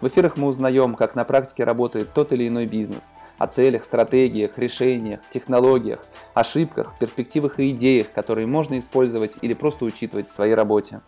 в 0.00 0.06
эфирах 0.06 0.36
мы 0.36 0.48
узнаем, 0.48 0.94
как 0.94 1.14
на 1.14 1.24
практике 1.24 1.64
работает 1.64 2.12
тот 2.12 2.32
или 2.32 2.46
иной 2.48 2.66
бизнес, 2.66 3.12
о 3.38 3.46
целях, 3.46 3.84
стратегиях, 3.84 4.58
решениях, 4.58 5.20
технологиях, 5.30 6.04
ошибках, 6.34 6.98
перспективах 6.98 7.58
и 7.58 7.70
идеях, 7.70 8.12
которые 8.12 8.46
можно 8.46 8.78
использовать 8.78 9.36
или 9.42 9.54
просто 9.54 9.84
учитывать 9.84 10.28
в 10.28 10.32
своей 10.32 10.54
работе. 10.54 11.00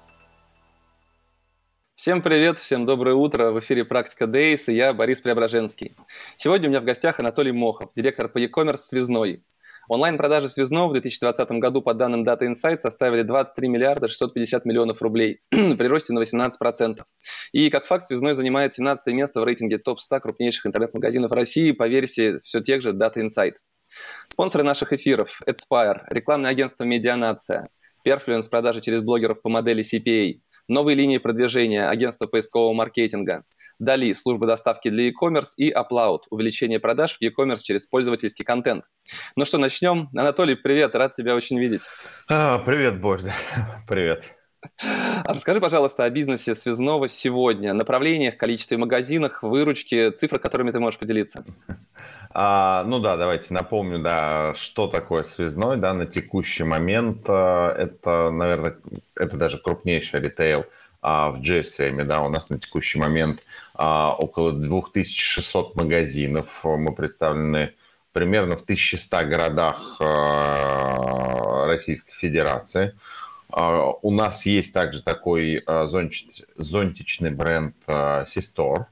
Всем 1.95 2.23
привет, 2.23 2.59
всем 2.59 2.87
доброе 2.87 3.15
утро. 3.15 3.51
В 3.51 3.59
эфире 3.59 3.85
«Практика 3.85 4.25
Days» 4.25 4.65
и 4.69 4.75
я, 4.75 4.95
Борис 4.95 5.21
Преображенский. 5.21 5.97
Сегодня 6.37 6.69
у 6.69 6.71
меня 6.71 6.81
в 6.81 6.85
гостях 6.85 7.21
Анатолий 7.21 7.53
Мохов, 7.53 7.93
директор 7.95 8.29
по 8.29 8.39
e-commerce 8.39 8.79
«Связной». 8.79 9.45
Онлайн-продажи 9.91 10.49
связного 10.49 10.87
в 10.87 10.93
2020 10.93 11.51
году 11.59 11.83
по 11.83 11.95
данным 11.95 12.23
Data 12.23 12.43
Insight 12.43 12.79
составили 12.79 13.23
23 13.23 13.67
миллиарда 13.67 14.07
650 14.07 14.65
миллионов 14.65 15.03
рублей, 15.03 15.41
при 15.51 15.87
росте 15.89 16.13
на 16.13 16.21
18%. 16.21 17.01
И 17.51 17.71
как 17.71 17.87
факт, 17.87 18.05
связной 18.05 18.35
занимает 18.35 18.73
17 18.73 19.13
место 19.13 19.41
в 19.41 19.45
рейтинге 19.45 19.79
топ-100 19.79 20.21
крупнейших 20.21 20.67
интернет-магазинов 20.67 21.33
России 21.33 21.73
по 21.73 21.89
версии 21.89 22.39
все 22.39 22.61
тех 22.61 22.83
же 22.83 22.91
Data 22.91 23.17
Insight. 23.17 23.55
Спонсоры 24.29 24.63
наших 24.63 24.93
эфиров– 24.93 25.43
Adspire, 25.49 26.03
рекламное 26.09 26.53
агентство 26.53 26.85
«Медианация», 26.85 27.69
Perfluence 28.07 28.49
продажи 28.49 28.83
через 28.83 29.03
блогеров 29.03 29.43
по 29.43 29.49
модели 29.49 29.83
CPA, 29.83 30.41
новые 30.69 30.95
линии 30.95 31.19
продвижения, 31.19 31.89
агентство 31.89 32.29
поискового 32.29 32.75
маркетинга– 32.75 33.43
Дали– 33.81 34.13
служба 34.15 34.47
доставки 34.47 34.91
для 34.91 35.05
e-commerce 35.05 35.55
и 35.57 35.73
Upload– 35.73 36.21
увеличение 36.31 36.79
продаж 36.79 37.17
в 37.17 37.23
e-commerce 37.23 37.63
через 37.63 37.87
пользовательский 37.87 38.45
контент. 38.45 38.85
Ну 39.37 39.47
что, 39.47 39.57
начнем. 39.57 40.11
Анатолий, 40.15 40.55
привет, 40.55 40.95
рад 40.95 41.15
тебя 41.15 41.35
очень 41.35 41.59
видеть. 41.59 41.81
А, 42.29 42.59
привет, 42.59 43.01
Боря. 43.01 43.35
Привет. 43.89 44.25
А 45.25 45.33
расскажи, 45.33 45.61
пожалуйста, 45.61 46.05
о 46.05 46.11
бизнесе 46.11 46.55
связного 46.55 47.09
сегодня, 47.09 47.73
направлениях, 47.73 48.37
количестве 48.37 48.77
магазинов, 48.77 49.39
выручке, 49.41 50.11
цифрах, 50.11 50.43
которыми 50.43 50.71
ты 50.71 50.81
можешь 50.81 50.99
поделиться. 50.99 51.43
А, 52.31 52.85
ну 52.85 52.99
да, 52.99 53.17
давайте 53.17 53.55
напомню, 53.55 54.01
да, 54.01 54.53
что 54.57 54.89
такое 54.89 55.23
связной, 55.23 55.79
да, 55.79 55.95
на 55.95 56.05
текущий 56.05 56.65
момент 56.65 57.25
э, 57.27 57.33
это, 57.33 58.31
наверное, 58.31 58.77
это 59.17 59.37
даже 59.39 59.57
крупнейший 59.57 60.21
ритейл 60.21 60.61
а, 60.61 60.80
в 61.03 61.41
GSM, 61.41 62.05
да, 62.05 62.23
у 62.23 62.29
нас 62.29 62.51
на 62.51 62.59
текущий 62.59 62.99
момент 62.99 63.43
а, 63.75 64.13
около 64.13 64.53
2600 64.53 65.75
магазинов. 65.77 66.65
Мы 66.65 66.93
представлены 66.95 67.75
примерно 68.13 68.57
в 68.57 68.63
1100 68.63 69.25
городах 69.25 69.97
а, 70.01 71.67
Российской 71.67 72.13
Федерации. 72.13 72.95
У 73.53 74.13
нас 74.13 74.47
есть 74.47 74.73
также 74.73 75.03
такой 75.03 75.65
зонтичный 76.57 77.31
бренд 77.31 77.75
Sistore. 77.89 78.85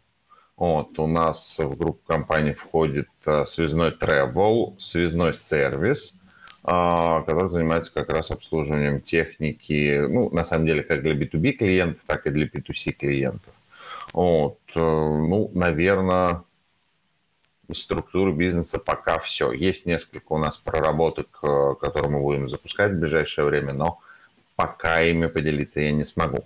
Вот, 0.56 0.98
у 0.98 1.06
нас 1.06 1.61
в 1.61 1.77
группу 1.77 2.00
компаний 2.05 2.55
входит 2.55 3.06
связной 3.47 3.91
travel, 3.91 4.75
связной 4.81 5.34
сервис– 5.34 6.20
а, 6.28 6.28
который 6.69 7.51
занимается 7.51 7.93
как 7.93 8.11
раз 8.11 8.31
обслуживанием 8.31 9.01
техники, 9.01 10.05
ну, 10.07 10.29
на 10.31 10.45
самом 10.45 10.67
деле, 10.67 10.83
как 10.83 11.03
для 11.03 11.15
B2B 11.15 11.53
клиентов, 11.53 12.03
так 12.07 12.27
и 12.27 12.31
для 12.31 12.47
B2C 12.47 12.93
клиентов. 12.93 13.55
Вот, 14.13 14.59
э, 14.75 14.81
ну, 14.81 15.51
наверное, 15.55 16.43
из 17.69 17.81
структуры 17.83 18.33
бизнеса 18.33 18.78
пока 18.78 19.19
все. 19.19 19.53
Есть 19.53 19.87
несколько 19.87 20.33
у 20.33 20.39
нас 20.39 20.59
проработок, 20.59 21.39
э, 21.43 21.75
которые 21.81 22.11
мы 22.11 22.21
будем 22.21 22.49
запускать 22.49 22.93
в 22.93 23.01
ближайшее 23.01 23.47
время, 23.47 23.73
но 23.73 23.99
пока 24.57 25.03
ими 25.03 25.27
поделиться 25.27 25.81
я 25.81 25.93
не 25.93 26.05
смогу. 26.05 26.45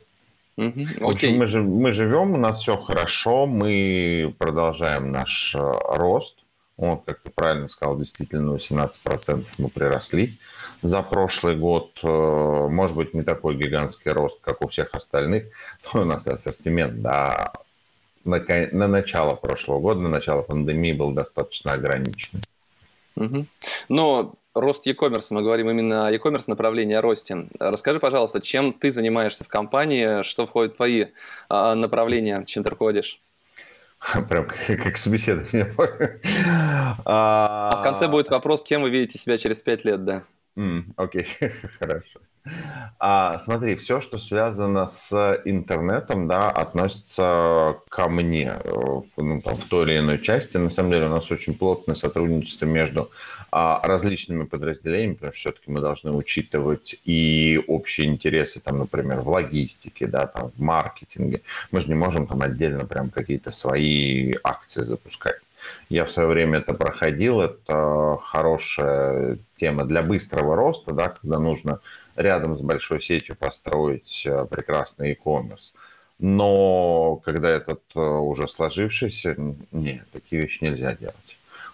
В 0.57 1.09
общем, 1.09 1.37
мы, 1.37 1.47
мы 1.63 1.93
живем, 1.93 2.35
у 2.35 2.37
нас 2.37 2.61
все 2.61 2.77
хорошо, 2.77 3.47
мы 3.47 4.35
продолжаем 4.39 5.11
наш 5.11 5.55
э, 5.55 5.59
рост. 5.59 6.42
Вот, 6.77 7.03
как 7.05 7.21
ты 7.21 7.31
правильно 7.31 7.69
сказал, 7.69 7.99
действительно 7.99 8.57
18% 8.57 9.47
мы 9.59 9.69
приросли 9.69 10.33
за 10.81 11.03
прошлый 11.03 11.57
год. 11.57 11.99
Э, 12.03 12.07
может 12.07 12.97
быть, 12.97 13.15
не 13.15 13.23
такой 13.23 13.57
гигантский 13.57 14.11
рост, 14.11 14.41
как 14.41 14.63
у 14.63 14.69
всех 14.69 14.95
остальных, 14.95 15.45
но 15.95 16.03
у 16.03 16.05
нас 16.05 16.27
ассортимент, 16.27 17.03
да, 17.03 17.53
на, 18.25 18.43
на 18.73 18.89
начало 18.89 19.35
прошлого 19.35 19.81
года, 19.81 20.01
на 20.01 20.09
начало 20.09 20.43
пандемии 20.43 20.93
был 20.93 21.13
достаточно 21.13 21.73
ограниченный. 21.73 22.43
Угу. 23.17 23.45
Но 23.89 24.35
рост 24.55 24.87
e-commerce, 24.87 25.29
мы 25.31 25.43
говорим 25.43 25.71
именно 25.71 26.07
о 26.07 26.11
e-commerce 26.11 26.45
направлении, 26.47 26.95
о 26.95 27.03
росте. 27.03 27.49
Расскажи, 27.59 28.01
пожалуйста, 28.01 28.41
чем 28.41 28.73
ты 28.73 28.93
занимаешься 28.93 29.45
в 29.45 29.49
компании, 29.49 30.23
что 30.23 30.47
входит 30.47 30.75
в 30.75 30.77
твои 30.77 31.07
а, 31.49 31.75
направления, 31.75 32.45
чем 32.47 32.63
ты 32.63 32.71
руководишь? 32.71 33.21
Прям 34.29 34.47
как, 34.47 34.83
как 34.83 34.97
собеседование. 34.97 35.73
а... 37.05 37.71
а 37.73 37.77
в 37.77 37.83
конце 37.83 38.09
будет 38.09 38.29
вопрос, 38.31 38.65
кем 38.65 38.83
вы 38.83 38.91
видите 38.91 39.19
себя 39.19 39.39
через 39.39 39.63
пять 39.63 39.85
лет, 39.85 40.05
да? 40.05 40.25
Окей, 40.97 41.27
хорошо. 41.79 42.21
А, 42.99 43.39
смотри, 43.41 43.77
все, 43.77 44.01
что 44.01 44.19
связано 44.19 44.87
с 44.87 45.41
интернетом, 45.45 46.27
да, 46.27 46.51
относится 46.51 47.77
ко 47.89 48.09
мне 48.09 48.55
в, 48.65 49.05
ну, 49.19 49.41
там, 49.41 49.55
в 49.55 49.65
той 49.69 49.85
или 49.85 49.99
иной 49.99 50.19
части. 50.19 50.57
На 50.57 50.71
самом 50.71 50.91
деле 50.91 51.07
у 51.07 51.11
нас 51.11 51.31
очень 51.31 51.55
плотное 51.55 51.95
сотрудничество 51.95 52.67
между 52.67 53.11
а, 53.51 53.81
различными 53.85 54.45
подразделениями, 54.45 55.15
потому 55.15 55.33
что 55.33 55.41
все-таки 55.41 55.71
мы 55.71 55.81
должны 55.81 56.13
учитывать 56.13 57.01
и 57.05 57.63
общие 57.69 58.09
интересы, 58.09 58.61
там, 58.61 58.79
например, 58.79 59.21
в 59.21 59.29
логистике, 59.29 60.07
да, 60.07 60.27
там, 60.27 60.51
в 60.51 60.61
маркетинге. 60.61 61.43
Мы 61.71 61.81
же 61.81 61.89
не 61.89 61.95
можем 61.95 62.27
там 62.27 62.43
отдельно 62.43 62.87
прям 62.87 63.11
какие-то 63.11 63.51
свои 63.51 64.35
акции 64.43 64.83
запускать. 64.83 65.37
Я 65.89 66.05
в 66.05 66.11
свое 66.11 66.29
время 66.29 66.59
это 66.59 66.75
проходил, 66.75 67.41
это 67.41 68.19
хорошая 68.23 69.39
тема 69.57 69.85
для 69.85 70.03
быстрого 70.03 70.57
роста, 70.57 70.93
да, 70.93 71.09
когда 71.09 71.39
нужно 71.39 71.81
рядом 72.17 72.57
с 72.57 72.61
большой 72.61 73.01
сетью 73.01 73.37
построить 73.37 74.23
э, 74.27 74.47
прекрасный 74.51 75.11
e-commerce. 75.11 75.73
Но 76.19 77.21
когда 77.25 77.51
этот 77.51 77.83
э, 77.95 78.01
уже 78.01 78.49
сложившийся, 78.49 79.35
нет, 79.73 80.07
такие 80.13 80.43
вещи 80.43 80.63
нельзя 80.63 80.95
делать. 80.95 81.17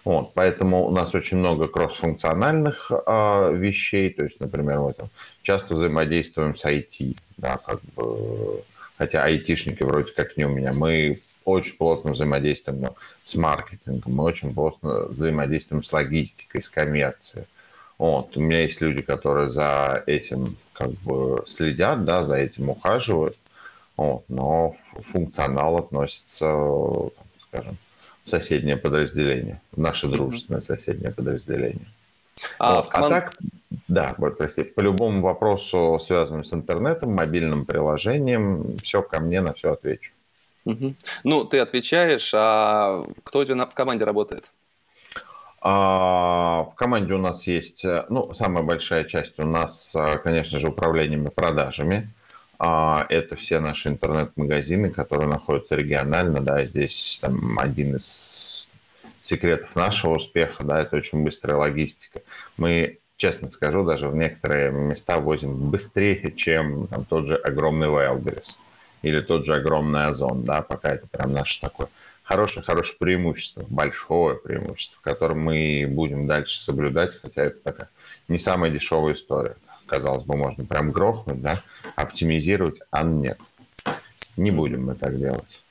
Вот, 0.05 0.31
поэтому 0.33 0.87
у 0.87 0.91
нас 0.91 1.13
очень 1.13 1.37
много 1.37 1.67
кроссфункциональных 1.67 2.89
э, 2.89 3.53
вещей, 3.55 4.09
то 4.11 4.23
есть, 4.23 4.39
например, 4.39 4.79
мы 4.79 4.93
там 4.93 5.09
часто 5.43 5.75
взаимодействуем 5.75 6.55
с 6.55 6.63
IT, 6.65 7.17
да, 7.37 7.57
как 7.57 7.81
бы, 7.95 8.63
хотя 8.97 9.23
айтишники 9.23 9.83
вроде 9.83 10.11
как 10.13 10.37
не 10.37 10.45
у 10.45 10.49
меня, 10.49 10.73
мы 10.73 11.17
очень 11.43 11.77
плотно 11.77 12.11
взаимодействуем 12.11 12.91
с 13.11 13.35
маркетингом, 13.35 14.13
мы 14.13 14.23
очень 14.23 14.53
плотно 14.53 15.03
взаимодействуем 15.03 15.83
с 15.83 15.91
логистикой, 15.91 16.61
с 16.61 16.69
коммерцией. 16.69 17.45
Вот. 17.99 18.35
У 18.37 18.39
меня 18.39 18.61
есть 18.61 18.79
люди, 18.81 19.01
которые 19.01 19.49
за 19.49 20.03
этим 20.07 20.45
как 20.73 20.91
бы 21.03 21.43
следят, 21.45 22.05
да, 22.05 22.23
за 22.23 22.35
этим 22.35 22.69
ухаживают, 22.69 23.35
вот. 23.97 24.23
но 24.29 24.73
функционал 25.01 25.77
относится, 25.77 26.47
скажем, 27.41 27.77
в 28.23 28.29
соседнее 28.29 28.77
подразделение, 28.77 29.61
в 29.73 29.79
наше 29.79 30.07
дружественное 30.07 30.61
соседнее 30.61 31.11
подразделение. 31.11 31.87
А, 32.57 32.75
вот. 32.75 32.87
команд... 32.87 33.13
а 33.13 33.19
так, 33.19 33.33
да, 33.89 34.15
прости, 34.17 34.63
по 34.63 34.79
любому 34.79 35.21
вопросу, 35.21 35.99
связанному 36.01 36.45
с 36.45 36.53
интернетом, 36.53 37.13
мобильным 37.13 37.65
приложением, 37.65 38.77
все 38.77 39.01
ко 39.01 39.19
мне, 39.19 39.41
на 39.41 39.53
все 39.53 39.73
отвечу. 39.73 40.13
Угу. 40.63 40.93
Ну, 41.25 41.43
ты 41.43 41.59
отвечаешь, 41.59 42.31
а 42.33 43.05
кто 43.23 43.39
у 43.39 43.45
тебя 43.45 43.65
в 43.65 43.75
команде 43.75 44.05
работает? 44.05 44.51
А, 45.61 46.63
в 46.71 46.75
команде 46.75 47.13
у 47.13 47.17
нас 47.17 47.45
есть, 47.45 47.83
э, 47.83 48.05
ну, 48.09 48.33
самая 48.33 48.63
большая 48.63 49.03
часть 49.03 49.39
у 49.39 49.45
нас, 49.45 49.91
э, 49.93 50.17
конечно 50.23 50.57
же, 50.59 50.69
управлением 50.69 51.27
и 51.27 51.31
продажами. 51.31 52.09
А, 52.59 53.05
это 53.09 53.35
все 53.35 53.59
наши 53.59 53.89
интернет-магазины, 53.89 54.89
которые 54.89 55.27
находятся 55.27 55.75
регионально, 55.75 56.41
да, 56.41 56.65
здесь 56.65 57.19
там 57.21 57.59
один 57.59 57.95
из 57.95 58.69
секретов 59.21 59.75
нашего 59.75 60.15
успеха, 60.15 60.63
да, 60.63 60.81
это 60.81 60.95
очень 60.95 61.23
быстрая 61.23 61.57
логистика. 61.57 62.21
Мы, 62.57 62.99
честно 63.17 63.49
скажу, 63.49 63.83
даже 63.83 64.07
в 64.07 64.15
некоторые 64.15 64.71
места 64.71 65.19
возим 65.19 65.69
быстрее, 65.69 66.31
чем 66.31 66.87
там, 66.87 67.05
тот 67.05 67.27
же 67.27 67.35
огромный 67.35 67.87
Wildberries 67.87 68.57
или 69.03 69.21
тот 69.21 69.45
же 69.45 69.55
огромный 69.55 70.07
Озон, 70.07 70.43
да, 70.43 70.61
пока 70.61 70.93
это 70.93 71.07
прям 71.07 71.31
наш 71.33 71.57
такой 71.57 71.87
хорошее-хорошее 72.29 72.95
преимущество, 72.99 73.65
большое 73.69 74.37
преимущество, 74.37 74.99
которое 75.01 75.33
мы 75.33 75.87
будем 75.89 76.27
дальше 76.27 76.59
соблюдать, 76.59 77.19
хотя 77.19 77.45
это 77.45 77.59
такая 77.63 77.89
не 78.27 78.37
самая 78.37 78.69
дешевая 78.69 79.15
история. 79.15 79.55
Казалось 79.87 80.25
бы, 80.25 80.37
можно 80.37 80.63
прям 80.63 80.91
грохнуть, 80.91 81.41
да, 81.41 81.63
оптимизировать, 81.95 82.81
а 82.91 83.01
нет. 83.01 83.39
Не 84.37 84.51
будем 84.51 84.85
мы 84.85 84.93
так 84.93 85.17
делать. 85.17 85.61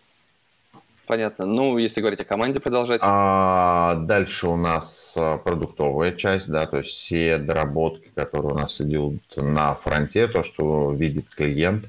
Понятно. 1.07 1.47
Ну, 1.47 1.79
если 1.79 2.01
говорить 2.01 2.21
о 2.21 2.25
команде, 2.25 2.59
продолжать. 2.59 3.01
А 3.05 3.95
дальше 3.95 4.49
у 4.49 4.57
нас 4.57 5.15
а, 5.17 5.39
продуктовая 5.39 6.11
часть, 6.13 6.49
да, 6.49 6.67
то 6.67 6.79
есть 6.79 6.91
все 6.91 7.39
доработки, 7.39 8.11
которые 8.17 8.55
у 8.55 8.59
нас 8.59 8.81
идут 8.81 9.23
на 9.37 9.75
фронте, 9.75 10.27
то, 10.27 10.43
что 10.43 10.93
видит 10.93 11.29
клиент, 11.29 11.87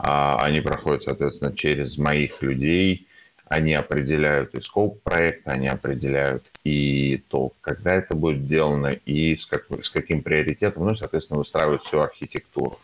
а, 0.00 0.42
они 0.42 0.60
проходят, 0.60 1.04
соответственно, 1.04 1.54
через 1.54 1.96
моих 1.98 2.42
людей, 2.42 3.07
они 3.48 3.74
определяют 3.74 4.54
и 4.54 4.60
скоп 4.60 5.02
проекта, 5.02 5.52
они 5.52 5.68
определяют 5.68 6.42
и 6.64 7.22
то, 7.28 7.52
когда 7.60 7.94
это 7.94 8.14
будет 8.14 8.42
сделано, 8.42 8.88
и 8.88 9.36
с, 9.36 9.46
как, 9.46 9.66
с 9.82 9.90
каким 9.90 10.22
приоритетом, 10.22 10.86
ну, 10.86 10.94
соответственно, 10.94 11.38
выстраивают 11.38 11.82
всю 11.84 12.00
архитектуру 12.00 12.78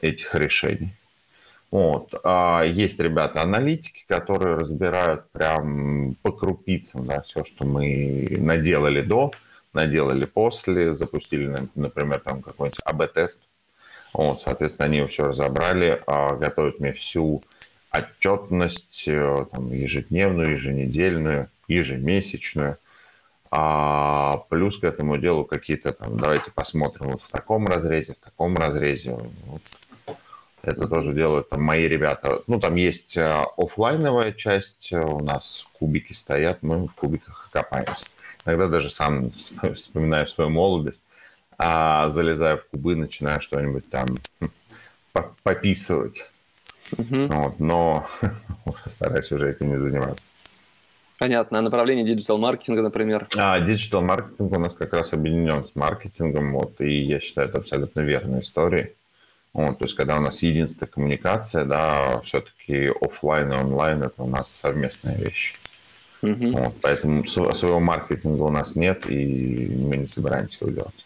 этих 0.00 0.34
решений. 0.34 0.92
Вот. 1.70 2.14
А 2.24 2.62
есть 2.62 2.98
ребята-аналитики, 3.00 4.04
которые 4.08 4.56
разбирают 4.56 5.28
прям 5.32 6.14
по 6.22 6.32
крупицам 6.32 7.04
да, 7.04 7.20
все, 7.22 7.44
что 7.44 7.64
мы 7.66 8.28
наделали 8.38 9.02
до, 9.02 9.32
наделали 9.72 10.24
после, 10.24 10.94
запустили, 10.94 11.54
например, 11.74 12.20
там 12.20 12.40
какой-нибудь 12.40 12.80
АБ-тест. 12.84 13.42
Вот, 14.14 14.42
соответственно, 14.42 14.86
они 14.86 15.06
все 15.06 15.24
разобрали, 15.24 16.02
а, 16.06 16.36
готовят 16.36 16.80
мне 16.80 16.92
всю 16.92 17.42
отчетность 17.92 19.04
э, 19.06 19.46
там, 19.50 19.70
ежедневную, 19.70 20.52
еженедельную, 20.52 21.48
ежемесячную. 21.68 22.78
А 23.50 24.38
плюс 24.48 24.78
к 24.78 24.84
этому 24.84 25.18
делу 25.18 25.44
какие-то 25.44 25.92
там, 25.92 26.18
давайте 26.18 26.50
посмотрим 26.50 27.12
вот 27.12 27.22
в 27.22 27.30
таком 27.30 27.66
разрезе, 27.66 28.14
в 28.14 28.24
таком 28.24 28.56
разрезе. 28.56 29.12
Вот. 29.12 29.62
Это 30.62 30.88
тоже 30.88 31.12
делают 31.12 31.48
там 31.48 31.62
мои 31.62 31.86
ребята. 31.86 32.32
Ну, 32.48 32.58
там 32.58 32.74
есть 32.74 33.16
э, 33.16 33.44
офлайновая 33.56 34.32
часть, 34.32 34.92
у 34.92 35.22
нас 35.22 35.68
кубики 35.78 36.12
стоят, 36.12 36.62
мы 36.62 36.88
в 36.88 36.92
кубиках 36.94 37.48
копаемся. 37.52 38.06
Иногда 38.44 38.66
даже 38.66 38.90
сам 38.90 39.30
вспоминаю 39.76 40.26
свою 40.26 40.50
молодость, 40.50 41.04
а 41.56 42.08
залезаю 42.10 42.58
в 42.58 42.66
кубы, 42.66 42.96
начинаю 42.96 43.40
что-нибудь 43.40 43.88
там 43.88 44.06
хм, 44.40 44.50
пописывать 45.42 46.26
Угу. 46.92 47.26
Вот, 47.26 47.60
но 47.60 48.06
стараюсь 48.86 49.30
уже 49.32 49.50
этим 49.50 49.70
не 49.70 49.78
заниматься. 49.78 50.24
Понятно. 51.18 51.58
А 51.58 51.62
направление 51.62 52.04
диджитал-маркетинга, 52.04 52.82
например? 52.82 53.26
А, 53.36 53.58
диджитал-маркетинг 53.60 54.52
у 54.52 54.58
нас 54.58 54.74
как 54.74 54.92
раз 54.92 55.12
объединен 55.12 55.64
с 55.64 55.74
маркетингом, 55.74 56.52
вот, 56.52 56.80
и 56.80 57.02
я 57.02 57.20
считаю, 57.20 57.48
это 57.48 57.58
абсолютно 57.58 58.00
верная 58.00 58.40
история. 58.40 58.92
Вот, 59.54 59.78
то 59.78 59.86
есть, 59.86 59.96
когда 59.96 60.18
у 60.18 60.20
нас 60.20 60.42
единственная 60.42 60.90
коммуникация, 60.90 61.64
да, 61.64 62.20
все-таки 62.20 62.92
офлайн 63.00 63.50
и 63.50 63.56
онлайн– 63.56 64.02
это 64.04 64.22
у 64.22 64.28
нас 64.28 64.50
совместная 64.50 65.16
вещь. 65.16 65.54
Угу. 66.20 66.50
Вот, 66.50 66.74
поэтому 66.82 67.24
своего 67.26 67.80
маркетинга 67.80 68.42
у 68.42 68.50
нас 68.50 68.76
нет, 68.76 69.10
и 69.10 69.74
мы 69.80 69.96
не 69.96 70.08
собираемся 70.08 70.58
его 70.60 70.74
делать. 70.74 71.05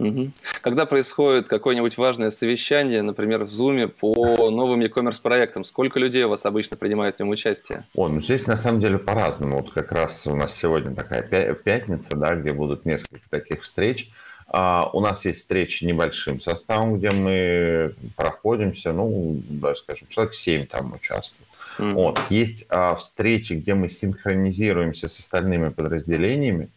Угу. 0.00 0.30
Когда 0.62 0.86
происходит 0.86 1.48
какое-нибудь 1.48 1.98
важное 1.98 2.30
совещание, 2.30 3.02
например, 3.02 3.44
в 3.44 3.48
Zoom 3.48 3.88
по 3.88 4.50
новым 4.50 4.80
e-commerce 4.80 5.20
проектам, 5.20 5.64
сколько 5.64 5.98
людей 5.98 6.24
у 6.24 6.28
вас 6.30 6.46
обычно 6.46 6.76
принимают 6.76 7.16
в 7.16 7.20
нем 7.20 7.28
участие? 7.30 7.84
О, 7.94 8.08
ну 8.08 8.20
здесь 8.20 8.46
на 8.46 8.56
самом 8.56 8.80
деле 8.80 8.98
по-разному. 8.98 9.56
Вот 9.58 9.72
как 9.72 9.92
раз 9.92 10.26
у 10.26 10.34
нас 10.34 10.56
сегодня 10.56 10.94
такая 10.94 11.22
пятница, 11.54 12.16
да, 12.16 12.34
где 12.34 12.52
будут 12.52 12.84
несколько 12.84 13.28
таких 13.28 13.62
встреч. 13.62 14.10
А, 14.48 14.90
у 14.92 15.00
нас 15.00 15.24
есть 15.24 15.40
встречи 15.40 15.84
небольшим 15.84 16.40
составом, 16.40 16.98
где 16.98 17.10
мы 17.10 17.94
проходимся, 18.16 18.92
ну, 18.92 19.40
да, 19.48 19.74
скажем, 19.74 20.08
человек 20.08 20.34
7 20.34 20.66
там 20.66 20.94
участвует. 20.94 21.46
Вот. 21.78 22.20
Есть 22.30 22.66
а, 22.68 22.94
встречи, 22.94 23.54
где 23.54 23.74
мы 23.74 23.88
синхронизируемся 23.88 25.08
с 25.08 25.18
остальными 25.20 25.68
подразделениями, 25.68 26.68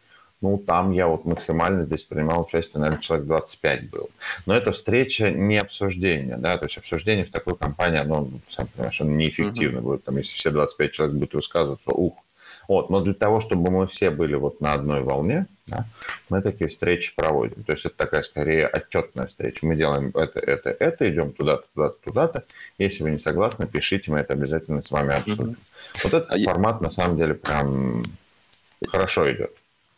ну, 0.44 0.58
там 0.58 0.92
я 0.92 1.08
вот 1.08 1.24
максимально 1.24 1.86
здесь 1.86 2.04
принимал 2.04 2.42
участие, 2.42 2.82
наверное, 2.82 3.02
человек 3.02 3.28
25 3.28 3.90
был. 3.90 4.10
Но 4.46 4.54
это 4.54 4.74
встреча 4.74 5.32
не 5.32 5.58
обсуждение, 5.58 6.36
да, 6.36 6.58
то 6.58 6.66
есть 6.66 6.78
обсуждение 6.78 7.24
в 7.24 7.32
такой 7.32 7.56
компании, 7.56 8.02
оно, 8.02 8.28
сам 8.50 8.68
понимаешь, 8.68 9.00
оно 9.00 9.12
неэффективно 9.12 9.78
uh-huh. 9.78 9.82
будет. 9.82 10.04
Там, 10.04 10.18
если 10.18 10.36
все 10.36 10.52
25 10.52 10.92
человек 10.92 11.16
будут 11.16 11.34
высказывать, 11.34 11.82
то 11.86 11.94
ух. 11.94 12.16
Вот, 12.68 12.90
но 12.90 13.00
для 13.00 13.14
того, 13.14 13.40
чтобы 13.40 13.72
мы 13.72 13.88
все 13.88 14.10
были 14.10 14.36
вот 14.36 14.60
на 14.60 14.74
одной 14.74 15.02
волне, 15.02 15.48
да, 15.68 15.86
мы 16.30 16.42
такие 16.42 16.70
встречи 16.70 17.16
проводим. 17.16 17.64
То 17.64 17.72
есть 17.72 17.86
это 17.86 17.96
такая 17.96 18.22
скорее 18.22 18.68
отчетная 18.68 19.28
встреча. 19.28 19.66
Мы 19.66 19.78
делаем 19.78 20.12
это, 20.14 20.42
это, 20.42 20.72
это, 20.72 21.10
идем 21.10 21.32
туда-то, 21.32 21.64
туда-то, 21.74 21.96
туда-то. 22.04 22.44
Если 22.78 23.04
вы 23.04 23.12
не 23.12 23.18
согласны, 23.18 23.66
пишите, 23.66 24.12
мы 24.12 24.20
это 24.20 24.34
обязательно 24.34 24.82
с 24.82 24.92
вами 24.92 25.16
обсудим. 25.16 25.52
Uh-huh. 25.52 26.00
Вот 26.04 26.14
этот 26.14 26.32
а 26.32 26.38
формат 26.38 26.82
я... 26.82 26.88
на 26.88 26.92
самом 26.92 27.16
деле 27.16 27.34
прям 27.34 28.04
хорошо 28.90 29.32
идет. 29.32 29.52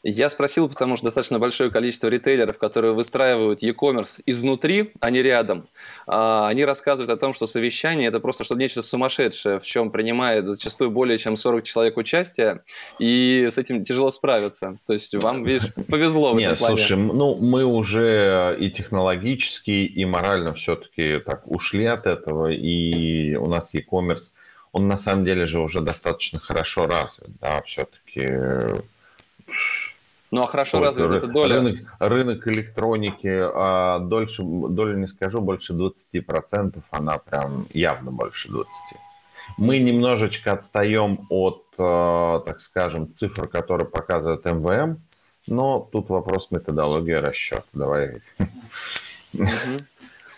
Я 0.08 0.30
спросил, 0.30 0.70
потому 0.70 0.98
что 0.98 1.06
достаточно 1.06 1.40
большое 1.40 1.72
количество 1.72 2.08
ритейлеров, 2.08 2.60
которые 2.60 2.94
выстраивают 2.94 3.64
e-commerce 3.64 4.22
изнутри, 4.28 4.92
а 5.00 5.10
не 5.10 5.24
рядом, 5.24 5.68
а, 6.06 6.48
они 6.48 6.64
рассказывают 6.64 7.10
о 7.10 7.18
том, 7.18 7.34
что 7.34 7.48
совещание– 7.48 8.08
это 8.10 8.20
просто 8.20 8.44
что-то 8.44 8.60
нечто 8.60 8.84
сумасшедшее, 8.84 9.60
в 9.60 9.64
чем 9.64 9.90
принимает 9.90 10.46
зачастую 10.46 10.92
более 10.92 11.18
чем 11.18 11.36
40 11.36 11.64
человек 11.64 11.98
участие, 11.98 12.62
и 13.00 13.50
с 13.52 13.58
этим 13.58 13.82
тяжело 13.82 14.12
справиться. 14.12 14.78
То 14.86 14.94
есть 14.94 15.16
вам, 15.16 15.44
видишь, 15.44 15.74
повезло 15.90 16.34
в 16.34 16.38
Нет, 16.38 16.60
плане. 16.60 16.78
слушай, 16.78 16.98
ну 16.98 17.34
мы 17.34 17.66
уже 17.66 18.56
и 18.60 18.70
технологически, 18.70 19.72
и 19.72 20.06
морально 20.06 20.54
все-таки 20.54 21.18
так 21.18 21.50
ушли 21.50 21.86
от 21.86 22.06
этого, 22.06 22.52
и 22.52 23.34
у 23.38 23.48
нас 23.48 23.74
e-commerce, 23.74 24.34
он 24.72 24.88
на 24.88 24.98
самом 24.98 25.26
деле 25.26 25.48
же 25.48 25.60
уже 25.60 25.82
достаточно 25.82 26.38
хорошо 26.38 26.86
развит, 26.86 27.32
да, 27.42 27.64
все-таки 27.64 28.84
ну 30.36 30.44
а 30.44 30.48
хорошо 30.48 30.80
вот, 30.80 30.88
развита 30.88 31.16
эта 31.16 31.28
доля? 31.32 31.56
Рынок, 31.56 31.76
рынок 31.98 32.48
электроники, 32.50 33.32
а 33.32 34.00
дольше, 34.00 34.44
долю 34.44 34.98
не 34.98 35.08
скажу, 35.08 35.40
больше 35.40 35.72
20%, 35.72 36.82
она 36.92 37.20
прям 37.20 37.66
явно 37.74 38.12
больше 38.12 38.50
20%. 38.50 38.66
Мы 39.58 39.80
немножечко 39.80 40.52
отстаем 40.52 41.22
от, 41.30 41.64
э, 41.78 42.42
так 42.46 42.60
скажем, 42.60 43.14
цифр, 43.14 43.48
которые 43.48 43.88
показывает 43.88 44.44
МВМ, 44.44 44.98
но 45.48 45.88
тут 45.90 46.10
вопрос 46.10 46.52
методологии 46.52 47.14
расчета. 47.14 47.64
Давай. 47.72 48.22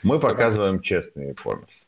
Мы 0.04 0.20
показываем 0.20 0.80
честный 0.80 1.32
e-commerce. 1.32 1.87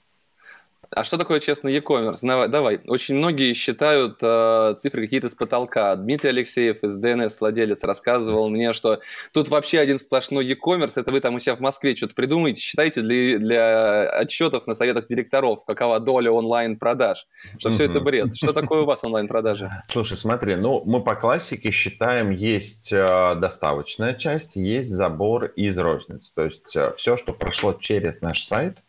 А 0.92 1.04
что 1.04 1.18
такое 1.18 1.40
честный 1.40 1.74
e-commerce? 1.74 2.48
Давай. 2.48 2.82
Очень 2.88 3.16
многие 3.16 3.54
считают 3.54 4.18
э, 4.22 4.76
цифры 4.80 5.04
какие-то 5.04 5.30
с 5.30 5.36
потолка. 5.36 5.96
Дмитрий 5.96 6.30
Алексеев 6.30 6.84
из 6.84 7.00
DNS, 7.00 7.32
владелец, 7.40 7.84
рассказывал 7.84 8.50
мне, 8.50 8.74
что 8.74 9.00
тут 9.32 9.50
вообще 9.50 9.80
один 9.80 10.00
сплошной 10.00 10.46
e-commerce. 10.46 10.94
Это 10.96 11.12
вы 11.12 11.22
там 11.22 11.36
у 11.36 11.40
себя 11.40 11.56
в 11.56 11.60
Москве 11.60 11.96
что-то 11.96 12.16
придумаете, 12.16 12.62
считайте 12.62 13.02
для, 13.02 13.38
для 13.38 14.10
отчетов 14.10 14.66
на 14.66 14.74
советах 14.74 15.08
директоров, 15.08 15.64
какова 15.66 16.00
доля 16.00 16.32
онлайн-продаж. 16.32 17.28
Что 17.60 17.70
все 17.70 17.86
это 17.86 18.00
бред. 18.00 18.36
Что 18.36 18.52
такое 18.52 18.82
у 18.82 18.86
вас 18.86 19.04
онлайн-продажи? 19.04 19.70
Слушай, 19.90 20.18
смотри, 20.18 20.56
ну 20.56 20.84
мы 20.86 21.04
по 21.04 21.16
классике 21.16 21.70
считаем, 21.70 22.32
есть 22.32 22.92
э, 22.92 23.36
доставочная 23.36 24.16
часть, 24.16 24.56
есть 24.56 24.90
забор 24.90 25.46
из 25.46 25.78
розницы. 25.78 26.32
То 26.34 26.46
есть 26.46 26.76
э, 26.76 26.94
все, 26.98 27.16
что 27.16 27.34
прошло 27.34 27.74
через 27.74 28.22
наш 28.22 28.44
сайт– 28.44 28.80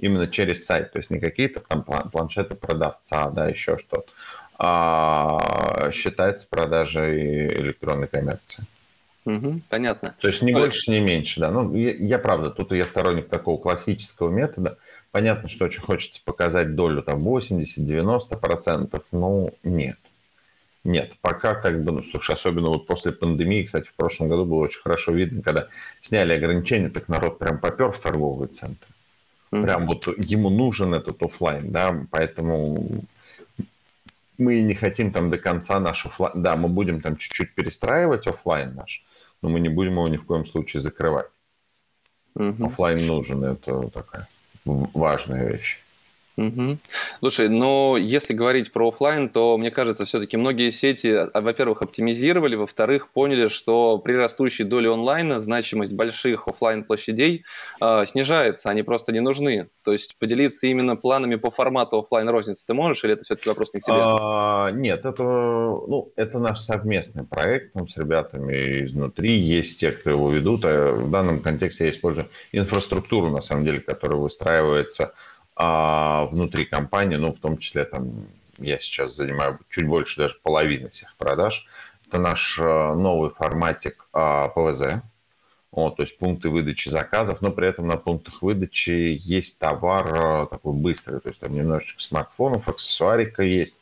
именно 0.00 0.26
через 0.26 0.64
сайт, 0.64 0.92
то 0.92 0.98
есть 0.98 1.10
не 1.10 1.18
какие-то 1.18 1.60
там 1.60 1.82
планшеты 1.82 2.54
продавца, 2.54 3.30
да, 3.30 3.48
еще 3.48 3.78
что-то, 3.78 4.04
а 4.58 5.90
считается 5.92 6.46
продажей 6.48 7.48
электронной 7.48 8.08
коммерции. 8.08 8.64
Угу, 9.26 9.60
понятно. 9.68 10.14
То 10.20 10.28
есть 10.28 10.42
не 10.42 10.52
больше, 10.52 10.90
не 10.90 11.00
меньше, 11.00 11.40
да. 11.40 11.50
Ну, 11.50 11.74
я, 11.74 11.92
я 11.92 12.18
правда, 12.18 12.50
тут 12.50 12.72
я 12.72 12.84
сторонник 12.84 13.28
такого 13.28 13.60
классического 13.60 14.30
метода. 14.30 14.78
Понятно, 15.12 15.48
что 15.48 15.64
очень 15.66 15.82
хочется 15.82 16.20
показать 16.24 16.74
долю 16.74 17.02
там 17.02 17.18
80-90%, 17.18 19.02
но 19.12 19.50
нет. 19.62 19.98
Нет, 20.82 21.12
пока 21.20 21.54
как 21.54 21.84
бы, 21.84 21.92
ну, 21.92 22.02
слушай, 22.02 22.32
особенно 22.32 22.68
вот 22.68 22.86
после 22.86 23.12
пандемии, 23.12 23.64
кстати, 23.64 23.88
в 23.88 23.94
прошлом 23.94 24.30
году 24.30 24.46
было 24.46 24.60
очень 24.60 24.80
хорошо 24.80 25.12
видно, 25.12 25.42
когда 25.42 25.68
сняли 26.00 26.32
ограничения, 26.32 26.88
так 26.88 27.08
народ 27.08 27.38
прям 27.38 27.58
попер 27.58 27.92
в 27.92 28.00
торговые 28.00 28.48
центры. 28.48 28.88
Mm-hmm. 29.52 29.62
Прям 29.62 29.86
вот 29.86 30.06
ему 30.18 30.48
нужен 30.50 30.94
этот 30.94 31.22
офлайн, 31.22 31.72
да, 31.72 32.06
поэтому 32.10 33.04
мы 34.38 34.60
не 34.62 34.74
хотим 34.74 35.12
там 35.12 35.28
до 35.30 35.38
конца 35.38 35.80
наш 35.80 36.06
офлайн. 36.06 36.42
Да, 36.42 36.56
мы 36.56 36.68
будем 36.68 37.00
там 37.00 37.16
чуть-чуть 37.16 37.54
перестраивать 37.54 38.26
офлайн 38.26 38.74
наш, 38.74 39.04
но 39.42 39.48
мы 39.48 39.60
не 39.60 39.68
будем 39.68 39.92
его 39.92 40.08
ни 40.08 40.16
в 40.16 40.24
коем 40.24 40.46
случае 40.46 40.82
закрывать. 40.82 41.30
Mm-hmm. 42.36 42.66
Офлайн 42.66 43.06
нужен, 43.06 43.44
это 43.44 43.88
такая 43.90 44.28
важная 44.64 45.48
вещь. 45.48 45.80
Угу. 46.36 46.78
Слушай, 47.18 47.48
но 47.48 47.96
если 47.98 48.32
говорить 48.32 48.72
про 48.72 48.88
офлайн, 48.88 49.28
то 49.28 49.58
мне 49.58 49.70
кажется, 49.70 50.04
все-таки 50.04 50.36
многие 50.36 50.70
сети, 50.70 51.08
а, 51.08 51.40
во-первых, 51.40 51.82
оптимизировали, 51.82 52.56
во-вторых, 52.56 53.08
поняли, 53.08 53.48
что 53.48 53.98
при 53.98 54.14
растущей 54.14 54.64
доле 54.64 54.90
онлайна 54.90 55.40
значимость 55.40 55.92
больших 55.92 56.48
офлайн 56.48 56.84
площадей 56.84 57.44
э, 57.80 58.06
снижается, 58.06 58.70
они 58.70 58.82
просто 58.82 59.12
не 59.12 59.20
нужны. 59.20 59.68
То 59.84 59.92
есть 59.92 60.16
поделиться 60.18 60.66
именно 60.66 60.96
планами 60.96 61.36
по 61.36 61.50
формату 61.50 61.98
офлайн 61.98 62.28
розницы 62.28 62.66
ты 62.66 62.74
можешь, 62.74 63.04
или 63.04 63.14
это 63.14 63.24
все-таки 63.24 63.48
вопрос 63.48 63.74
не 63.74 63.80
к 63.80 63.84
тебе? 63.84 63.96
А, 63.98 64.70
нет, 64.70 65.04
это, 65.04 65.22
ну, 65.22 66.08
это 66.16 66.38
наш 66.38 66.60
совместный 66.60 67.24
проект 67.24 67.74
там, 67.74 67.88
с 67.88 67.96
ребятами 67.96 68.84
изнутри. 68.84 69.32
Есть 69.32 69.80
те, 69.80 69.92
кто 69.92 70.10
его 70.10 70.30
ведут. 70.30 70.64
А 70.64 70.92
в 70.92 71.10
данном 71.10 71.40
контексте 71.40 71.84
я 71.84 71.90
использую 71.90 72.28
инфраструктуру, 72.52 73.30
на 73.30 73.42
самом 73.42 73.64
деле, 73.64 73.80
которая 73.80 74.18
выстраивается 74.18 75.12
а 75.62 76.24
внутри 76.24 76.64
компании, 76.64 77.16
ну, 77.16 77.32
в 77.32 77.38
том 77.38 77.58
числе 77.58 77.84
там 77.84 78.28
я 78.56 78.78
сейчас 78.78 79.14
занимаю 79.14 79.58
чуть 79.68 79.86
больше 79.86 80.18
даже 80.18 80.38
половины 80.42 80.88
всех 80.88 81.14
продаж. 81.16 81.66
Это 82.08 82.16
наш 82.18 82.58
э, 82.58 82.62
новый 82.62 83.28
форматик 83.28 84.06
а, 84.14 84.48
ПВЗ, 84.48 85.02
вот, 85.70 85.96
то 85.96 86.02
есть 86.02 86.18
пункты 86.18 86.48
выдачи 86.48 86.88
заказов, 86.88 87.42
но 87.42 87.52
при 87.52 87.68
этом 87.68 87.86
на 87.88 87.98
пунктах 87.98 88.40
выдачи 88.40 89.18
есть 89.20 89.58
товар 89.58 90.14
э, 90.14 90.46
такой 90.50 90.72
быстрый, 90.72 91.20
то 91.20 91.28
есть 91.28 91.40
там 91.40 91.52
немножечко 91.52 92.00
смартфонов, 92.00 92.66
аксессуарика 92.66 93.42
есть. 93.42 93.76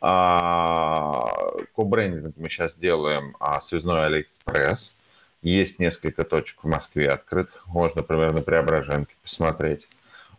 А, 0.00 1.28
ко-брендинг 1.76 2.38
мы 2.38 2.48
сейчас 2.48 2.74
делаем 2.74 3.36
связной 3.60 4.06
Алиэкспресс. 4.06 4.94
Есть 5.42 5.78
несколько 5.78 6.24
точек 6.24 6.64
в 6.64 6.66
Москве 6.66 7.10
открытых, 7.10 7.66
можно 7.66 8.02
примерно 8.02 8.40
Преображенке 8.40 9.14
посмотреть. 9.22 9.86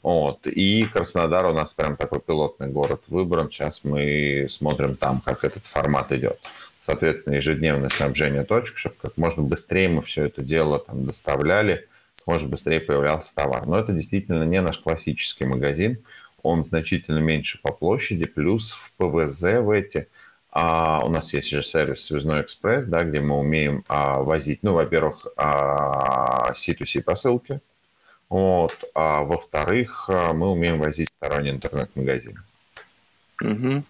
Вот. 0.02 0.48
И 0.48 0.86
Краснодар 0.86 1.50
у 1.50 1.54
нас 1.54 1.74
прям 1.74 1.98
такой 1.98 2.22
пилотный 2.22 2.68
город 2.70 3.02
выбран. 3.08 3.50
Сейчас 3.52 3.84
мы 3.84 4.48
смотрим 4.50 4.96
там, 4.96 5.22
как 5.22 5.44
этот 5.44 5.64
формат 5.64 6.12
идет. 6.12 6.40
Соответственно, 6.86 7.36
ежедневное 7.36 7.90
снабжение 7.90 8.44
точек, 8.44 8.78
чтобы 8.78 8.96
как 9.02 9.18
можно 9.18 9.44
быстрее 9.44 9.90
мы 9.90 10.02
все 10.02 10.26
это 10.26 10.42
дело 10.42 10.80
там 10.80 11.06
доставляли, 11.06 11.88
как 12.18 12.28
можно 12.28 12.50
быстрее 12.50 12.80
появлялся 12.80 13.36
товар. 13.36 13.66
Но 13.66 13.78
это 13.78 13.94
действительно 13.94 14.44
не 14.44 14.62
наш 14.62 14.80
классический 14.80 15.46
магазин. 15.46 16.00
Он 16.42 16.64
значительно 16.64 17.20
меньше 17.20 17.60
по 17.62 17.74
площади, 17.74 18.26
плюс 18.26 18.72
в 18.72 18.94
ПВЗ 18.98 19.42
в 19.60 19.72
эти 19.72 20.08
а 20.52 21.06
у 21.06 21.10
нас 21.10 21.32
есть 21.34 21.50
же 21.50 21.62
сервис 21.62 22.06
«Связной 22.06 22.42
экспресс», 22.42 22.86
да, 22.86 23.04
где 23.04 23.20
мы 23.22 23.38
умеем 23.38 23.84
а, 23.88 24.22
возить, 24.22 24.64
ну, 24.64 24.74
во-первых, 24.74 25.28
а, 25.38 26.52
C2C 26.54 27.04
посылки, 27.04 27.62
вот. 28.30 28.74
А 28.94 29.24
во-вторых, 29.24 30.06
а, 30.08 30.34
мы 30.34 30.52
умеем 30.52 30.80
возить 30.80 31.08
сторонний 31.08 31.52
интернет-магазин. 31.52 32.38
Угу. 33.42 33.84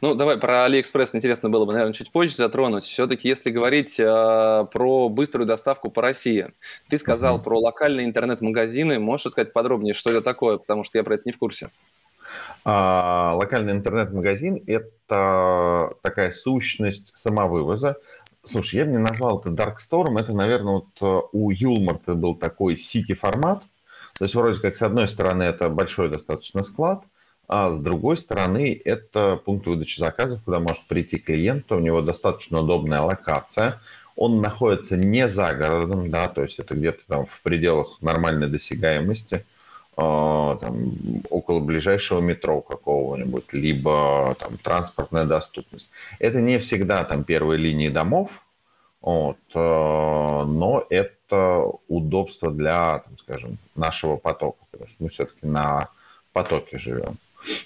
Ну, 0.00 0.14
давай 0.14 0.36
про 0.36 0.64
Алиэкспресс 0.64 1.14
интересно 1.14 1.48
было 1.48 1.64
бы, 1.64 1.72
наверное, 1.72 1.92
чуть 1.94 2.10
позже 2.10 2.34
затронуть. 2.34 2.84
Все-таки, 2.84 3.28
если 3.28 3.50
говорить 3.50 4.00
э, 4.00 4.66
про 4.72 5.08
быструю 5.08 5.46
доставку 5.46 5.90
по 5.90 6.02
России, 6.02 6.50
ты 6.88 6.98
сказал 6.98 7.38
э 7.38 7.42
про 7.42 7.60
локальные 7.60 8.06
интернет-магазины. 8.06 8.98
Можешь 8.98 9.32
сказать 9.32 9.52
подробнее, 9.52 9.94
что 9.94 10.10
это 10.10 10.22
такое, 10.22 10.58
потому 10.58 10.82
что 10.82 10.98
я 10.98 11.04
про 11.04 11.14
это 11.14 11.22
не 11.26 11.32
в 11.32 11.38
курсе. 11.38 11.70
А, 12.64 13.34
локальный 13.36 13.72
интернет-магазин– 13.72 14.62
это 14.66 15.92
такая 16.02 16.32
сущность 16.32 17.16
самовывоза. 17.16 17.96
Слушай, 18.44 18.76
я 18.76 18.84
бы 18.86 18.92
не 18.92 18.98
назвал 18.98 19.38
это 19.38 19.50
Dark 19.50 19.76
Store, 19.76 20.18
это, 20.18 20.32
наверное, 20.32 20.74
вот 20.74 20.86
э, 21.00 21.28
у 21.32 21.50
Юлмарта 21.50 22.14
был 22.14 22.34
такой 22.34 22.76
сити-формат– 22.76 23.62
то 24.18 24.24
есть 24.24 24.34
вроде 24.34 24.60
как 24.60 24.76
с 24.76 24.82
одной 24.82 25.08
стороны 25.08 25.42
это 25.42 25.68
большой 25.68 26.08
достаточно 26.08 26.62
склад, 26.62 27.02
а 27.48 27.70
с 27.70 27.78
другой 27.78 28.16
стороны 28.16 28.80
это 28.84 29.40
пункт 29.44 29.66
выдачи 29.66 30.00
заказов, 30.00 30.42
куда 30.44 30.58
может 30.58 30.86
прийти 30.86 31.18
клиент, 31.18 31.70
у 31.70 31.78
него 31.78 32.02
достаточно 32.02 32.60
удобная 32.60 33.02
локация, 33.02 33.80
он 34.16 34.40
находится 34.40 34.96
не 34.96 35.28
за 35.28 35.52
городом, 35.52 36.10
да, 36.10 36.28
то 36.28 36.42
есть 36.42 36.58
это 36.58 36.74
где-то 36.74 37.00
там 37.06 37.26
в 37.26 37.42
пределах 37.42 37.98
нормальной 38.00 38.48
досягаемости, 38.48 39.34
э, 39.36 39.44
там, 39.96 40.92
около 41.28 41.60
ближайшего 41.60 42.20
метро 42.20 42.62
какого-нибудь, 42.62 43.52
либо 43.52 44.34
там 44.40 44.56
транспортная 44.56 45.26
доступность. 45.26 45.90
Это 46.18 46.40
не 46.40 46.58
всегда 46.58 47.04
там 47.04 47.24
первые 47.24 47.58
линии 47.58 47.88
домов, 47.88 48.42
вот, 49.00 49.38
э, 49.54 49.58
но 49.58 50.84
это 50.90 51.70
удобство 51.88 52.50
для, 52.50 52.98
там, 52.98 53.18
скажем, 53.18 53.58
нашего 53.74 54.16
потока, 54.16 54.58
потому 54.70 54.88
что 54.88 55.02
мы 55.02 55.08
все-таки 55.10 55.46
на 55.46 55.88
потоке 56.32 56.78
живем. 56.78 57.18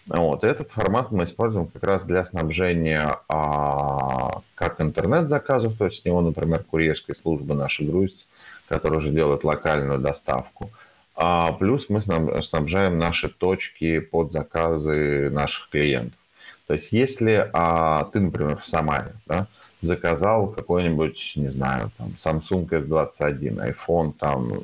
Вот, 0.09 0.45
этот 0.45 0.71
формат 0.71 1.11
мы 1.11 1.25
используем 1.25 1.67
как 1.67 1.83
раз 1.83 2.05
для 2.05 2.25
снабжения 2.25 3.19
а, 3.29 4.43
как 4.55 4.81
интернет-заказов, 4.81 5.77
то 5.79 5.87
есть 5.87 6.03
с 6.03 6.05
него, 6.05 6.21
например, 6.21 6.63
курьерская 6.65 7.17
служба 7.17 7.55
наша 7.55 7.85
грузится, 7.85 8.27
которая 8.69 8.99
уже 8.99 9.11
делает 9.11 9.43
локальную 9.43 9.99
доставку. 9.99 10.71
А, 11.15 11.53
плюс 11.53 11.89
мы 11.89 12.03
снабжаем 12.03 12.99
наши 12.99 13.29
точки 13.29 14.01
под 14.01 14.33
заказы 14.33 15.31
наших 15.31 15.71
клиентов. 15.71 16.19
То 16.67 16.75
есть 16.75 16.93
если 16.93 17.51
а, 17.53 18.05
ты, 18.13 18.21
например, 18.21 18.59
в 18.59 18.69
Самаре, 18.69 19.15
да, 19.27 19.47
заказал 19.81 20.49
какой-нибудь, 20.49 21.33
не 21.37 21.49
знаю, 21.49 21.91
там, 21.97 22.15
Samsung 22.19 22.69
S21, 22.69 23.75
iPhone 23.75 24.13
там 24.19 24.63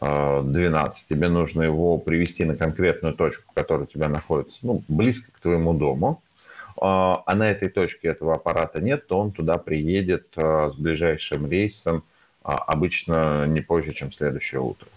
12, 0.00 1.02
э, 1.02 1.14
тебе 1.14 1.28
нужно 1.28 1.62
его 1.62 1.98
привести 1.98 2.44
на 2.44 2.56
конкретную 2.56 3.14
точку, 3.14 3.52
которая 3.54 3.84
у 3.84 3.90
тебя 3.90 4.08
находится 4.08 4.58
ну, 4.62 4.82
близко 4.88 5.30
к 5.32 5.40
твоему 5.40 5.74
дому, 5.74 6.22
э, 6.32 6.80
а 6.80 7.34
на 7.34 7.50
этой 7.50 7.68
точке 7.68 8.08
этого 8.08 8.34
аппарата 8.34 8.80
нет, 8.80 9.06
то 9.06 9.18
он 9.18 9.30
туда 9.30 9.58
приедет 9.58 10.26
э, 10.36 10.70
с 10.72 10.76
ближайшим 10.76 11.48
рейсом 11.48 12.04
обычно 12.44 13.46
не 13.46 13.60
позже, 13.60 13.92
чем 13.92 14.10
следующее 14.10 14.60
утро. 14.60 14.88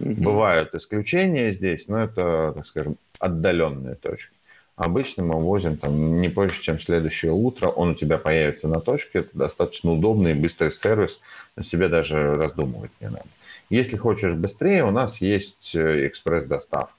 Mm-hmm. 0.00 0.22
Бывают 0.22 0.74
исключения 0.74 1.52
здесь, 1.52 1.88
но 1.88 2.02
это, 2.02 2.52
так 2.54 2.66
скажем, 2.66 2.96
отдаленные 3.18 3.94
точки. 3.94 4.34
Обычно 4.76 5.22
мы 5.22 5.34
возим 5.34 5.76
там 5.76 6.20
не 6.20 6.28
позже, 6.28 6.60
чем 6.62 6.80
следующее 6.80 7.32
утро. 7.32 7.68
Он 7.68 7.90
у 7.90 7.94
тебя 7.94 8.18
появится 8.18 8.68
на 8.68 8.80
точке. 8.80 9.20
Это 9.20 9.30
достаточно 9.34 9.92
удобный 9.92 10.32
и 10.32 10.34
быстрый 10.34 10.72
сервис. 10.72 11.20
То 11.54 11.62
тебе 11.62 11.88
даже 11.88 12.34
раздумывать 12.34 12.90
не 13.00 13.08
надо. 13.08 13.26
Если 13.68 13.96
хочешь 13.96 14.34
быстрее, 14.34 14.84
у 14.84 14.90
нас 14.90 15.20
есть 15.20 15.74
э, 15.74 16.06
экспресс-доставка. 16.06 16.92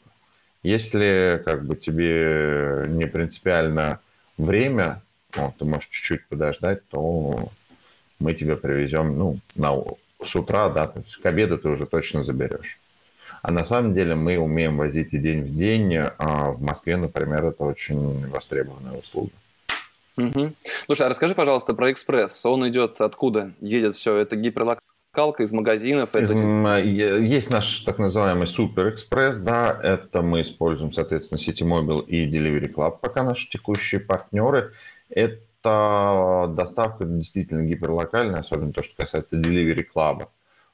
Если 0.62 1.42
как 1.44 1.66
бы 1.66 1.76
тебе 1.76 2.86
не 2.88 3.06
принципиально 3.06 4.00
время, 4.38 5.02
вот, 5.36 5.58
ты 5.58 5.66
можешь 5.66 5.90
чуть-чуть 5.90 6.28
подождать, 6.28 6.88
то 6.90 7.50
мы 8.20 8.34
тебе 8.34 8.56
привезем 8.56 9.18
ну, 9.18 9.40
на, 9.56 9.74
с 10.24 10.36
утра, 10.36 10.70
да, 10.70 10.88
то 10.88 11.00
есть 11.00 11.18
к 11.18 11.26
обеду 11.26 11.58
ты 11.58 11.70
уже 11.70 11.86
точно 11.86 12.24
заберешь. 12.24 12.80
А 13.42 13.52
на 13.52 13.66
самом 13.66 13.94
деле 13.94 14.16
мы 14.16 14.38
умеем 14.38 14.78
возить 14.78 15.14
и 15.14 15.18
день 15.18 15.42
в 15.42 15.56
день. 15.56 15.96
А 15.96 16.52
в 16.52 16.62
Москве, 16.62 16.98
например, 16.98 17.46
это 17.46 17.64
очень 17.64 18.28
востребованная 18.28 18.94
услуга. 18.94 19.32
Угу. 20.16 20.54
Слушай, 20.86 21.08
а 21.08 21.10
расскажи, 21.10 21.34
пожалуйста, 21.34 21.74
про 21.74 21.92
экспресс. 21.92 22.46
Он 22.46 22.68
идет 22.70 23.02
откуда? 23.02 23.52
Едет 23.62 23.96
все? 23.96 24.16
Это 24.18 24.36
гиперлокалка 24.36 25.44
из 25.44 25.52
магазинов? 25.54 26.16
Из, 26.16 26.30
это... 26.30 26.78
Есть 26.80 27.50
наш 27.50 27.80
так 27.80 27.98
называемый 27.98 28.46
Супер 28.48 28.90
Экспресс, 28.90 29.40
да, 29.40 29.76
это 29.82 30.22
мы 30.22 30.42
используем, 30.42 30.92
соответственно, 30.92 31.40
City 31.40 31.66
Mobile 31.68 32.06
и 32.06 32.30
Delivery 32.30 32.72
Club, 32.72 33.00
пока 33.02 33.24
наши 33.24 33.50
текущие 33.50 34.02
партнеры. 34.02 34.74
Это 35.10 36.48
доставка 36.56 37.06
действительно 37.06 37.64
гиперлокальная, 37.64 38.42
особенно 38.42 38.72
то, 38.72 38.84
что 38.84 38.96
касается 38.96 39.38
Delivery 39.38 39.86
Club. 39.96 40.28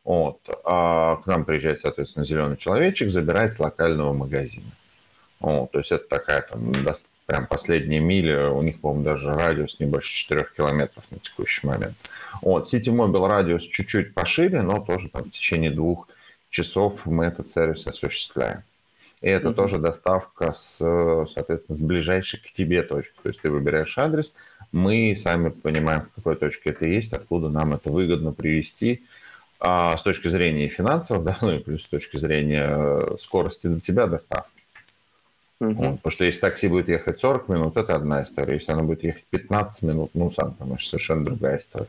Вот. 0.10 0.40
А 0.64 1.18
к 1.18 1.28
нам 1.28 1.46
приезжает, 1.46 1.82
соответственно, 1.82 2.26
зеленый 2.26 2.58
человечек, 2.58 3.12
забирает 3.12 3.54
с 3.54 3.60
локального 3.60 4.12
магазина. 4.12 4.72
Вот. 5.40 5.70
То 5.70 5.78
есть 5.78 5.92
это 5.92 6.08
такая 6.08 6.42
там 6.42 6.74
прям 7.28 7.46
последняя 7.46 8.00
миля, 8.00 8.50
у 8.50 8.64
них, 8.64 8.82
по-моему, 8.82 9.04
даже 9.04 9.30
радиус 9.30 9.80
не 9.80 9.86
больше 9.86 10.12
4 10.12 10.48
километров 10.58 11.06
на 11.12 11.20
текущий 11.20 11.68
момент. 11.68 11.96
Вот. 12.42 12.74
City 12.74 12.88
Mobile 12.88 13.28
радиус 13.28 13.62
чуть-чуть 13.62 14.16
пошире, 14.16 14.64
но 14.64 14.84
тоже 14.84 15.10
там 15.10 15.26
в 15.26 15.32
течение 15.32 15.70
двух 15.70 16.08
часов 16.50 17.06
мы 17.06 17.26
этот 17.26 17.52
сервис 17.52 17.86
осуществляем. 17.86 18.64
И 19.22 19.28
это 19.28 19.50
uh-huh. 19.50 19.54
тоже 19.54 19.78
доставка 19.78 20.54
с, 20.54 20.78
соответственно, 21.32 21.78
с 21.78 21.82
ближайшей 21.82 22.40
к 22.40 22.52
тебе 22.52 22.82
точки. 22.82 23.14
То 23.22 23.30
есть 23.30 23.42
ты 23.42 23.52
выбираешь 23.52 23.96
адрес, 24.00 24.34
мы 24.72 25.16
сами 25.16 25.50
понимаем, 25.50 26.02
в 26.02 26.16
какой 26.16 26.36
точке 26.36 26.72
это 26.72 26.88
есть, 26.88 27.14
откуда 27.14 27.50
нам 27.50 27.74
это 27.74 27.92
выгодно 27.92 28.32
привезти, 28.32 29.02
а 29.60 29.98
с 29.98 30.04
точки 30.04 30.30
зрения 30.30 30.68
финансов, 30.70 31.24
да, 31.24 31.38
ну 31.42 31.52
и 31.52 31.60
плюс 31.60 31.84
с 31.84 31.90
точки 31.90 32.18
зрения 32.18 32.68
э, 32.70 33.16
скорости 33.20 33.68
до 33.68 33.80
тебя 33.80 34.08
доставки. 34.08 34.50
Угу. 35.60 35.74
Вот, 35.74 35.96
потому 35.98 36.12
что 36.12 36.24
если 36.24 36.40
такси 36.40 36.68
будет 36.70 36.88
ехать 36.88 37.20
40 37.20 37.50
минут, 37.50 37.76
это 37.76 37.96
одна 37.96 38.24
история. 38.24 38.54
Если 38.54 38.72
оно 38.72 38.84
будет 38.84 39.04
ехать 39.04 39.26
15 39.30 39.84
минут, 39.84 40.12
ну, 40.14 40.32
сам 40.32 40.54
понимаешь, 40.54 40.88
совершенно 40.88 41.26
другая 41.26 41.58
история. 41.58 41.88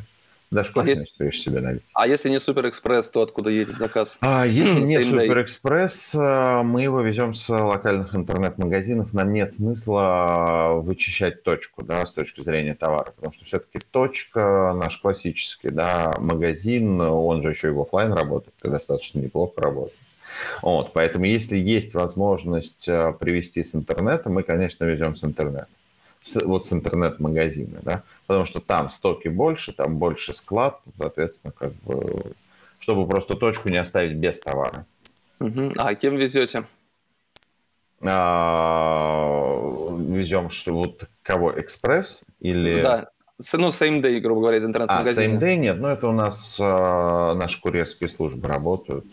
Даже 0.50 0.72
кофе 0.72 0.92
а 0.92 1.24
если... 1.24 1.30
себе 1.30 1.60
налить. 1.60 1.82
А 1.94 2.08
если 2.08 2.28
не 2.28 2.40
Суперэкспресс, 2.40 3.10
то 3.10 3.22
откуда 3.22 3.50
едет 3.50 3.78
заказ? 3.78 4.18
А 4.20 4.44
если 4.44 4.80
не 4.80 5.00
Суперэкспресс, 5.00 6.14
э, 6.14 6.62
мы 6.64 6.82
его 6.82 7.00
везем 7.02 7.34
с 7.34 7.48
локальных 7.48 8.16
интернет-магазинов. 8.16 9.12
Нам 9.12 9.32
нет 9.32 9.54
смысла 9.54 10.80
вычищать 10.82 11.44
точку, 11.44 11.84
да, 11.84 12.04
с 12.04 12.12
точки 12.12 12.40
зрения 12.40 12.74
товара, 12.74 13.12
потому 13.14 13.32
что 13.32 13.44
все-таки 13.44 13.78
точка 13.78 14.74
наш 14.76 14.98
классический, 14.98 15.70
да, 15.70 16.16
магазин, 16.18 17.00
он 17.00 17.42
же 17.42 17.50
еще 17.50 17.68
и 17.68 17.72
в 17.72 17.80
офлайн 17.80 18.12
работает, 18.12 18.54
достаточно 18.64 19.20
неплохо 19.20 19.60
работает. 19.60 19.98
Вот, 20.62 20.92
поэтому 20.92 21.26
если 21.26 21.56
есть 21.56 21.94
возможность 21.94 22.88
э, 22.88 23.12
привести 23.20 23.62
с 23.62 23.76
интернета, 23.76 24.30
мы, 24.30 24.42
конечно, 24.42 24.84
везем 24.84 25.14
с 25.14 25.22
интернета 25.22 25.68
с, 26.22 26.42
вот 26.42 26.66
с 26.66 26.72
интернет-магазина, 26.72 27.80
да, 27.82 28.02
потому 28.26 28.44
что 28.44 28.60
там 28.60 28.90
стоки 28.90 29.28
больше, 29.28 29.72
там 29.72 29.96
больше 29.96 30.34
склад, 30.34 30.80
соответственно, 30.98 31.52
как 31.56 31.72
бы, 31.82 32.32
чтобы 32.78 33.06
просто 33.08 33.36
точку 33.36 33.68
не 33.68 33.78
оставить 33.78 34.16
без 34.16 34.40
товара. 34.40 34.86
Угу. 35.40 35.72
А 35.76 35.94
кем 35.94 36.16
везете? 36.16 36.64
А, 38.02 39.58
везем, 39.98 40.50
что 40.50 40.72
вот 40.72 41.04
кого, 41.22 41.58
экспресс 41.58 42.22
или... 42.40 42.82
Да, 42.82 43.10
ну, 43.52 43.68
same 43.68 44.02
day, 44.02 44.20
грубо 44.20 44.42
говоря, 44.42 44.58
из 44.58 44.64
интернет-магазина. 44.64 45.24
А, 45.24 45.38
same 45.38 45.40
day 45.40 45.56
нет, 45.56 45.78
но 45.78 45.90
это 45.90 46.08
у 46.08 46.12
нас 46.12 46.58
а, 46.60 47.34
наши 47.34 47.60
курьерские 47.60 48.10
службы 48.10 48.46
работают. 48.48 49.06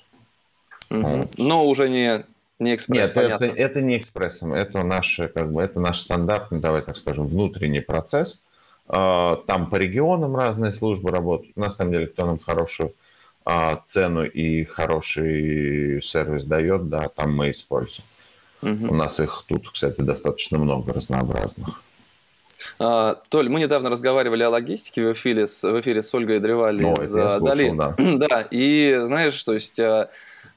Угу. 0.89 0.99
Вот. 0.99 1.27
Но 1.37 1.65
уже 1.65 1.89
не 1.89 2.25
не 2.59 2.73
экспресс, 2.73 3.01
Нет, 3.01 3.13
понятно. 3.13 3.45
это, 3.45 3.55
это 3.55 3.81
не 3.81 3.97
экспрессом, 3.97 4.53
это 4.53 4.83
наш, 4.83 5.19
как 5.33 5.51
бы, 5.51 5.61
это 5.61 5.79
наш 5.79 5.99
стандартный, 5.99 6.59
давай 6.59 6.81
так 6.81 6.97
скажем, 6.97 7.27
внутренний 7.27 7.81
процесс. 7.81 8.41
А, 8.89 9.35
там 9.47 9.69
по 9.69 9.75
регионам 9.75 10.35
разные 10.35 10.73
службы 10.73 11.11
работают. 11.11 11.55
На 11.55 11.69
самом 11.69 11.91
деле, 11.91 12.07
кто 12.07 12.25
нам 12.25 12.39
хорошую 12.39 12.93
а, 13.45 13.81
цену 13.85 14.25
и 14.25 14.63
хороший 14.63 16.01
сервис 16.01 16.45
дает, 16.45 16.89
да, 16.89 17.09
там 17.09 17.35
мы 17.35 17.51
используем. 17.51 18.03
Угу. 18.63 18.91
У 18.91 18.95
нас 18.95 19.19
их 19.19 19.43
тут, 19.47 19.69
кстати, 19.69 20.01
достаточно 20.01 20.57
много 20.57 20.93
разнообразных. 20.93 21.83
А, 22.79 23.21
Толь, 23.29 23.49
мы 23.49 23.59
недавно 23.59 23.91
разговаривали 23.91 24.41
о 24.41 24.49
логистике 24.49 25.03
в 25.03 25.13
эфире 25.13 25.45
с, 25.45 25.63
в 25.63 25.79
эфире 25.79 26.01
с 26.01 26.13
Ольгой 26.15 26.39
Древали 26.39 26.81
ну, 26.81 26.93
из 26.93 27.11
Дали. 27.11 27.71
Да. 27.75 27.95
да, 28.27 28.41
и 28.49 28.97
знаешь, 29.03 29.41
то 29.43 29.53
есть 29.53 29.79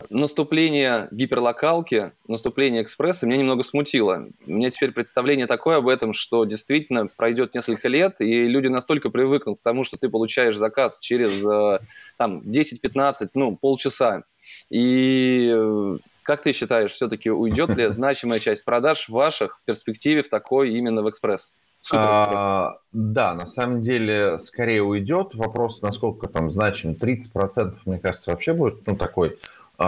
наступление 0.08 1.08
гиперлокалки, 1.10 2.12
наступление 2.26 2.82
экспресса 2.82 3.26
меня 3.26 3.38
немного 3.38 3.62
смутило. 3.62 4.28
У 4.46 4.52
меня 4.52 4.70
теперь 4.70 4.92
представление 4.92 5.46
такое 5.46 5.76
об 5.78 5.88
этом, 5.88 6.12
что 6.12 6.44
действительно 6.44 7.04
пройдет 7.16 7.54
несколько 7.54 7.88
лет, 7.88 8.20
и 8.20 8.44
люди 8.44 8.68
настолько 8.68 9.10
привыкнут 9.10 9.60
к 9.60 9.62
тому, 9.62 9.84
что 9.84 9.96
ты 9.96 10.08
получаешь 10.08 10.56
заказ 10.56 11.00
через 11.00 11.46
э, 11.46 11.78
там, 12.16 12.40
10-15, 12.40 13.30
ну, 13.34 13.56
полчаса. 13.56 14.24
И 14.70 15.52
э, 15.54 15.96
как 16.22 16.42
ты 16.42 16.52
считаешь, 16.52 16.92
все-таки 16.92 17.30
уйдет 17.30 17.76
ли 17.76 17.90
значимая 17.90 18.38
часть 18.38 18.64
продаж 18.64 19.08
ваших 19.08 19.58
в 19.58 19.64
перспективе 19.64 20.22
в 20.22 20.28
такой 20.28 20.70
именно 20.70 21.02
в 21.02 21.10
экспресс? 21.10 21.54
А, 21.92 22.76
да, 22.92 23.34
на 23.34 23.46
самом 23.46 23.82
деле 23.82 24.38
скорее 24.38 24.82
уйдет. 24.82 25.34
Вопрос, 25.34 25.82
насколько 25.82 26.28
там 26.28 26.50
значим. 26.50 26.90
30%, 26.92 27.74
мне 27.86 27.98
кажется, 27.98 28.30
вообще 28.30 28.52
будет 28.52 28.86
ну, 28.86 28.96
такой 28.96 29.38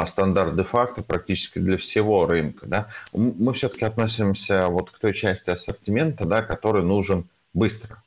стандарт 0.06 0.56
де-факто 0.56 1.02
практически 1.02 1.58
для 1.58 1.76
всего 1.76 2.26
рынка. 2.26 2.66
Да? 2.66 2.88
Мы 3.12 3.52
все-таки 3.52 3.84
относимся 3.84 4.68
вот 4.68 4.90
к 4.90 4.98
той 4.98 5.12
части 5.12 5.50
ассортимента, 5.50 6.24
да, 6.24 6.42
который 6.42 6.82
нужен 6.82 7.28
быстро. 7.52 8.02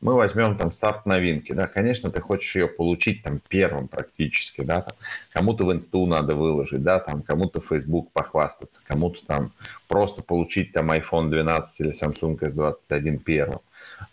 Мы 0.00 0.14
возьмем 0.14 0.56
там 0.56 0.70
старт 0.70 1.06
новинки, 1.06 1.50
да, 1.50 1.66
конечно, 1.66 2.12
ты 2.12 2.20
хочешь 2.20 2.54
ее 2.54 2.68
получить 2.68 3.24
там 3.24 3.40
первым 3.48 3.88
практически, 3.88 4.60
да, 4.60 4.82
там, 4.82 4.94
кому-то 5.34 5.64
в 5.64 5.72
инсту 5.72 6.06
надо 6.06 6.36
выложить, 6.36 6.84
да, 6.84 7.00
там, 7.00 7.20
кому-то 7.22 7.60
в 7.60 7.66
Facebook 7.66 8.12
похвастаться, 8.12 8.86
кому-то 8.86 9.26
там 9.26 9.52
просто 9.88 10.22
получить 10.22 10.72
там 10.72 10.92
iPhone 10.92 11.30
12 11.30 11.80
или 11.80 11.90
Samsung 11.90 12.38
S21 12.38 13.18
первым. 13.18 13.58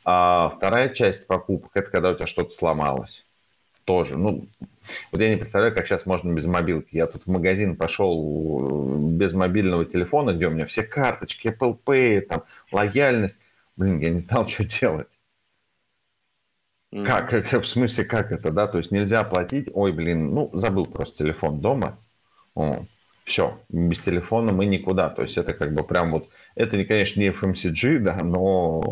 А 0.03 0.49
вторая 0.49 0.89
часть 0.89 1.27
покупок– 1.27 1.69
это 1.75 1.91
когда 1.91 2.09
у 2.09 2.15
тебя 2.15 2.25
что-то 2.25 2.49
сломалось 2.49 3.23
тоже. 3.85 4.17
Ну, 4.17 4.47
вот 5.11 5.21
я 5.21 5.29
не 5.29 5.37
представляю, 5.37 5.73
как 5.73 5.87
сейчас 5.87 6.05
можно 6.05 6.33
без 6.33 6.45
мобилки. 6.45 6.95
Я 6.95 7.07
тут 7.07 7.23
в 7.23 7.29
магазин 7.29 7.75
пошел 7.75 9.07
э, 9.07 9.11
без 9.11 9.33
мобильного 9.33 9.85
телефона, 9.85 10.33
где 10.33 10.47
у 10.47 10.51
меня 10.51 10.65
все 10.65 10.83
карточки, 10.83 11.47
Apple 11.47 11.79
Pay, 11.85 12.21
там, 12.21 12.43
лояльность. 12.71 13.39
Блин, 13.77 13.99
я 13.99 14.09
не 14.09 14.19
знал, 14.19 14.47
что 14.49 14.65
делать. 14.65 15.07
Как, 16.91 17.29
как, 17.29 17.63
в 17.63 17.67
смысле, 17.67 18.05
как 18.05 18.31
это, 18.31 18.53
да? 18.53 18.67
То 18.67 18.77
есть 18.77 18.91
нельзя 18.91 19.23
платить, 19.25 19.67
ой, 19.73 19.91
блин, 19.91 20.33
ну, 20.33 20.49
забыл 20.53 20.85
просто 20.85 21.17
телефон 21.17 21.59
дома. 21.59 21.99
О, 22.53 22.85
все, 23.25 23.59
без 23.69 23.99
телефона 24.01 24.53
мы 24.53 24.67
никуда. 24.67 25.09
То 25.09 25.23
есть 25.23 25.37
это 25.37 25.53
как 25.53 25.73
бы 25.73 25.83
прям 25.83 26.11
вот 26.11 26.29
это, 26.53 26.83
конечно, 26.85 27.19
не 27.19 27.29
FMCG, 27.29 27.97
да, 27.97 28.23
но 28.23 28.83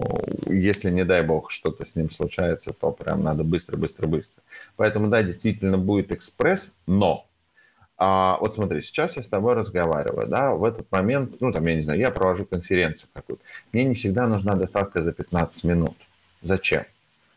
если, 0.48 0.90
не 0.90 1.06
дай 1.06 1.22
бог, 1.22 1.52
что-то 1.52 1.86
с 1.86 1.96
ним 1.96 2.10
случается, 2.10 2.74
то 2.74 2.92
прям 2.92 3.22
надо 3.22 3.44
быстро-быстро-быстро. 3.44 4.42
Поэтому, 4.76 5.08
да, 5.08 5.22
действительно 5.22 5.78
будет 5.78 6.12
экспресс, 6.12 6.74
но 6.88 7.28
а, 7.96 8.38
вот 8.42 8.56
смотри, 8.56 8.82
сейчас 8.82 9.18
я 9.18 9.24
с 9.24 9.30
тобой 9.30 9.54
разговариваю, 9.54 10.28
да, 10.28 10.52
в 10.52 10.64
этот 10.66 10.92
момент, 10.92 11.36
ну, 11.40 11.52
там, 11.52 11.66
я 11.68 11.76
не 11.76 11.84
знаю, 11.84 12.00
я 12.00 12.10
провожу 12.10 12.46
конференцию 12.46 13.10
какую-то. 13.14 13.44
Мне 13.72 13.84
не 13.84 13.94
всегда 13.94 14.28
нужна 14.28 14.56
доставка 14.56 15.04
за 15.04 15.14
15 15.14 15.64
минут. 15.64 15.96
Зачем? 16.42 16.86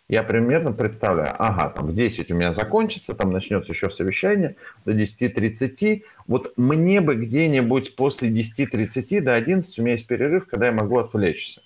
Я 0.09 0.23
примерно 0.23 0.73
представляю, 0.73 1.35
ага, 1.37 1.71
там 1.71 1.89
в 1.89 1.95
10 1.95 2.31
у 2.31 2.35
меня 2.35 2.53
закончится, 2.53 3.15
там 3.15 3.33
начнется 3.33 3.73
еще 3.73 3.91
совещание 3.91 4.57
до 4.85 4.93
10.30. 4.93 6.03
Вот 6.29 6.53
мне 6.57 7.01
бы 7.01 7.17
где-нибудь 7.17 7.97
после 7.97 8.31
10.30 8.31 9.21
до 9.21 9.35
11 9.35 9.79
у 9.79 9.83
меня 9.83 9.93
есть 9.93 10.07
перерыв, 10.07 10.47
когда 10.47 10.67
я 10.67 10.73
могу 10.73 10.99
отвлечься. 10.99 11.61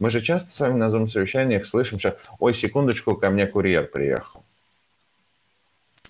Мы 0.00 0.10
же 0.10 0.20
часто 0.20 0.50
с 0.50 0.58
вами 0.58 0.78
на 0.78 0.88
Zoom-совещаниях 0.88 1.64
слышим, 1.64 1.98
что 2.00 2.16
«Ой, 2.40 2.54
секундочку, 2.54 3.14
ко 3.14 3.30
мне 3.30 3.46
курьер 3.46 3.86
приехал». 3.86 4.42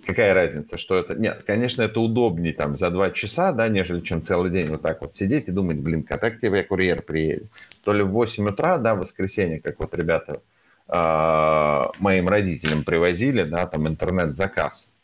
Какая 0.07 0.33
разница, 0.33 0.79
что 0.79 0.99
это... 0.99 1.15
Нет, 1.15 1.43
конечно, 1.47 1.83
это 1.83 2.01
удобнее 2.01 2.55
там 2.55 2.71
за 2.71 2.91
два 2.91 3.11
часа, 3.11 3.53
да, 3.53 3.69
нежели 3.69 4.01
чем 4.01 4.23
целый 4.23 4.51
день 4.51 4.69
вот 4.69 4.81
так 4.81 5.03
вот 5.03 5.15
сидеть 5.15 5.49
и 5.49 5.53
думать, 5.53 5.85
блин, 5.85 6.05
когда 6.05 6.31
к 6.31 6.41
тебе 6.41 6.63
курьер 6.63 7.03
приедет. 7.03 7.51
То 7.85 7.93
ли 7.93 8.03
в 8.03 8.11
8 8.11 8.49
утра, 8.49 8.79
да, 8.79 8.95
в 8.95 9.01
воскресенье, 9.01 9.61
как 9.61 9.79
вот 9.79 9.95
ребята 9.95 10.41
а, 10.93 11.93
моим 11.99 12.29
родителям 12.29 12.83
привозили, 12.83 13.45
да, 13.45 13.67
там 13.67 13.87
интернет-заказ. 13.87 14.97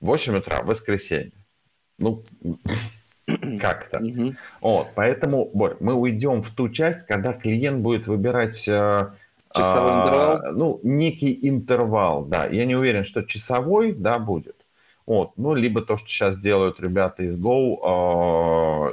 8 0.00 0.36
утра, 0.36 0.62
воскресенье. 0.62 1.32
Ну, 1.98 2.24
как-то. 3.60 3.98
Угу. 3.98 4.34
Вот, 4.62 4.88
поэтому, 4.94 5.50
Борь, 5.52 5.76
мы 5.80 5.94
уйдем 5.94 6.40
в 6.40 6.50
ту 6.50 6.70
часть, 6.70 7.06
когда 7.06 7.34
клиент 7.34 7.82
будет 7.82 8.06
выбирать 8.06 8.66
э, 8.66 9.10
часовой 9.54 9.92
а, 9.92 10.02
интервал. 10.02 10.52
Ну, 10.54 10.80
некий 10.82 11.38
интервал, 11.46 12.24
да. 12.24 12.46
Я 12.46 12.64
не 12.64 12.74
уверен, 12.74 13.04
что 13.04 13.22
часовой, 13.22 13.92
да, 13.92 14.18
будет. 14.18 14.56
Вот, 15.04 15.32
ну, 15.36 15.54
либо 15.54 15.82
то, 15.82 15.98
что 15.98 16.08
сейчас 16.08 16.38
делают 16.38 16.80
ребята 16.80 17.24
из 17.24 17.36
Go, 17.36 17.74
э, 17.74 17.78
а, 17.84 18.92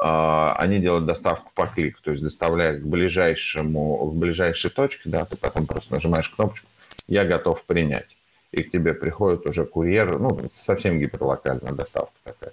они 0.00 0.78
делают 0.78 1.06
доставку 1.06 1.50
по 1.54 1.66
клику, 1.66 2.00
то 2.02 2.12
есть 2.12 2.22
доставляют 2.22 2.82
к 2.82 2.86
ближайшему, 2.86 4.10
к 4.10 4.14
ближайшей 4.14 4.70
точке, 4.70 5.08
да, 5.10 5.24
ты 5.24 5.36
потом 5.36 5.66
просто 5.66 5.94
нажимаешь 5.94 6.28
кнопочку 6.28 6.68
«Я 7.08 7.24
готов 7.24 7.64
принять». 7.64 8.16
И 8.52 8.62
к 8.62 8.70
тебе 8.70 8.94
приходит 8.94 9.46
уже 9.46 9.66
курьер, 9.66 10.18
ну, 10.18 10.40
совсем 10.50 10.98
гиперлокальная 10.98 11.72
доставка 11.72 12.14
такая. 12.24 12.52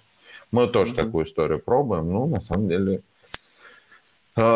Мы 0.52 0.68
тоже 0.68 0.94
mm-hmm. 0.94 0.96
такую 0.96 1.26
историю 1.26 1.60
пробуем, 1.60 2.12
ну, 2.12 2.28
на 2.28 2.42
самом 2.42 2.68
деле, 2.68 2.96
а, 2.96 3.02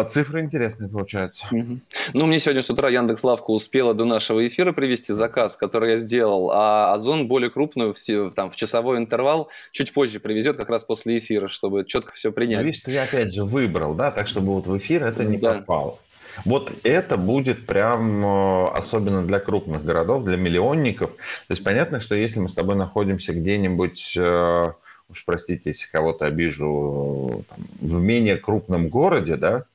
цифры 0.09 0.41
интересные 0.41 0.89
получаются. 0.89 1.47
Угу. 1.51 1.79
Ну, 2.13 2.25
мне 2.25 2.39
сегодня 2.39 2.61
с 2.61 2.69
утра 2.69 2.89
Яндекс 2.89 3.23
Лавка 3.23 3.51
успела 3.51 3.93
до 3.93 4.05
нашего 4.05 4.45
эфира 4.45 4.73
привести 4.73 5.13
заказ, 5.13 5.55
который 5.55 5.91
я 5.91 5.97
сделал, 5.97 6.51
а 6.51 6.93
Озон 6.93 7.27
более 7.27 7.49
крупную 7.49 7.93
в, 7.93 8.31
там, 8.31 8.51
в 8.51 8.55
часовой 8.55 8.97
интервал 8.97 9.49
чуть 9.71 9.93
позже 9.93 10.19
привезет, 10.19 10.57
как 10.57 10.69
раз 10.69 10.83
после 10.83 11.17
эфира, 11.17 11.47
чтобы 11.47 11.85
четко 11.85 12.11
все 12.11 12.31
принять. 12.31 12.65
Видишь, 12.65 12.81
ты 12.81 12.97
опять 12.97 13.33
же 13.33 13.45
выбрал, 13.45 13.93
да, 13.93 14.11
так 14.11 14.27
чтобы 14.27 14.53
вот 14.53 14.67
в 14.67 14.77
эфир 14.77 15.03
это 15.03 15.23
не 15.23 15.37
да. 15.37 15.53
попало. 15.53 15.97
Вот 16.45 16.71
это 16.83 17.17
будет 17.17 17.65
прям 17.65 18.25
э, 18.25 18.67
особенно 18.69 19.25
для 19.25 19.39
крупных 19.39 19.83
городов, 19.83 20.23
для 20.23 20.37
миллионников. 20.37 21.11
То 21.11 21.51
есть 21.51 21.63
понятно, 21.63 21.99
что 21.99 22.15
если 22.15 22.39
мы 22.39 22.49
с 22.49 22.53
тобой 22.53 22.75
находимся 22.75 23.33
где-нибудь 23.33 24.13
э, 24.17 24.71
уж 25.09 25.25
простите, 25.25 25.71
если 25.71 25.89
кого-то 25.89 26.25
обижу, 26.25 27.43
там, 27.49 27.57
в 27.79 28.01
менее 28.01 28.37
крупном 28.37 28.89
городе, 28.89 29.35
да, 29.35 29.65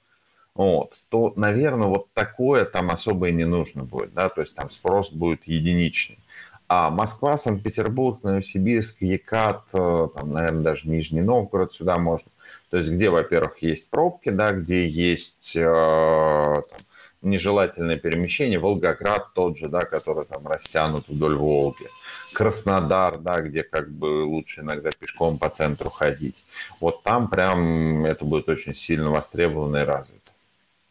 вот, 0.55 0.91
то, 1.11 1.33
наверное, 1.37 1.89
вот 1.89 2.07
такое 2.15 2.65
там 2.65 2.91
особо 2.91 3.29
и 3.29 3.33
не 3.33 3.45
нужно 3.45 3.85
будет, 3.85 4.15
да, 4.15 4.29
то 4.29 4.41
есть 4.41 4.55
там 4.55 4.71
спрос 4.71 5.11
будет 5.11 5.47
единичный. 5.47 6.19
А 6.67 6.91
Москва, 6.91 7.37
Санкт-Петербург, 7.37 8.23
Новосибирск, 8.23 9.03
Екат, 9.03 9.65
э, 9.75 10.09
там, 10.15 10.33
наверное, 10.33 10.63
даже 10.63 10.89
Нижний 10.89 11.21
Новгород 11.21 11.75
сюда 11.75 11.99
можно. 11.99 12.31
То 12.71 12.79
есть 12.79 12.91
где, 12.91 13.11
во-первых, 13.11 13.59
есть 13.63 13.91
пробки, 13.91 14.31
да, 14.31 14.53
где 14.53 14.89
есть 14.89 15.55
э, 15.57 15.63
там, 15.63 16.81
нежелательное 17.21 17.97
перемещение, 17.97 18.59
Волгоград 18.59 19.35
тот 19.35 19.59
же, 19.59 19.69
да, 19.69 19.81
который 19.81 20.25
там 20.25 20.47
растянут 20.47 21.07
вдоль 21.09 21.37
Волги, 21.37 21.89
Краснодар, 22.33 23.19
да, 23.19 23.41
где 23.41 23.63
как 23.63 23.91
бы 23.91 24.25
лучше 24.25 24.63
иногда 24.63 24.91
пешком 24.91 25.37
по 25.39 25.51
центру 25.51 25.91
ходить. 25.91 26.45
Вот 26.81 27.03
там 27.03 27.29
прям 27.29 28.07
это 28.07 28.25
будет 28.25 28.49
очень 28.49 28.75
сильно 28.75 29.11
востребовано 29.11 29.79
и 29.79 29.85
развито. 29.85 30.24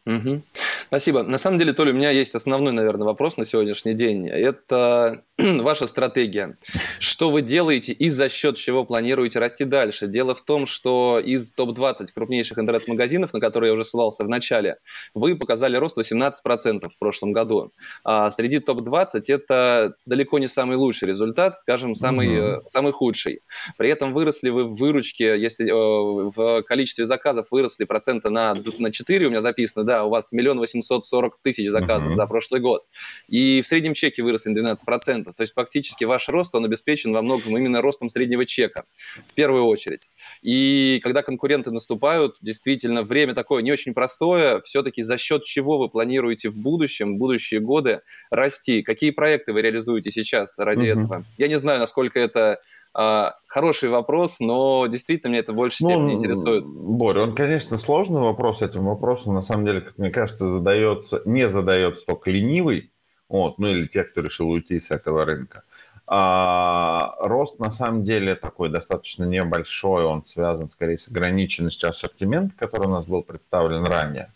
Угу. 0.06 0.42
Спасибо. 0.86 1.22
На 1.22 1.38
самом 1.38 1.58
деле, 1.58 1.72
Толя, 1.72 1.92
у 1.92 1.96
меня 1.96 2.10
есть 2.10 2.34
основной, 2.34 2.72
наверное, 2.72 3.06
вопрос 3.06 3.36
на 3.36 3.44
сегодняшний 3.44 3.94
день. 3.94 4.28
Это 4.28 5.22
ваша 5.38 5.86
стратегия. 5.86 6.58
Что 6.98 7.30
вы 7.30 7.40
делаете 7.42 7.92
и 7.92 8.10
за 8.10 8.28
счет 8.28 8.56
чего 8.56 8.84
планируете 8.84 9.38
расти 9.38 9.64
дальше? 9.64 10.06
Дело 10.06 10.34
в 10.34 10.42
том, 10.42 10.66
что 10.66 11.18
из 11.18 11.52
топ-20 11.52 12.08
крупнейших 12.14 12.58
интернет-магазинов, 12.58 13.32
на 13.32 13.40
которые 13.40 13.70
я 13.70 13.74
уже 13.74 13.84
ссылался 13.84 14.24
в 14.24 14.28
начале, 14.28 14.76
вы 15.14 15.36
показали 15.36 15.76
рост 15.76 15.96
18% 15.98 16.88
в 16.90 16.98
прошлом 16.98 17.32
году. 17.32 17.72
А 18.04 18.30
среди 18.30 18.60
топ-20 18.60 19.22
это 19.28 19.94
далеко 20.04 20.38
не 20.38 20.48
самый 20.48 20.76
лучший 20.76 21.08
результат, 21.08 21.56
скажем, 21.56 21.94
самый, 21.94 22.56
угу. 22.56 22.68
самый 22.68 22.92
худший. 22.92 23.40
При 23.78 23.88
этом 23.88 24.12
выросли 24.12 24.50
вы 24.50 24.64
в 24.64 24.74
выручке, 24.74 25.40
если 25.40 25.70
э, 25.70 26.30
в 26.36 26.62
количестве 26.62 27.06
заказов 27.06 27.46
выросли 27.50 27.84
процента 27.84 28.28
на, 28.28 28.54
на 28.78 28.92
4, 28.92 29.26
у 29.26 29.30
меня 29.30 29.40
записано, 29.40 29.84
да, 29.84 29.93
у 30.02 30.10
вас 30.10 30.32
миллион 30.32 30.58
восемьсот 30.58 31.06
сорок 31.06 31.38
тысяч 31.42 31.68
заказов 31.70 32.08
угу. 32.08 32.14
за 32.14 32.26
прошлый 32.26 32.60
год. 32.60 32.82
И 33.28 33.62
в 33.62 33.66
среднем 33.66 33.94
чеке 33.94 34.22
выросли 34.22 34.50
на 34.50 34.72
12%. 34.72 35.24
То 35.24 35.42
есть 35.42 35.54
фактически 35.54 36.04
ваш 36.04 36.28
рост, 36.28 36.54
он 36.54 36.64
обеспечен 36.64 37.12
во 37.12 37.22
многом 37.22 37.56
именно 37.56 37.80
ростом 37.80 38.08
среднего 38.08 38.44
чека, 38.44 38.84
в 39.28 39.34
первую 39.34 39.66
очередь. 39.66 40.08
И 40.42 41.00
когда 41.02 41.22
конкуренты 41.22 41.70
наступают, 41.70 42.38
действительно, 42.40 43.02
время 43.02 43.34
такое 43.34 43.62
не 43.62 43.70
очень 43.70 43.94
простое, 43.94 44.60
все-таки 44.62 45.02
за 45.02 45.16
счет 45.16 45.44
чего 45.44 45.78
вы 45.78 45.88
планируете 45.88 46.48
в 46.50 46.56
будущем, 46.56 47.14
в 47.14 47.18
будущие 47.18 47.60
годы 47.60 48.00
расти? 48.30 48.82
Какие 48.82 49.10
проекты 49.10 49.52
вы 49.52 49.62
реализуете 49.62 50.10
сейчас 50.10 50.58
ради 50.58 50.90
угу. 50.90 51.00
этого? 51.00 51.24
Я 51.38 51.48
не 51.48 51.58
знаю, 51.58 51.78
насколько 51.78 52.18
это 52.18 52.60
хороший 52.94 53.88
вопрос, 53.88 54.38
но 54.40 54.86
действительно 54.86 55.32
меня 55.32 55.40
это 55.40 55.52
в 55.52 55.56
большей 55.56 55.84
степени 55.84 56.12
ну, 56.12 56.12
интересует. 56.12 56.64
Боря, 56.66 57.22
он, 57.22 57.34
конечно, 57.34 57.76
сложный 57.76 58.20
вопрос. 58.20 58.62
Этим 58.62 58.84
вопросом, 58.84 59.34
на 59.34 59.42
самом 59.42 59.64
деле, 59.64 59.80
как 59.80 59.98
мне 59.98 60.10
кажется, 60.10 60.48
задается, 60.48 61.20
не 61.24 61.48
задается 61.48 62.06
только 62.06 62.30
ленивый, 62.30 62.90
вот, 63.28 63.58
ну 63.58 63.68
или 63.68 63.86
те, 63.86 64.04
кто 64.04 64.20
решил 64.20 64.48
уйти 64.48 64.78
с 64.78 64.90
этого 64.92 65.24
рынка. 65.24 65.64
А, 66.06 67.16
рост 67.18 67.58
на 67.58 67.70
самом 67.70 68.04
деле 68.04 68.34
такой 68.36 68.68
достаточно 68.68 69.24
небольшой, 69.24 70.04
он 70.04 70.24
связан 70.24 70.68
скорее 70.68 70.98
с 70.98 71.08
ограниченностью 71.08 71.88
ассортимента, 71.88 72.54
который 72.56 72.86
у 72.86 72.90
нас 72.90 73.06
был 73.06 73.22
представлен 73.22 73.84
ранее. 73.84 74.30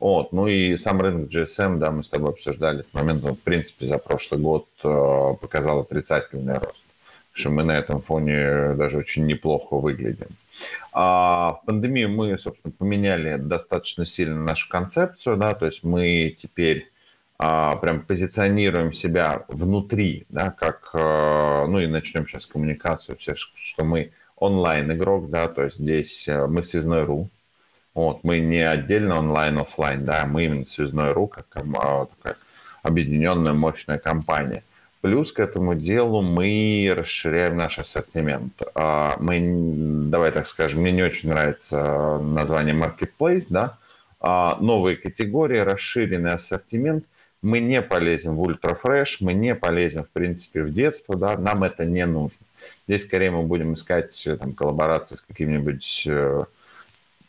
Вот. 0.00 0.32
Ну 0.32 0.48
и 0.48 0.76
сам 0.76 1.00
рынок 1.00 1.30
GSM, 1.30 1.78
да, 1.78 1.90
мы 1.90 2.04
с 2.04 2.10
тобой 2.10 2.30
обсуждали 2.30 2.80
этот 2.80 2.92
момент, 2.92 3.24
он, 3.24 3.34
в 3.34 3.40
принципе, 3.40 3.86
за 3.86 3.98
прошлый 3.98 4.40
год 4.40 4.66
э, 4.82 5.34
показал 5.40 5.80
отрицательный 5.80 6.58
рост 6.58 6.84
что 7.34 7.50
мы 7.50 7.64
на 7.64 7.72
этом 7.72 8.00
фоне 8.00 8.74
даже 8.74 8.98
очень 8.98 9.26
неплохо 9.26 9.76
выглядим. 9.76 10.28
А 10.92 11.58
в 11.60 11.66
пандемию 11.66 12.08
мы, 12.08 12.38
собственно, 12.38 12.72
поменяли 12.72 13.36
достаточно 13.36 14.06
сильно 14.06 14.40
нашу 14.40 14.68
концепцию, 14.68 15.36
да, 15.36 15.54
то 15.54 15.66
есть 15.66 15.82
мы 15.82 16.34
теперь 16.38 16.88
а, 17.36 17.74
прям 17.76 18.02
позиционируем 18.02 18.92
себя 18.92 19.44
внутри, 19.48 20.26
да, 20.28 20.50
как, 20.50 20.90
а, 20.94 21.66
ну 21.66 21.80
и 21.80 21.88
начнем 21.88 22.24
сейчас 22.24 22.46
коммуникацию, 22.46 23.16
все, 23.18 23.34
что 23.34 23.84
мы 23.84 24.12
онлайн-игрок, 24.36 25.28
да, 25.28 25.48
то 25.48 25.64
есть 25.64 25.78
здесь 25.78 26.28
э, 26.28 26.46
мы 26.46 26.62
связной.ру, 26.62 27.28
вот, 27.94 28.22
мы 28.22 28.38
не 28.38 28.60
отдельно 28.60 29.18
онлайн-офлайн, 29.18 30.04
да, 30.04 30.24
мы 30.26 30.44
именно 30.44 30.66
связной.ру, 30.66 31.26
как 31.26 31.46
а, 31.56 32.06
такая 32.06 32.36
объединенная 32.84 33.54
мощная 33.54 33.98
компания– 33.98 34.62
Плюс 35.04 35.32
к 35.32 35.38
этому 35.38 35.74
делу 35.74 36.22
мы 36.22 36.90
расширяем 36.96 37.58
наш 37.58 37.78
ассортимент. 37.78 38.54
А, 38.74 39.18
мы, 39.20 39.74
давай 40.10 40.32
так 40.32 40.46
скажем, 40.46 40.80
мне 40.80 40.92
не 40.92 41.02
очень 41.02 41.28
нравится 41.28 42.18
название 42.22 42.74
Marketplace, 42.74 43.44
да, 43.50 43.76
а, 44.18 44.56
новые 44.62 44.96
категории, 44.96 45.58
расширенный 45.58 46.32
ассортимент. 46.32 47.04
Мы 47.42 47.60
не 47.60 47.82
полезем 47.82 48.36
в 48.36 48.40
ультрафреш, 48.40 49.20
мы 49.20 49.34
не 49.34 49.54
полезем, 49.54 50.04
в 50.04 50.08
принципе, 50.08 50.62
в 50.62 50.72
детство, 50.72 51.16
да, 51.16 51.36
нам 51.36 51.64
это 51.64 51.84
не 51.84 52.06
нужно. 52.06 52.38
Здесь 52.88 53.04
скорее 53.04 53.30
мы 53.30 53.42
будем 53.42 53.74
искать 53.74 54.26
там, 54.40 54.54
коллаборации 54.54 55.16
с 55.16 55.20
каким-нибудь 55.20 56.04
э, 56.06 56.44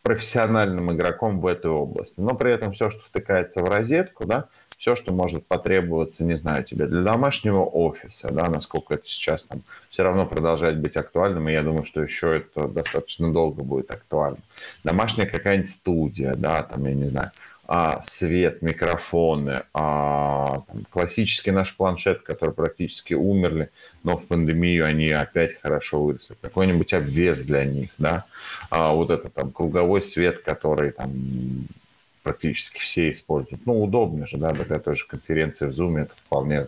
профессиональным 0.05 0.93
игроком 0.93 1.39
в 1.39 1.47
этой 1.47 1.71
области. 1.71 2.19
Но 2.19 2.35
при 2.35 2.53
этом 2.53 2.73
все, 2.73 2.91
что 2.91 2.99
втыкается 2.99 3.61
в 3.61 3.65
розетку, 3.65 4.25
да, 4.25 4.45
все, 4.77 4.95
что 4.95 5.11
может 5.11 5.47
потребоваться, 5.47 6.23
не 6.23 6.37
знаю, 6.37 6.63
тебе 6.63 6.85
для 6.85 7.01
домашнего 7.01 7.63
офиса, 7.63 8.29
да, 8.31 8.47
насколько 8.47 8.93
это 8.93 9.07
сейчас 9.07 9.45
там 9.45 9.63
все 9.89 10.03
равно 10.03 10.27
продолжает 10.27 10.79
быть 10.79 10.95
актуальным, 10.95 11.49
и 11.49 11.53
я 11.53 11.63
думаю, 11.63 11.85
что 11.85 12.03
еще 12.03 12.37
это 12.37 12.67
достаточно 12.67 13.33
долго 13.33 13.63
будет 13.63 13.89
актуально. 13.89 14.37
Домашняя 14.83 15.25
какая-нибудь 15.25 15.71
студия, 15.71 16.35
да, 16.35 16.61
там, 16.61 16.85
я 16.85 16.93
не 16.93 17.05
знаю, 17.05 17.31
а, 17.67 18.01
свет, 18.03 18.61
микрофоны, 18.61 19.63
а, 19.73 20.61
там, 20.67 20.85
классический 20.89 21.51
наш 21.51 21.75
планшет, 21.75 22.21
который 22.21 22.53
практически 22.53 23.13
умерли, 23.13 23.69
но 24.03 24.15
в 24.15 24.27
пандемию 24.27 24.85
они 24.85 25.09
опять 25.09 25.59
хорошо 25.59 26.03
выросли. 26.03 26.35
Какой-нибудь 26.41 26.93
обвес 26.93 27.41
для 27.41 27.65
них, 27.65 27.89
да, 27.97 28.25
а, 28.69 28.93
вот 28.93 29.09
это 29.09 29.29
там 29.29 29.51
круговой 29.51 30.01
свет, 30.01 30.41
который 30.41 30.91
там 30.91 31.11
практически 32.23 32.79
все 32.79 33.11
используют. 33.11 33.65
Ну, 33.65 33.83
удобно 33.83 34.27
же, 34.27 34.37
да, 34.37 34.53
такая 34.53 34.79
тоже 34.79 35.05
конференция 35.07 35.69
в 35.69 35.79
Zoom, 35.79 35.99
это 35.99 36.15
вполне 36.15 36.67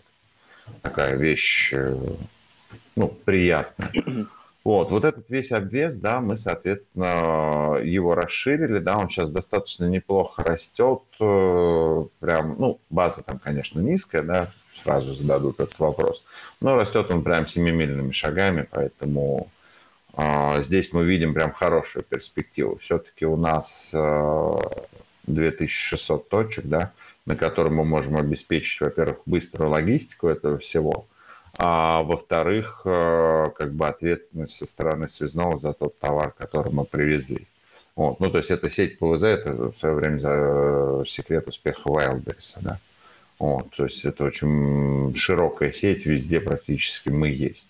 такая 0.81 1.15
вещь, 1.15 1.73
э, 1.73 1.95
ну, 2.95 3.07
приятная. 3.07 3.91
Вот, 4.67 4.91
вот 4.91 5.06
этот 5.06 5.30
весь 5.30 5.53
обвес, 5.53 5.95
да, 5.95 6.19
мы, 6.19 6.38
соответственно, 6.38 7.77
его 7.82 8.15
расширили, 8.15 8.80
да, 8.80 8.97
он 8.97 9.08
сейчас 9.08 9.30
достаточно 9.30 9.86
неплохо 9.86 10.43
растет, 10.43 11.03
э, 11.21 12.03
прям, 12.19 12.56
ну, 12.60 12.77
база 12.89 13.21
там, 13.21 13.39
конечно, 13.39 13.80
низкая, 13.80 14.23
да, 14.23 14.51
сразу 14.84 15.13
зададут 15.13 15.62
этот 15.62 15.80
вопрос, 15.80 16.21
но 16.60 16.75
растет 16.75 17.10
он 17.12 17.23
прям 17.23 17.47
семимильными 17.47 18.12
шагами, 18.12 18.67
поэтому 18.69 19.49
э, 20.17 20.62
здесь 20.63 20.91
мы 20.91 21.06
видим 21.06 21.34
прям 21.34 21.53
хорошую 21.53 22.03
перспективу. 22.03 22.77
Все-таки 22.80 23.25
у 23.25 23.38
нас 23.38 23.91
э, 23.93 24.53
2600 25.27 26.27
точек, 26.27 26.65
да, 26.65 26.91
на 27.25 27.38
котором 27.38 27.75
мы 27.75 27.86
можем 27.86 28.17
обеспечить, 28.17 28.82
во-первых, 28.82 29.19
быструю 29.25 29.69
логистику 29.69 30.27
этого 30.27 30.58
всего– 30.58 31.06
а 31.57 32.03
во-вторых, 32.03 32.81
э, 32.86 33.45
как 33.55 33.73
бы 33.73 33.88
ответственность 33.88 34.55
со 34.55 34.65
стороны 34.65 35.07
связного 35.07 35.60
за 35.60 35.73
тот 35.73 35.97
товар, 35.99 36.33
который 36.38 36.71
мы 36.71 36.86
привезли. 36.86 37.47
Вот. 37.95 38.19
Ну, 38.19 38.29
то 38.29 38.38
есть 38.38 38.51
эта 38.51 38.69
сеть 38.69 38.99
ПВЗ, 38.99 39.23
это 39.23 39.71
в 39.71 39.77
свое 39.77 39.95
время 39.95 40.19
за 40.19 40.29
э, 40.31 41.03
секрет 41.07 41.47
успеха 41.47 41.89
Wildberries, 41.89 42.57
да. 42.62 42.79
Вот, 43.39 43.69
то 43.75 43.83
есть 43.83 44.03
это 44.03 44.23
очень 44.23 45.13
широкая 45.15 45.71
сеть, 45.71 46.05
везде 46.05 46.39
практически 46.39 47.10
мы 47.10 47.29
есть. 47.29 47.67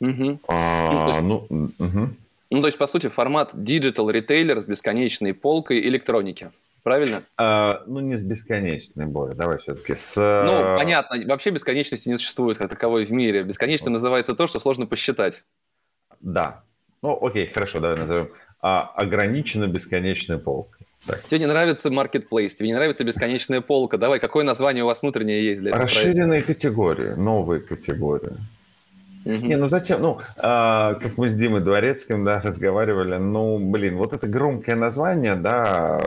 Угу. 0.00 0.40
А, 0.48 1.20
ну, 1.20 1.44
ну, 1.50 1.70
угу. 1.78 2.08
ну, 2.50 2.60
то 2.60 2.66
есть, 2.66 2.78
по 2.78 2.86
сути, 2.86 3.08
формат 3.08 3.54
digital 3.54 4.12
retailer 4.12 4.60
с 4.60 4.66
бесконечной 4.66 5.34
полкой 5.34 5.80
электроники 5.80 6.52
правильно? 6.84 7.24
А, 7.36 7.82
ну, 7.86 7.98
не 7.98 8.16
с 8.16 8.22
бесконечной, 8.22 9.06
Боря, 9.06 9.34
давай 9.34 9.58
все-таки 9.58 9.96
с... 9.96 10.14
Ну, 10.16 10.76
понятно, 10.78 11.20
вообще 11.26 11.50
бесконечности 11.50 12.08
не 12.08 12.16
существует 12.16 12.58
как 12.58 12.70
таковой 12.70 13.04
в 13.04 13.10
мире. 13.10 13.42
Бесконечно 13.42 13.90
называется 13.90 14.34
то, 14.34 14.46
что 14.46 14.60
сложно 14.60 14.86
посчитать. 14.86 15.42
Да. 16.20 16.62
Ну, 17.02 17.18
окей, 17.20 17.48
хорошо, 17.52 17.80
давай 17.80 17.96
назовем. 17.96 18.30
А, 18.60 18.92
ограниченно 18.94 19.66
бесконечной 19.66 20.38
полкой. 20.38 20.86
Так. 21.06 21.22
Тебе 21.24 21.40
не 21.40 21.46
нравится 21.46 21.90
marketplace, 21.90 22.50
тебе 22.50 22.68
не 22.68 22.74
нравится 22.74 23.04
бесконечная 23.04 23.60
полка. 23.60 23.98
Давай, 23.98 24.20
какое 24.20 24.44
название 24.44 24.84
у 24.84 24.86
вас 24.86 25.02
внутреннее 25.02 25.44
есть 25.44 25.60
для 25.60 25.70
этого 25.70 25.82
Расширенные 25.82 26.42
проекта? 26.42 26.54
категории, 26.54 27.10
новые 27.14 27.60
категории. 27.60 28.32
Угу. 29.24 29.46
Не, 29.46 29.56
ну 29.56 29.68
зачем? 29.68 30.02
Ну, 30.02 30.18
а, 30.42 30.94
как 30.94 31.16
мы 31.16 31.30
с 31.30 31.34
Димой 31.34 31.62
Дворецким, 31.62 32.24
да, 32.24 32.40
разговаривали, 32.40 33.16
ну, 33.16 33.58
блин, 33.58 33.96
вот 33.96 34.12
это 34.12 34.26
громкое 34.26 34.76
название, 34.76 35.34
да, 35.34 36.00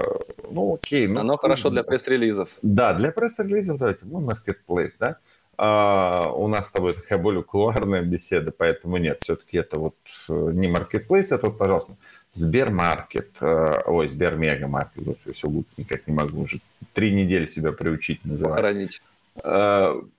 ну, 0.52 0.76
окей. 0.76 1.08
Ну, 1.08 1.22
Оно 1.22 1.38
хорошо 1.38 1.70
для 1.70 1.84
пресс-релизов. 1.84 2.58
Да, 2.62 2.94
для 2.94 3.12
пресс-релизов, 3.12 3.80
давайте, 3.80 4.06
ну, 4.06 4.22
marketplace, 4.22 4.94
да. 5.00 5.18
А, 5.58 6.32
у 6.32 6.48
нас 6.48 6.68
с 6.68 6.72
тобой 6.72 6.94
такая 6.94 7.18
более 7.18 7.44
кулуарная 7.44 8.04
беседа, 8.04 8.52
поэтому 8.56 8.98
нет, 8.98 9.18
все-таки 9.22 9.58
это 9.58 9.80
вот 9.80 9.96
э, 10.30 10.34
не 10.54 10.68
marketplace, 10.68 11.34
это 11.34 11.48
вот, 11.48 11.58
пожалуйста, 11.58 11.94
Сбермаркет, 12.32 13.32
э, 13.42 13.80
ой, 13.88 14.10
Сбермегамаркет, 14.10 15.18
все 15.34 15.48
лучше 15.48 15.74
никак 15.78 16.06
не 16.06 16.14
могу 16.14 16.42
уже 16.42 16.60
три 16.94 17.12
недели 17.12 17.48
себя 17.48 17.72
приучить 17.72 18.24
называть. 18.24 18.56
Похоронить. 18.56 19.02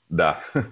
Да. 0.08 0.40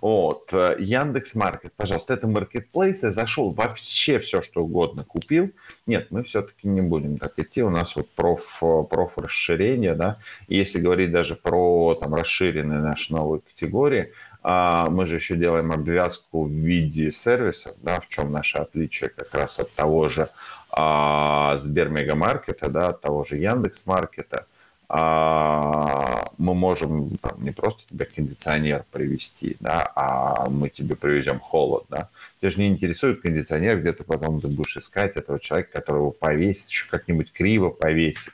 Вот. 0.00 0.38
Яндекс 0.52 1.34
Маркет, 1.34 1.72
пожалуйста, 1.76 2.14
это 2.14 2.28
маркетплейс, 2.28 3.02
я 3.02 3.10
зашел, 3.10 3.50
вообще 3.50 4.18
все, 4.18 4.42
что 4.42 4.62
угодно 4.62 5.04
купил. 5.04 5.50
Нет, 5.86 6.08
мы 6.10 6.22
все-таки 6.22 6.68
не 6.68 6.80
будем 6.80 7.18
так 7.18 7.38
идти. 7.38 7.62
У 7.62 7.70
нас 7.70 7.96
вот 7.96 8.10
проф, 8.10 8.60
проф 8.60 9.18
расширение, 9.18 9.94
да. 9.94 10.18
Если 10.48 10.80
говорить 10.80 11.10
даже 11.10 11.34
про 11.34 11.96
там 12.00 12.14
расширенные 12.14 12.78
наши 12.78 13.12
новые 13.12 13.40
категории, 13.40 14.12
а 14.42 14.88
мы 14.88 15.06
же 15.06 15.16
еще 15.16 15.36
делаем 15.36 15.72
обвязку 15.72 16.44
в 16.44 16.50
виде 16.50 17.10
сервисов, 17.10 17.74
да, 17.82 18.00
в 18.00 18.08
чем 18.08 18.30
наше 18.30 18.58
отличие 18.58 19.10
как 19.10 19.34
раз 19.34 19.58
от 19.58 19.74
того 19.74 20.08
же 20.08 20.28
а, 20.70 21.56
Сбермегамаркета, 21.56 22.68
да, 22.68 22.88
от 22.88 23.00
того 23.00 23.24
же 23.24 23.36
Яндекс.Маркета. 23.36 24.46
А, 24.46 24.57
мы 24.90 26.54
можем 26.54 27.16
там, 27.18 27.42
не 27.42 27.50
просто 27.50 27.82
тебе 27.90 28.06
кондиционер 28.06 28.84
привезти, 28.90 29.56
да, 29.60 29.90
а 29.94 30.48
мы 30.48 30.70
тебе 30.70 30.96
привезем 30.96 31.40
холод, 31.40 31.84
да. 31.90 32.08
Тебя 32.40 32.50
же 32.50 32.60
не 32.60 32.68
интересует 32.68 33.20
кондиционер, 33.20 33.80
где 33.80 33.92
ты 33.92 34.02
потом 34.02 34.40
ты 34.40 34.48
будешь 34.48 34.78
искать 34.78 35.16
этого 35.16 35.38
человека, 35.40 35.72
которого 35.72 36.10
повесит, 36.10 36.70
еще 36.70 36.88
как-нибудь 36.88 37.32
криво 37.32 37.68
повесит. 37.68 38.32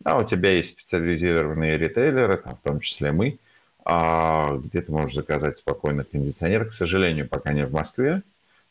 Да, 0.00 0.16
у 0.16 0.24
тебя 0.24 0.52
есть 0.52 0.70
специализированные 0.70 1.76
ритейлеры, 1.76 2.38
там, 2.38 2.56
в 2.56 2.60
том 2.60 2.80
числе 2.80 3.12
мы, 3.12 3.38
а, 3.84 4.56
где 4.56 4.80
ты 4.80 4.90
можешь 4.90 5.14
заказать 5.14 5.58
спокойно 5.58 6.04
кондиционер. 6.04 6.64
К 6.64 6.72
сожалению, 6.72 7.28
пока 7.28 7.52
не 7.52 7.66
в 7.66 7.72
Москве. 7.72 8.22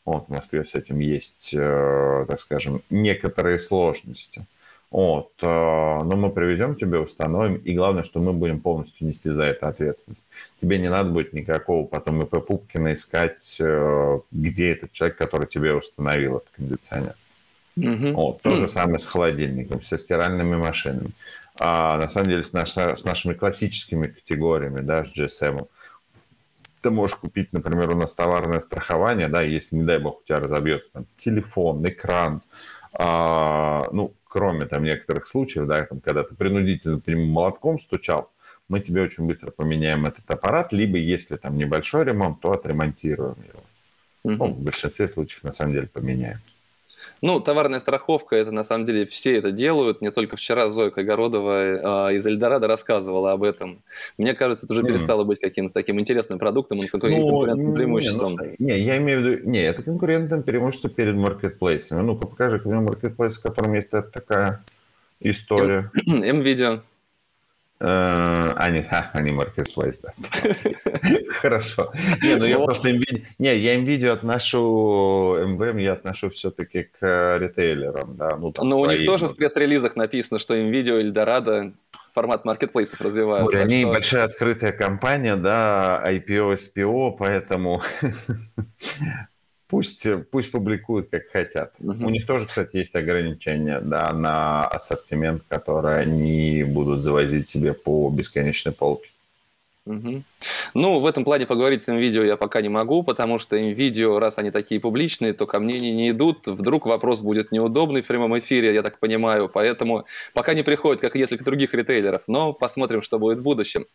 Вот, 0.04 0.26
в 0.26 0.30
Москве 0.30 0.64
с 0.64 0.74
этим 0.74 0.98
есть, 0.98 1.50
э, 1.52 2.24
так 2.26 2.40
скажем, 2.40 2.82
некоторые 2.90 3.58
сложности. 3.58 4.44
Вот, 4.90 5.30
э, 5.40 5.46
но 5.46 6.16
мы 6.16 6.30
привезем 6.30 6.74
тебе, 6.74 6.98
установим, 6.98 7.54
и 7.56 7.74
главное, 7.74 8.02
что 8.02 8.18
мы 8.18 8.32
будем 8.32 8.60
полностью 8.60 9.06
нести 9.06 9.30
за 9.30 9.44
это 9.44 9.68
ответственность. 9.68 10.26
Тебе 10.60 10.78
не 10.78 10.90
надо 10.90 11.10
будет 11.10 11.32
никакого 11.32 11.86
потом 11.86 12.22
ИП 12.22 12.44
Пупкина 12.44 12.94
искать, 12.94 13.56
э, 13.60 14.18
где 14.32 14.72
этот 14.72 14.90
человек, 14.90 15.16
который 15.16 15.46
тебе 15.46 15.74
установил 15.74 16.38
этот 16.38 16.48
кондиционер. 16.56 17.14
Угу. 17.76 18.12
Вот, 18.14 18.42
то 18.42 18.56
же 18.56 18.66
самое 18.66 18.98
с 18.98 19.06
холодильником, 19.06 19.80
со 19.80 19.96
стиральными 19.96 20.56
машинами. 20.56 21.12
А 21.60 21.96
на 21.96 22.08
самом 22.08 22.28
деле 22.28 22.42
с, 22.42 22.52
наш, 22.52 22.76
с 22.76 23.04
нашими 23.04 23.34
классическими 23.34 24.08
категориями, 24.08 24.80
да, 24.80 25.04
с 25.04 25.16
GSM, 25.16 25.68
ты 26.82 26.90
можешь 26.90 27.16
купить, 27.16 27.52
например, 27.52 27.90
у 27.90 27.96
нас 27.96 28.12
товарное 28.12 28.58
страхование, 28.58 29.28
да, 29.28 29.42
если, 29.42 29.76
не 29.76 29.84
дай 29.84 29.98
бог, 29.98 30.20
у 30.20 30.24
тебя 30.26 30.40
разобьется 30.40 30.92
там, 30.92 31.06
телефон, 31.16 31.86
экран, 31.86 32.40
а, 32.92 33.86
ну, 33.92 34.12
кроме 34.30 34.66
там 34.66 34.84
некоторых 34.84 35.26
случаев, 35.26 35.66
да, 35.66 35.84
там, 35.84 36.00
когда 36.00 36.22
ты 36.22 36.34
принудительно 36.34 37.00
нему 37.06 37.26
молотком 37.26 37.80
стучал, 37.80 38.30
мы 38.68 38.78
тебе 38.78 39.02
очень 39.02 39.26
быстро 39.26 39.50
поменяем 39.50 40.06
этот 40.06 40.30
аппарат, 40.30 40.72
либо 40.72 40.96
если 40.96 41.36
там 41.36 41.58
небольшой 41.58 42.04
ремонт, 42.04 42.40
то 42.40 42.52
отремонтируем 42.52 43.36
его. 43.42 43.64
Угу. 44.22 44.32
Ну, 44.34 44.52
в 44.52 44.60
большинстве 44.60 45.08
случаев, 45.08 45.42
на 45.42 45.52
самом 45.52 45.72
деле, 45.72 45.88
поменяем. 45.88 46.38
Ну, 47.22 47.38
товарная 47.40 47.80
страховка, 47.80 48.36
это 48.36 48.50
на 48.50 48.64
самом 48.64 48.86
деле 48.86 49.04
все 49.04 49.36
это 49.36 49.50
делают. 49.50 50.00
Мне 50.00 50.10
только 50.10 50.36
вчера 50.36 50.70
Зойка 50.70 51.02
Огородова 51.02 52.08
э, 52.10 52.16
из 52.16 52.26
Эльдорадо 52.26 52.66
рассказывала 52.66 53.32
об 53.32 53.42
этом. 53.42 53.82
Мне 54.16 54.34
кажется, 54.34 54.66
это 54.66 54.74
уже 54.74 54.82
перестало 54.82 55.24
быть 55.24 55.38
каким-то 55.38 55.74
таким 55.74 56.00
интересным 56.00 56.38
продуктом 56.38 56.78
и 56.78 56.86
каким-то 56.86 57.08
ну, 57.08 57.28
конкурентным 57.28 57.74
преимуществом. 57.74 58.32
Не, 58.32 58.56
ну, 58.58 58.66
не, 58.66 58.78
я 58.80 58.96
имею 58.98 59.20
в 59.20 59.24
виду... 59.24 59.50
Не, 59.50 59.62
это 59.62 59.82
конкурентное 59.82 60.40
преимущество 60.40 60.88
перед 60.88 61.14
маркетплейсами. 61.14 62.00
Ну-ка 62.00 62.26
покажи, 62.26 62.58
ка 62.58 62.68
мне 62.68 62.80
маркетплейс, 62.80 63.36
в 63.36 63.42
котором 63.42 63.74
есть 63.74 63.90
такая 63.90 64.62
история. 65.20 65.90
М-видео. 66.06 66.72
Э, 66.74 66.80
а, 67.82 68.68
нет, 68.70 68.86
а, 68.90 69.10
они 69.14 69.30
Marketplace, 69.30 70.00
да. 70.02 70.12
Хорошо. 71.40 71.92
Не, 72.22 72.36
ну 72.36 72.44
я 72.44 72.58
просто 72.58 72.90
NVIDIA... 72.90 73.24
Не, 73.38 73.56
я 73.56 73.78
NVIDIA 73.78 74.08
отношу, 74.08 75.36
МВМ 75.46 75.78
я 75.78 75.94
отношу 75.94 76.28
все-таки 76.28 76.88
к 76.98 77.38
ритейлерам, 77.38 78.16
да. 78.16 78.36
Ну, 78.36 78.52
Но 78.62 78.80
у 78.80 78.86
них 78.86 79.06
тоже 79.06 79.28
в 79.28 79.34
пресс-релизах 79.34 79.96
написано, 79.96 80.38
что 80.38 80.54
NVIDIA 80.56 81.00
Eldorado 81.00 81.72
формат 82.12 82.44
маркетплейсов 82.44 83.00
развивают. 83.00 83.48
Ой, 83.48 83.62
они 83.62 83.80
что... 83.80 83.92
большая 83.92 84.24
открытая 84.24 84.72
компания, 84.72 85.36
да, 85.36 86.04
IPO, 86.06 86.56
SPO, 86.56 87.16
поэтому 87.18 87.80
Пусть, 89.70 90.06
пусть 90.32 90.50
публикуют, 90.50 91.10
как 91.10 91.30
хотят. 91.30 91.74
Угу. 91.78 92.06
У 92.06 92.10
них 92.10 92.26
тоже, 92.26 92.46
кстати, 92.46 92.76
есть 92.76 92.94
ограничения 92.96 93.80
да, 93.80 94.12
на 94.12 94.66
ассортимент, 94.66 95.44
который 95.48 96.02
они 96.02 96.64
будут 96.64 97.02
завозить 97.02 97.48
себе 97.48 97.72
по 97.72 98.10
бесконечной 98.10 98.72
полке. 98.72 99.08
Угу. 99.86 100.22
Ну, 100.74 101.00
в 101.00 101.06
этом 101.06 101.24
плане 101.24 101.46
поговорить 101.46 101.82
с 101.82 101.88
NVIDIA 101.88 102.26
я 102.26 102.36
пока 102.36 102.60
не 102.60 102.68
могу, 102.68 103.02
потому 103.02 103.38
что 103.38 103.56
NVIDIA, 103.56 104.18
раз 104.18 104.38
они 104.38 104.50
такие 104.50 104.80
публичные, 104.80 105.32
то 105.32 105.46
ко 105.46 105.58
мне 105.58 105.76
они 105.76 105.92
не 105.92 106.10
идут. 106.10 106.46
Вдруг 106.46 106.86
вопрос 106.86 107.22
будет 107.22 107.50
неудобный 107.50 108.02
в 108.02 108.06
прямом 108.06 108.38
эфире, 108.38 108.72
я 108.74 108.82
так 108.82 108.98
понимаю. 108.98 109.48
Поэтому 109.52 110.06
пока 110.32 110.54
не 110.54 110.62
приходит, 110.62 111.00
как 111.00 111.16
и 111.16 111.18
несколько 111.18 111.44
других 111.44 111.74
ритейлеров. 111.74 112.22
Но 112.26 112.52
посмотрим, 112.52 113.02
что 113.02 113.18
будет 113.18 113.38
в 113.38 113.42
будущем. 113.42 113.86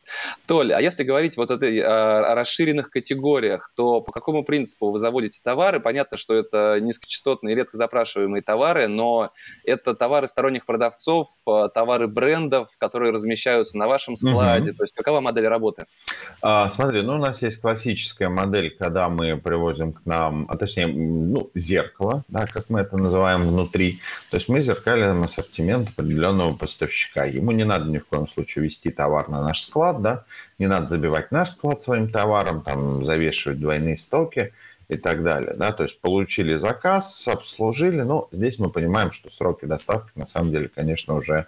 Толь, 0.48 0.74
а 0.74 0.82
если 0.82 1.04
говорить 1.04 1.38
вот 1.38 1.52
этой, 1.52 1.80
о, 1.80 2.32
о 2.32 2.36
расширенных 2.36 2.90
категориях, 2.90 3.72
то 3.76 4.02
по 4.02 4.12
какому 4.12 4.44
принципу 4.44 4.92
вы 4.92 5.00
заводите 5.00 5.40
товары? 5.42 5.80
Понятно, 5.80 6.18
что 6.18 6.34
это 6.34 6.80
низкочастотные, 6.82 7.56
редко 7.56 7.78
запрашиваемые 7.78 8.42
товары, 8.42 8.88
но 8.88 9.32
это 9.64 9.94
товары 9.94 10.28
сторонних 10.28 10.66
продавцов, 10.66 11.30
э, 11.48 11.70
товары 11.74 12.08
брендов, 12.08 12.76
которые 12.78 13.14
размещаются 13.14 13.78
на 13.78 13.88
вашем 13.88 14.18
складе. 14.18 14.72
Угу. 14.72 14.78
То 14.78 14.84
есть 14.84 14.94
какова 14.94 15.22
модель 15.22 15.48
работы? 15.48 15.85
А, 16.42 16.70
смотри, 16.70 17.02
ну 17.02 17.16
у 17.16 17.18
нас 17.18 17.42
есть 17.42 17.60
классическая 17.60 18.30
модель, 18.30 18.76
когда 18.78 19.10
мы 19.10 19.38
привозим 19.38 19.94
к 19.94 20.06
нам, 20.06 20.46
а 20.50 20.58
точнее, 20.58 20.88
ну, 20.88 21.50
зеркало, 21.56 22.24
да, 22.28 22.46
как 22.46 22.70
мы 22.70 22.82
это 22.82 22.98
называем 22.98 23.48
внутри. 23.48 24.00
То 24.30 24.38
есть 24.38 24.50
мы 24.50 24.62
зеркалим 24.62 25.24
ассортимент 25.24 25.90
определенного 25.90 26.54
поставщика. 26.54 27.26
Ему 27.26 27.52
не 27.52 27.64
надо 27.64 27.90
ни 27.90 27.98
в 27.98 28.06
коем 28.06 28.28
случае 28.28 28.66
вести 28.66 28.92
товар 28.92 29.30
на 29.30 29.42
наш 29.42 29.62
склад, 29.62 30.02
да, 30.02 30.26
не 30.60 30.68
надо 30.68 30.88
забивать 30.88 31.32
наш 31.32 31.50
склад 31.50 31.82
своим 31.82 32.10
товаром, 32.10 32.62
там, 32.62 33.04
завешивать 33.04 33.60
двойные 33.60 33.98
стоки 33.98 34.54
и 34.88 34.98
так 34.98 35.24
далее. 35.24 35.56
Да? 35.56 35.72
То 35.72 35.84
есть 35.84 36.00
получили 36.00 36.58
заказ, 36.58 37.28
обслужили, 37.28 38.02
но 38.02 38.28
здесь 38.32 38.60
мы 38.60 38.70
понимаем, 38.70 39.12
что 39.12 39.32
сроки 39.32 39.66
доставки 39.66 40.12
на 40.16 40.28
самом 40.28 40.52
деле, 40.52 40.70
конечно, 40.70 41.16
уже 41.16 41.34
а, 41.40 41.48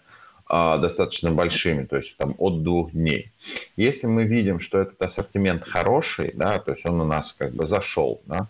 достаточно 0.50 1.32
большими, 1.32 1.84
то 1.84 1.98
есть 1.98 2.16
там 2.18 2.34
от 2.38 2.64
двух 2.64 2.92
дней. 2.92 3.32
Если 3.76 4.08
мы 4.08 4.24
видим, 4.24 4.60
что 4.60 4.80
этот 4.80 5.02
ассортимент 5.02 5.64
хороший, 5.64 6.32
да, 6.34 6.60
то 6.60 6.72
есть 6.72 6.86
он 6.86 7.02
у 7.02 7.06
нас 7.06 7.34
как 7.34 7.54
бы 7.54 7.68
зашел, 7.68 8.22
да, 8.26 8.48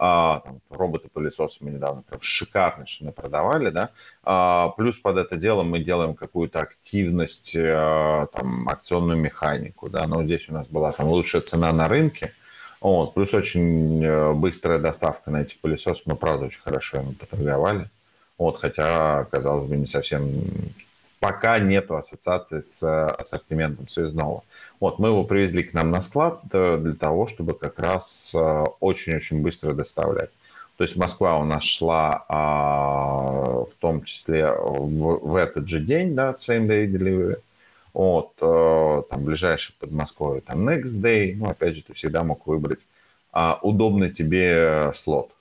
а, 0.00 0.40
там, 0.40 0.60
роботы-пылесосы 0.70 1.58
мы 1.60 1.70
недавно 1.70 2.02
прям 2.02 2.20
шикарно 2.22 2.84
продавали, 3.14 3.70
да, 3.70 3.90
а, 4.22 4.68
плюс 4.76 4.96
под 4.96 5.16
это 5.16 5.36
дело 5.36 5.64
мы 5.64 5.80
делаем 5.80 6.14
какую-то 6.14 6.60
активность, 6.60 7.56
а, 7.58 8.26
там, 8.26 8.56
акционную 8.68 9.18
механику, 9.18 9.88
да, 9.88 10.06
но 10.06 10.22
здесь 10.22 10.48
у 10.48 10.52
нас 10.52 10.68
была 10.68 10.92
там 10.92 11.08
лучшая 11.08 11.42
цена 11.42 11.72
на 11.72 11.88
рынке, 11.88 12.32
вот, 12.80 13.14
плюс 13.14 13.34
очень 13.34 14.04
э, 14.04 14.32
быстрая 14.34 14.78
доставка 14.78 15.32
на 15.32 15.42
эти 15.42 15.56
пылесосы, 15.56 16.02
мы, 16.04 16.14
правда, 16.14 16.46
очень 16.46 16.60
хорошо 16.60 16.98
им 16.98 17.14
поторговали, 17.14 17.90
вот, 18.38 18.60
хотя, 18.60 19.24
казалось 19.32 19.64
бы, 19.64 19.76
не 19.76 19.88
совсем 19.88 20.30
пока 21.20 21.58
нету 21.58 21.96
ассоциации 21.96 22.60
с 22.60 22.82
э, 22.82 23.06
ассортиментом 23.06 23.88
связного. 23.88 24.44
Вот, 24.80 24.98
мы 24.98 25.08
его 25.08 25.24
привезли 25.24 25.62
к 25.62 25.74
нам 25.74 25.90
на 25.90 26.00
склад 26.00 26.40
э, 26.52 26.78
для 26.80 26.94
того, 26.94 27.26
чтобы 27.26 27.54
как 27.54 27.78
раз 27.78 28.32
э, 28.34 28.64
очень-очень 28.80 29.42
быстро 29.42 29.72
доставлять. 29.72 30.30
То 30.78 30.84
есть 30.84 30.96
Москва 30.96 31.38
у 31.38 31.44
нас 31.44 31.64
шла 31.64 32.24
а, 32.28 33.64
в 33.64 33.70
том 33.80 34.04
числе 34.04 34.52
в, 34.52 35.28
в 35.28 35.34
этот 35.34 35.66
же 35.66 35.80
день, 35.80 36.14
да, 36.14 36.36
same 36.38 36.68
day 36.68 36.86
delivery. 36.86 37.38
Вот, 37.92 38.34
а, 38.40 39.00
там 39.10 39.24
ближайший 39.24 39.74
Подмосковье, 39.80 40.40
там 40.40 40.68
next 40.68 41.02
day. 41.02 41.34
Ну, 41.36 41.50
опять 41.50 41.74
же, 41.74 41.82
ты 41.82 41.94
всегда 41.94 42.22
мог 42.22 42.46
выбрать 42.46 42.78
а, 43.32 43.58
удобный 43.60 44.10
тебе 44.10 44.92
слот. 44.94 45.32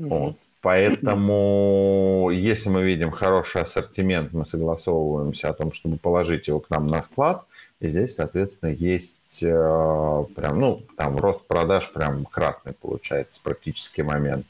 Mm-hmm. 0.00 0.08
Вот. 0.08 0.36
Поэтому, 0.62 2.30
если 2.32 2.70
мы 2.70 2.84
видим 2.84 3.10
хороший 3.10 3.62
ассортимент, 3.62 4.32
мы 4.32 4.46
согласовываемся 4.46 5.48
о 5.48 5.54
том, 5.54 5.72
чтобы 5.72 5.98
положить 5.98 6.46
его 6.46 6.60
к 6.60 6.70
нам 6.70 6.86
на 6.86 7.02
склад. 7.02 7.44
И 7.80 7.88
здесь, 7.88 8.14
соответственно, 8.14 8.70
есть 8.70 9.42
э, 9.42 10.24
прям, 10.36 10.60
ну, 10.60 10.82
там 10.96 11.18
рост 11.18 11.44
продаж 11.48 11.92
прям 11.92 12.24
кратный 12.24 12.74
получается 12.74 13.40
практически 13.42 14.02
момент. 14.02 14.46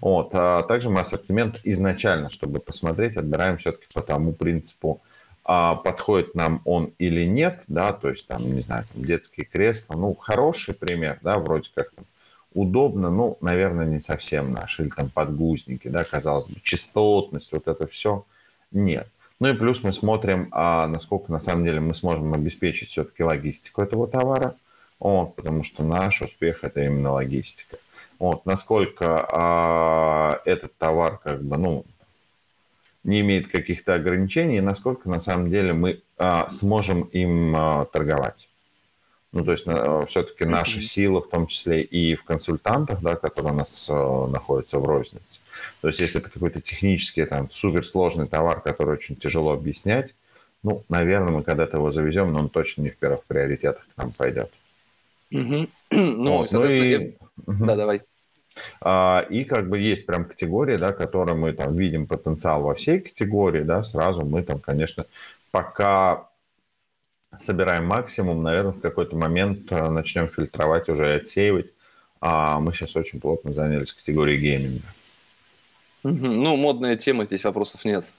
Вот. 0.00 0.30
А 0.32 0.62
также 0.62 0.88
мы 0.88 1.00
ассортимент 1.00 1.60
изначально, 1.64 2.30
чтобы 2.30 2.58
посмотреть, 2.58 3.18
отбираем 3.18 3.58
все-таки 3.58 3.86
по 3.92 4.00
тому 4.00 4.32
принципу, 4.32 5.02
а 5.44 5.74
подходит 5.74 6.34
нам 6.34 6.62
он 6.64 6.92
или 6.98 7.24
нет, 7.24 7.62
да, 7.68 7.92
то 7.92 8.08
есть 8.08 8.26
там, 8.26 8.40
не 8.40 8.62
знаю, 8.62 8.84
там 8.92 9.04
детские 9.04 9.44
кресла, 9.44 9.94
ну, 9.94 10.14
хороший 10.14 10.74
пример, 10.74 11.18
да, 11.22 11.38
вроде 11.38 11.70
как 11.74 11.90
там 11.90 12.06
удобно, 12.56 13.10
ну, 13.10 13.36
наверное, 13.42 13.86
не 13.86 14.00
совсем 14.00 14.52
наш. 14.52 14.80
Или 14.80 14.88
там 14.88 15.10
подгузники, 15.10 15.88
да, 15.88 16.04
казалось 16.04 16.48
бы, 16.48 16.58
частотность, 16.62 17.52
вот 17.52 17.68
это 17.68 17.86
все. 17.86 18.24
Нет. 18.72 19.08
Ну 19.38 19.48
и 19.48 19.52
плюс 19.52 19.82
мы 19.82 19.92
смотрим, 19.92 20.48
а 20.50 20.88
насколько 20.88 21.30
на 21.30 21.40
самом 21.40 21.64
деле 21.64 21.80
мы 21.80 21.94
сможем 21.94 22.32
обеспечить 22.32 22.88
все-таки 22.88 23.22
логистику 23.22 23.82
этого 23.82 24.08
товара. 24.08 24.56
вот, 24.98 25.36
потому 25.36 25.62
что 25.62 25.84
наш 25.84 26.22
успех– 26.22 26.60
это 26.62 26.82
именно 26.82 27.12
логистика. 27.12 27.76
Вот, 28.18 28.46
насколько 28.46 29.26
а, 29.30 30.40
этот 30.46 30.74
товар 30.78 31.18
как 31.22 31.42
бы, 31.42 31.58
ну, 31.58 31.84
не 33.04 33.20
имеет 33.20 33.48
каких-то 33.48 33.94
ограничений, 33.94 34.62
насколько 34.62 35.10
на 35.10 35.20
самом 35.20 35.50
деле 35.50 35.74
мы 35.74 36.00
а, 36.16 36.48
сможем 36.48 37.02
им 37.02 37.54
а, 37.54 37.84
торговать. 37.84 38.45
Ну, 39.36 39.44
то 39.44 39.52
есть 39.52 39.64
а, 39.66 40.06
все-таки 40.06 40.46
наша 40.46 40.80
сила, 40.80 41.20
в 41.20 41.28
том 41.28 41.46
числе 41.46 41.82
и 41.82 42.14
в 42.14 42.24
консультантах, 42.24 43.02
да, 43.02 43.16
которые 43.16 43.52
у 43.52 43.56
нас 43.56 43.86
а, 43.90 44.26
находятся 44.28 44.78
в 44.78 44.86
рознице. 44.86 45.40
То 45.82 45.88
есть 45.88 46.00
если 46.00 46.22
это 46.22 46.30
какой-то 46.30 46.62
технический, 46.62 47.22
там, 47.26 47.50
суперсложный 47.50 48.28
товар, 48.28 48.62
который 48.62 48.94
очень 48.94 49.14
тяжело 49.14 49.52
объяснять, 49.52 50.14
ну, 50.62 50.82
наверное, 50.88 51.32
мы 51.32 51.42
когда-то 51.42 51.76
его 51.76 51.90
завезем, 51.90 52.32
но 52.32 52.38
он 52.38 52.48
точно 52.48 52.80
не 52.80 52.88
в 52.88 52.96
первых 52.96 53.24
приоритетах 53.24 53.86
к 53.94 53.98
нам 53.98 54.12
пойдет. 54.12 54.50
Угу. 55.30 55.66
Ну, 55.90 56.38
вот. 56.38 56.50
соответственно, 56.50 57.12
ну 57.46 57.64
и... 57.64 57.66
да, 57.66 57.76
давай. 57.76 58.00
А, 58.80 59.26
и 59.28 59.44
как 59.44 59.68
бы 59.68 59.78
есть 59.78 60.06
прям 60.06 60.24
категории, 60.24 60.78
да, 60.78 60.94
которые 60.94 61.36
мы 61.36 61.52
там 61.52 61.76
видим 61.76 62.06
потенциал 62.06 62.62
во 62.62 62.74
всей 62.74 63.00
категории, 63.00 63.64
да, 63.64 63.82
сразу 63.82 64.24
мы 64.24 64.42
там, 64.42 64.60
конечно, 64.60 65.04
пока 65.50 66.30
собираем 67.38 67.86
максимум, 67.86 68.42
наверное, 68.42 68.72
в 68.72 68.80
какой-то 68.80 69.16
момент 69.16 69.70
э, 69.70 69.88
начнем 69.88 70.28
фильтровать 70.28 70.88
уже 70.88 71.08
и 71.08 71.16
отсеивать. 71.16 71.70
А 72.20 72.58
мы 72.60 72.72
сейчас 72.72 72.96
очень 72.96 73.20
плотно 73.20 73.52
занялись 73.52 73.92
категорией 73.92 74.38
гейминга. 74.38 74.86
Ну, 76.02 76.56
модная 76.56 76.96
тема, 76.96 77.24
здесь 77.24 77.44
вопросов 77.44 77.84
нет. 77.84 78.12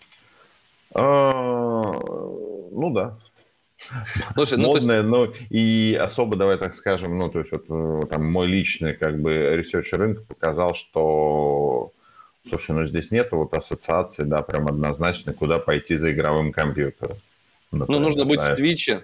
А, 0.93 1.81
ну 2.71 2.91
да. 2.93 3.17
Слушай, 4.33 4.57
ну, 4.57 4.69
модное, 4.69 4.97
есть... 4.97 5.07
но 5.07 5.33
и 5.49 5.97
особо, 5.99 6.35
давай 6.35 6.57
так 6.57 6.73
скажем, 6.73 7.17
ну, 7.17 7.29
то 7.29 7.39
есть 7.39 7.51
вот 7.51 7.65
э, 7.69 8.07
там 8.07 8.25
мой 8.25 8.47
личный 8.47 8.93
как 8.93 9.19
бы 9.19 9.55
research 9.55 9.93
рынка 9.93 10.23
показал, 10.23 10.73
что, 10.73 11.91
слушай, 12.49 12.71
ну 12.71 12.85
здесь 12.85 13.11
нету 13.11 13.37
вот 13.37 13.53
ассоциации, 13.53 14.23
да, 14.23 14.41
прям 14.41 14.67
однозначно, 14.67 15.33
куда 15.33 15.59
пойти 15.59 15.95
за 15.95 16.11
игровым 16.11 16.51
компьютером. 16.51 17.17
Например, 17.71 17.99
ну, 17.99 18.05
нужно 18.05 18.25
быть 18.25 18.39
да, 18.39 18.53
в 18.53 18.55
Твиче. 18.55 19.03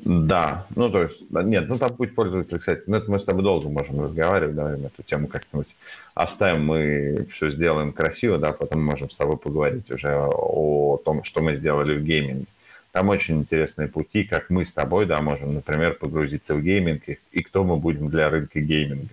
Да, 0.00 0.66
ну, 0.74 0.90
то 0.90 1.04
есть, 1.04 1.30
нет, 1.30 1.68
ну, 1.68 1.78
там 1.78 1.94
путь 1.96 2.14
пользователя, 2.14 2.58
кстати, 2.58 2.82
ну, 2.86 2.96
это 2.96 3.10
мы 3.10 3.18
с 3.18 3.24
тобой 3.24 3.42
долго 3.42 3.68
можем 3.68 4.02
разговаривать, 4.02 4.54
давай 4.54 4.80
эту 4.80 5.02
тему 5.02 5.28
как-нибудь 5.28 5.68
оставим, 6.14 6.66
мы 6.66 7.26
все 7.32 7.50
сделаем 7.50 7.92
красиво, 7.92 8.38
да, 8.38 8.52
потом 8.52 8.84
можем 8.84 9.08
с 9.08 9.16
тобой 9.16 9.36
поговорить 9.36 9.90
уже 9.90 10.14
о 10.16 10.98
том, 11.04 11.22
что 11.24 11.42
мы 11.42 11.56
сделали 11.56 11.96
в 11.96 12.02
гейминге. 12.02 12.46
Там 12.92 13.08
очень 13.08 13.38
интересные 13.38 13.88
пути, 13.88 14.24
как 14.24 14.50
мы 14.50 14.64
с 14.64 14.72
тобой, 14.72 15.06
да, 15.06 15.20
можем, 15.20 15.54
например, 15.54 15.94
погрузиться 15.94 16.54
в 16.54 16.62
гейминг 16.62 17.02
и 17.32 17.42
кто 17.42 17.64
мы 17.64 17.76
будем 17.76 18.08
для 18.08 18.28
рынка 18.30 18.60
гейминга. 18.60 19.08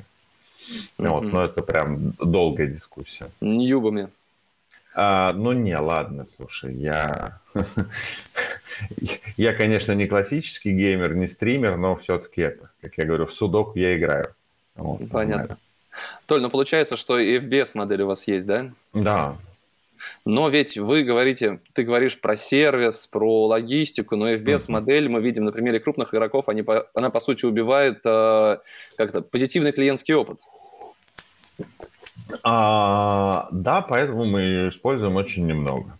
Mm-hmm. 0.97 1.09
Вот, 1.09 1.23
но 1.23 1.45
это 1.45 1.61
прям 1.61 1.95
долгая 2.19 2.67
дискуссия. 2.67 3.29
Ньюбами. 3.39 4.09
А, 4.93 5.33
ну 5.33 5.53
не, 5.53 5.77
ладно, 5.77 6.25
слушай, 6.25 6.73
я... 6.75 7.39
я, 9.37 9.53
конечно, 9.53 9.93
не 9.93 10.07
классический 10.07 10.71
геймер, 10.71 11.15
не 11.15 11.27
стример, 11.27 11.77
но 11.77 11.95
все-таки 11.95 12.41
это, 12.41 12.69
как 12.81 12.97
я 12.97 13.05
говорю, 13.05 13.25
в 13.25 13.33
судок 13.33 13.75
я 13.75 13.97
играю. 13.97 14.33
Вот, 14.75 14.99
Понятно. 15.09 15.37
Нормально. 15.37 15.57
Толь, 16.25 16.41
ну 16.41 16.49
получается, 16.49 16.95
что 16.95 17.19
и 17.19 17.37
FBS 17.37 17.71
модель 17.73 18.03
у 18.03 18.07
вас 18.07 18.27
есть, 18.27 18.47
да? 18.47 18.71
Да, 18.93 19.37
но 20.25 20.49
ведь 20.49 20.77
вы 20.77 21.03
говорите, 21.03 21.59
ты 21.73 21.83
говоришь 21.83 22.19
про 22.19 22.35
сервис, 22.35 23.07
про 23.07 23.47
логистику, 23.47 24.15
но 24.15 24.31
FBS-модель 24.31 25.09
мы 25.09 25.21
видим 25.21 25.45
на 25.45 25.51
примере 25.51 25.79
крупных 25.79 26.13
игроков, 26.13 26.49
они, 26.49 26.63
она, 26.93 27.09
по 27.09 27.19
сути, 27.19 27.45
убивает 27.45 27.99
э, 28.03 28.57
как-то 28.97 29.21
позитивный 29.21 29.71
клиентский 29.71 30.13
опыт. 30.13 30.39
А, 32.43 33.47
да, 33.51 33.81
поэтому 33.81 34.25
мы 34.25 34.41
ее 34.41 34.69
используем 34.69 35.15
очень 35.15 35.45
немного. 35.45 35.97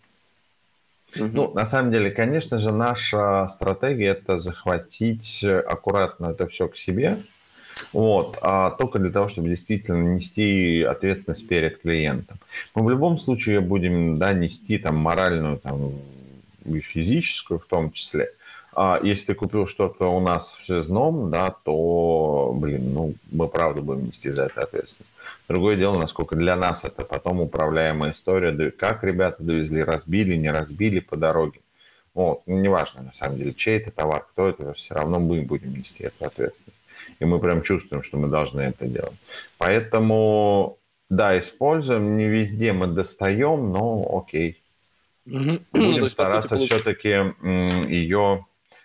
Ну, 1.16 1.52
на 1.52 1.66
самом 1.66 1.92
деле, 1.92 2.10
конечно 2.10 2.58
же, 2.58 2.72
наша 2.72 3.48
стратегия 3.48 4.08
это 4.08 4.38
захватить 4.38 5.44
аккуратно 5.44 6.26
это 6.28 6.46
все 6.46 6.68
к 6.68 6.76
себе, 6.76 7.18
вот, 7.92 8.38
а 8.42 8.70
только 8.70 8.98
для 8.98 9.10
того, 9.10 9.28
чтобы 9.28 9.48
действительно 9.48 10.14
нести 10.14 10.82
ответственность 10.82 11.46
перед 11.48 11.80
клиентом. 11.80 12.38
Мы 12.74 12.84
в 12.84 12.90
любом 12.90 13.18
случае 13.18 13.60
будем 13.60 14.18
да, 14.18 14.32
нести 14.32 14.78
там 14.78 14.96
моральную 14.96 15.58
там, 15.58 15.92
и 16.64 16.80
физическую 16.80 17.58
в 17.58 17.66
том 17.66 17.92
числе. 17.92 18.30
А 18.74 19.00
если 19.02 19.26
ты 19.26 19.34
купил 19.34 19.66
что-то 19.66 20.06
у 20.06 20.20
нас 20.20 20.58
в 20.60 20.64
связном, 20.64 21.30
да, 21.30 21.54
то, 21.64 22.52
блин, 22.54 22.94
ну, 22.94 23.14
мы 23.30 23.48
правда 23.48 23.82
будем 23.82 24.06
нести 24.06 24.30
за 24.30 24.44
это 24.44 24.62
ответственность. 24.62 25.12
Другое 25.48 25.76
дело, 25.76 25.98
насколько 25.98 26.36
для 26.36 26.56
нас 26.56 26.84
это 26.84 27.04
потом 27.04 27.40
управляемая 27.40 28.12
история, 28.12 28.70
как 28.70 29.04
ребята 29.04 29.42
довезли, 29.42 29.82
разбили, 29.82 30.36
не 30.36 30.50
разбили 30.50 31.00
по 31.00 31.16
дороге. 31.16 31.60
Вот, 32.14 32.42
ну, 32.46 32.58
неважно, 32.58 33.02
на 33.02 33.12
самом 33.12 33.38
деле, 33.38 33.54
чей 33.54 33.78
это 33.78 33.90
товар, 33.90 34.26
кто 34.30 34.48
это, 34.48 34.72
все 34.74 34.94
равно 34.94 35.18
мы 35.18 35.42
будем 35.42 35.74
нести 35.74 36.04
эту 36.04 36.24
ответственность 36.24 36.82
и 37.18 37.24
мы 37.24 37.38
прям 37.38 37.62
чувствуем, 37.62 38.02
что 38.02 38.18
мы 38.18 38.28
должны 38.28 38.60
это 38.62 38.86
делать. 38.86 39.16
Поэтому, 39.58 40.78
да, 41.08 41.38
используем, 41.38 42.16
не 42.16 42.28
везде 42.28 42.72
мы 42.72 42.86
достаем, 42.86 43.72
но 43.72 44.04
окей. 44.18 44.60
Угу. 45.26 45.60
Будем 45.72 46.00
ну, 46.00 46.08
стараться 46.08 46.58
все-таки 46.58 47.08
ее, 47.88 48.44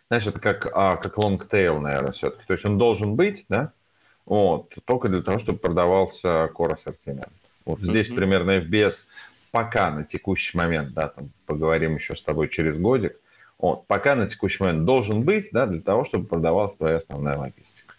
знаешь, 0.10 0.28
это 0.28 0.40
как, 0.40 0.70
а, 0.74 0.98
как 0.98 1.18
long 1.18 1.38
tail, 1.38 1.80
наверное, 1.80 2.12
все-таки. 2.12 2.44
То 2.48 2.54
есть 2.54 2.66
он 2.66 2.78
должен 2.78 3.16
быть, 3.16 3.46
да, 3.50 3.72
вот, 4.26 4.74
только 4.86 5.10
для 5.10 5.22
того, 5.22 5.40
чтобы 5.40 5.60
продавался 5.60 6.50
core 6.54 6.74
ассортимент. 6.74 7.32
Вот 7.66 7.80
здесь 7.82 8.12
mm 8.12 8.16
примерно 8.16 8.58
FBS 8.60 8.96
пока 9.52 9.92
на 9.92 10.04
текущий 10.04 10.58
момент, 10.58 10.94
да, 10.94 11.10
там 11.10 11.30
поговорим 11.46 11.96
еще 11.96 12.16
с 12.16 12.24
тобой 12.24 12.48
через 12.50 12.78
годик, 12.78 13.18
вот, 13.60 13.86
пока 13.88 14.16
на 14.16 14.28
текущий 14.28 14.64
момент 14.64 14.86
должен 14.86 15.24
быть, 15.24 15.50
да, 15.52 15.66
для 15.66 15.82
того, 15.82 16.06
чтобы 16.06 16.26
продавалась 16.28 16.76
твоя 16.76 16.98
основная 16.98 17.38
логистика. 17.38 17.96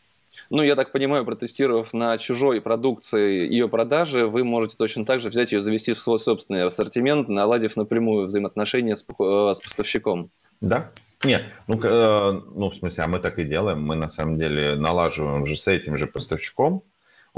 Ну, 0.51 0.63
я 0.63 0.77
так 0.77 0.93
понимаю, 0.93 1.27
протестировав 1.27 1.93
на 1.93 2.17
чужой 2.17 2.63
продукции 2.63 3.47
ее 3.53 3.69
продажи, 3.69 4.27
вы 4.27 4.45
можете 4.45 4.77
точно 4.79 5.05
так 5.05 5.21
же 5.21 5.29
взять 5.29 5.53
ее, 5.53 5.61
завести 5.61 5.93
в 5.93 5.99
свой 5.99 6.19
собственный 6.19 6.65
ассортимент, 6.65 7.29
наладив 7.29 7.77
напрямую 7.77 8.27
взаимоотношения 8.27 8.97
с, 8.97 9.05
э, 9.05 9.53
с 9.55 9.61
поставщиком. 9.61 10.31
Да. 10.63 10.91
Нет, 11.25 11.45
ну, 11.67 11.81
э, 11.83 12.43
ну, 12.55 12.71
в 12.71 12.77
смысле, 12.77 13.05
а 13.05 13.09
мы 13.09 13.19
так 13.19 13.39
и 13.39 13.45
делаем. 13.45 13.83
Мы, 13.83 13.97
на 13.97 14.09
самом 14.09 14.39
деле, 14.39 14.77
налаживаем 14.77 15.47
же 15.47 15.57
с 15.57 15.67
этим 15.67 15.97
же 15.97 16.07
поставщиком 16.07 16.83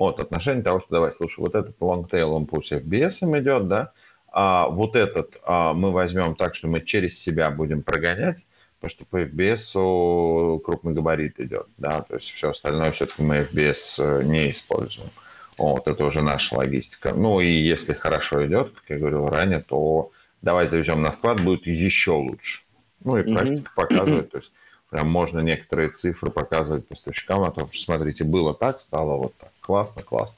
вот, 0.00 0.18
отношение 0.18 0.62
того, 0.62 0.80
что 0.80 0.90
давай, 0.90 1.12
слушай, 1.12 1.40
вот 1.40 1.54
этот 1.54 1.76
long 1.80 2.04
tail, 2.04 2.32
он 2.32 2.46
пусть 2.46 2.72
FBS 2.72 3.18
идет, 3.38 3.68
да, 3.68 3.92
а 4.32 4.68
вот 4.68 4.96
этот 4.96 5.38
а, 5.44 5.74
мы 5.74 5.90
возьмем 5.90 6.36
так, 6.36 6.54
что 6.54 6.68
мы 6.68 6.80
через 6.80 7.20
себя 7.20 7.50
будем 7.50 7.82
прогонять, 7.82 8.38
потому 8.78 8.90
что 8.90 9.04
по 9.04 9.22
FBS 9.22 10.60
крупный 10.60 10.92
габарит 10.92 11.38
идет, 11.38 11.66
да, 11.76 12.02
то 12.02 12.14
есть 12.14 12.30
все 12.30 12.50
остальное 12.50 12.92
все-таки 12.92 13.22
мы 13.22 13.40
FBS 13.40 13.98
э, 13.98 14.22
не 14.24 14.50
используем. 14.50 15.10
Вот, 15.58 15.86
это 15.86 16.06
уже 16.06 16.22
наша 16.22 16.56
логистика. 16.56 17.12
Ну 17.12 17.40
и 17.40 17.50
если 17.52 17.92
хорошо 17.92 18.46
идет, 18.46 18.70
как 18.70 18.84
я 18.88 18.96
говорил 18.96 19.28
ранее, 19.28 19.60
то 19.60 20.10
давай 20.40 20.66
завезем 20.66 21.02
на 21.02 21.12
склад, 21.12 21.42
будет 21.42 21.66
еще 21.66 22.12
лучше. 22.12 22.62
Ну 23.04 23.18
и 23.18 23.22
практика 23.22 23.70
mm-hmm. 23.70 23.74
показывает, 23.74 24.30
то 24.32 24.38
есть 24.38 24.52
прям 24.90 25.08
можно 25.10 25.40
некоторые 25.40 25.90
цифры 25.90 26.30
показывать 26.30 26.86
поставщикам 26.86 27.42
о 27.42 27.50
том, 27.50 27.64
что 27.64 27.84
смотрите, 27.84 28.24
было 28.24 28.54
так, 28.54 28.80
стало 28.80 29.16
вот 29.16 29.34
так. 29.38 29.50
Классно, 29.60 30.02
классно. 30.02 30.36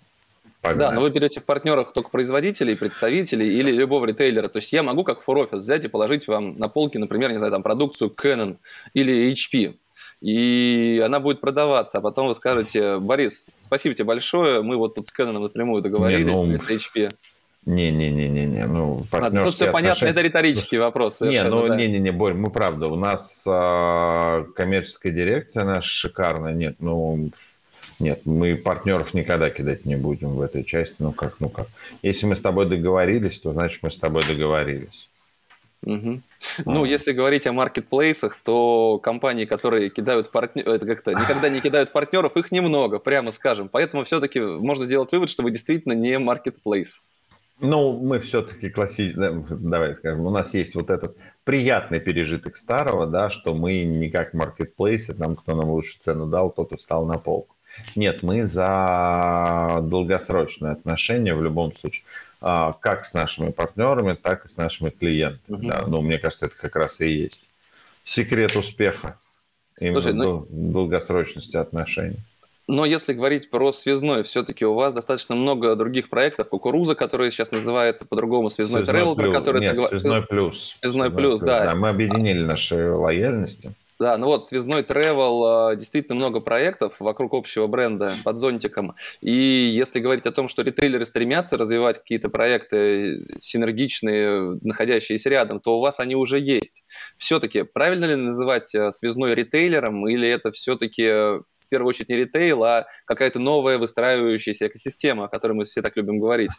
Погнали. 0.61 0.91
Да, 0.91 0.93
но 0.93 1.01
вы 1.01 1.11
берете 1.11 1.41
в 1.41 1.45
партнерах 1.45 1.93
только 1.93 2.09
производителей, 2.11 2.77
представителей 2.77 3.53
или 3.53 3.73
любого 3.73 4.07
ритейлера. 4.07 4.47
То 4.47 4.59
есть 4.59 4.73
я 4.73 4.85
могу 4.85 5.03
как 5.03 5.21
фор-офис 5.21 5.61
взять 5.61 5.85
и 5.85 5.89
положить 5.89 6.29
вам 6.29 6.57
на 6.57 6.69
полки, 6.69 6.99
например, 6.99 7.33
не 7.33 7.39
знаю, 7.39 7.51
там 7.51 7.65
продукцию 7.65 8.11
Canon 8.11 8.59
или 8.95 9.33
HP. 9.33 9.75
И 10.21 11.03
она 11.05 11.19
будет 11.19 11.41
продаваться, 11.41 11.99
а 11.99 12.01
потом 12.01 12.29
вы 12.29 12.35
скажете, 12.35 12.99
Борис, 13.01 13.51
спасибо 13.59 13.97
тебе 13.97 14.05
большое, 14.05 14.63
мы 14.63 14.77
вот 14.77 14.95
тут 14.95 15.09
с 15.09 15.13
Canon 15.13 15.41
напрямую 15.41 15.83
договорились, 15.83 16.33
не, 16.33 16.53
ну, 16.53 16.59
с 16.59 16.71
HP. 16.71 17.11
Не-не-не-не-не, 17.65 18.67
ну, 18.67 19.01
партнерские 19.11 19.45
Тут 19.45 19.55
все 19.55 19.67
отношения... 19.67 19.73
понятно, 19.73 20.07
это 20.07 20.21
риторический 20.21 20.79
вопрос. 20.79 21.21
Не, 21.21 21.45
ну, 21.45 21.69
да. 21.69 21.77
не-не-не, 21.77 22.11
Борь, 22.11 22.35
мы 22.35 22.51
правда, 22.51 22.89
у 22.89 22.97
нас 22.97 23.45
а, 23.47 24.45
коммерческая 24.57 25.13
дирекция 25.13 25.65
наша 25.65 25.89
шикарная, 25.89 26.53
нет, 26.53 26.77
ну, 26.81 27.31
нет, 28.01 28.23
мы 28.25 28.57
партнеров 28.57 29.15
никогда 29.15 29.49
кидать 29.51 29.85
не 29.85 29.95
будем 29.95 30.31
в 30.31 30.41
этой 30.41 30.65
части. 30.65 30.97
Ну 30.99 31.13
как, 31.13 31.37
ну 31.39 31.49
как. 31.49 31.69
Если 32.03 32.27
мы 32.27 32.35
с 32.35 32.41
тобой 32.41 32.67
договорились, 32.67 33.39
то 33.39 33.53
значит 33.53 33.81
мы 33.83 33.93
с 33.93 33.99
тобой 33.99 34.23
договорились. 34.27 35.09
Угу. 35.85 36.21
А. 36.65 36.71
Ну, 36.71 36.85
если 36.85 37.13
говорить 37.13 37.47
о 37.47 37.53
маркетплейсах, 37.53 38.39
то 38.43 38.99
компании, 38.99 39.45
которые 39.45 39.91
кидают 39.91 40.31
партнеров, 40.33 40.75
это 40.75 40.87
как-то 40.87 41.13
никогда 41.13 41.49
не 41.49 41.61
кидают 41.61 41.93
партнеров, 41.93 42.37
их 42.37 42.53
немного, 42.53 42.99
прямо 42.99 43.33
скажем. 43.33 43.69
Поэтому 43.69 44.05
все-таки 44.05 44.41
можно 44.41 44.85
сделать 44.85 45.13
вывод, 45.13 45.31
что 45.31 45.43
вы 45.43 45.51
действительно 45.51 45.93
не 45.93 46.19
маркетплейс. 46.19 47.03
Ну, 47.61 48.01
мы 48.03 48.19
все-таки 48.19 48.71
классически, 48.71 49.17
давай 49.17 49.95
скажем, 49.95 50.27
у 50.27 50.31
нас 50.31 50.53
есть 50.55 50.75
вот 50.75 50.91
этот 50.91 51.17
приятный 51.45 52.01
пережиток 52.01 52.57
старого, 52.57 53.07
да, 53.07 53.31
что 53.31 53.55
мы 53.55 53.85
не 53.85 54.11
как 54.11 54.35
маркетплейсы, 54.35 55.15
там, 55.15 55.37
кто 55.37 55.55
нам 55.55 55.71
лучше 55.71 55.99
цену 55.99 56.27
дал, 56.27 56.51
тот 56.51 56.73
и 56.73 56.77
встал 56.77 57.07
на 57.07 57.19
полку. 57.19 57.55
Нет, 57.97 58.23
мы 58.23 58.45
за 58.45 59.79
долгосрочные 59.83 60.73
отношения 60.73 61.35
в 61.35 61.43
любом 61.43 61.73
случае, 61.73 62.05
а, 62.41 62.73
как 62.73 63.05
с 63.05 63.15
нашими 63.15 63.51
партнерами, 63.51 64.15
так 64.15 64.45
и 64.45 64.49
с 64.49 64.57
нашими 64.57 64.91
клиентами. 64.91 65.57
Угу. 65.57 65.67
Да. 65.67 65.85
Ну, 65.87 66.03
мне 66.03 66.19
кажется, 66.19 66.47
это 66.47 66.57
как 66.57 66.77
раз 66.77 67.01
и 67.01 67.09
есть 67.09 67.49
секрет 68.05 68.57
успеха 68.57 69.19
именно 69.79 70.01
Слушай, 70.01 70.15
ну... 70.15 70.47
долгосрочности 70.51 71.57
отношений. 71.57 72.19
Но 72.69 72.85
если 72.85 73.13
говорить 73.13 73.51
про 73.51 73.73
связной, 73.73 74.23
все-таки 74.23 74.65
у 74.65 74.75
вас 74.75 74.95
достаточно 74.95 75.35
много 75.35 75.75
других 75.75 76.09
проектов. 76.09 76.49
Кукуруза, 76.49 76.95
который 76.95 77.31
сейчас 77.31 77.51
называется 77.51 78.07
по-другому, 78.07 78.51
связной, 78.51 78.85
связной 78.85 79.03
travel, 79.03 79.17
про 79.17 79.31
который 79.31 79.61
Нет, 79.61 79.71
ты 79.71 79.77
говоришь. 79.77 80.01
Связной 80.01 80.23
плюс. 80.23 80.77
Связной, 80.81 80.81
связной 80.81 81.11
плюс, 81.11 81.31
плюс, 81.31 81.41
да. 81.41 81.65
да. 81.65 81.75
Мы 81.75 81.89
объединили 81.89 82.43
наши 82.43 82.93
лояльности. 82.93 83.75
Да, 84.03 84.19
ну 84.19 84.27
вот, 84.27 84.45
связной 84.45 84.83
travel, 84.83 85.77
действительно 85.77 86.17
много 86.17 86.41
проектов 86.41 86.97
вокруг 86.99 87.35
общего 87.35 87.69
бренда 87.69 88.13
под 88.25 88.37
зонтиком. 88.37 88.97
И 89.21 89.33
если 89.33 90.01
говорить 90.01 90.27
о 90.27 90.33
том, 90.33 90.49
что 90.49 90.63
ритейлеры 90.63 91.05
стремятся 91.05 91.57
развивать 91.57 91.99
какие-то 91.99 92.29
проекты 92.29 93.25
синергичные, 93.39 94.59
находящиеся 94.63 95.31
рядом, 95.31 95.61
то 95.61 95.79
у 95.79 95.81
вас 95.81 96.01
они 96.01 96.17
уже 96.17 96.41
есть. 96.41 96.83
Все-таки 97.17 97.63
правильно 97.63 98.07
ли 98.07 98.17
называть 98.17 98.75
э, 98.75 98.91
связной 98.91 99.37
ритейлером, 99.37 100.09
или 100.09 100.29
это 100.29 100.51
все-таки 100.51 101.41
первую 101.73 101.89
очередь 101.89 102.11
не 102.11 102.17
ритейл, 102.17 102.63
а 102.65 102.87
какая-то 103.07 103.39
новая 103.39 103.79
выстраивающаяся 103.79 104.67
экосистема, 104.67 105.25
о 105.25 105.29
которой 105.29 105.53
мы 105.53 105.65
все 105.65 105.81
так 105.81 105.97
любим 105.97 106.19
говорить? 106.21 106.53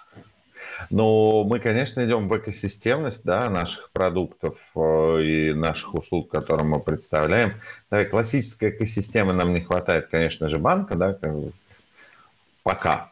Но 0.89 1.43
мы, 1.43 1.59
конечно, 1.59 2.03
идем 2.03 2.27
в 2.27 2.35
экосистемность 2.37 3.23
да, 3.23 3.47
наших 3.49 3.91
продуктов 3.91 4.57
э, 4.75 5.21
и 5.21 5.53
наших 5.53 5.93
услуг, 5.93 6.31
которые 6.31 6.65
мы 6.65 6.79
представляем. 6.79 7.53
Да, 7.91 8.03
классической 8.05 8.71
экосистемы 8.71 9.33
нам 9.33 9.53
не 9.53 9.61
хватает, 9.61 10.07
конечно 10.09 10.49
же, 10.49 10.57
банка, 10.57 10.95
да, 10.95 11.17
пока 12.63 13.11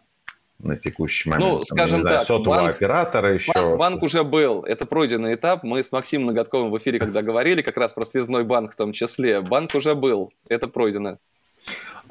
на 0.64 0.76
текущий 0.76 1.30
момент. 1.30 1.52
Ну, 1.52 1.64
скажем 1.64 2.02
знаю, 2.02 2.18
так, 2.18 2.28
сотового 2.28 2.62
банк, 2.62 2.76
оператора 2.76 3.34
еще. 3.34 3.52
Банк, 3.54 3.80
банк 3.80 4.04
уже 4.04 4.24
был, 4.24 4.64
это 4.64 4.86
пройденный 4.86 5.36
этап. 5.36 5.64
Мы 5.64 5.84
с 5.84 5.92
Максимом 5.92 6.28
Ноготковым 6.28 6.72
в 6.72 6.78
эфире, 6.78 7.00
когда 7.00 7.22
говорили 7.22 7.62
как 7.62 7.78
раз 7.78 7.94
про 7.94 8.06
связной 8.06 8.44
банк 8.44 8.74
в 8.74 8.76
том 8.76 8.94
числе, 8.94 9.42
банк 9.42 9.76
уже 9.76 9.96
был, 9.96 10.32
это 10.50 10.68
пройдено. 10.68 11.18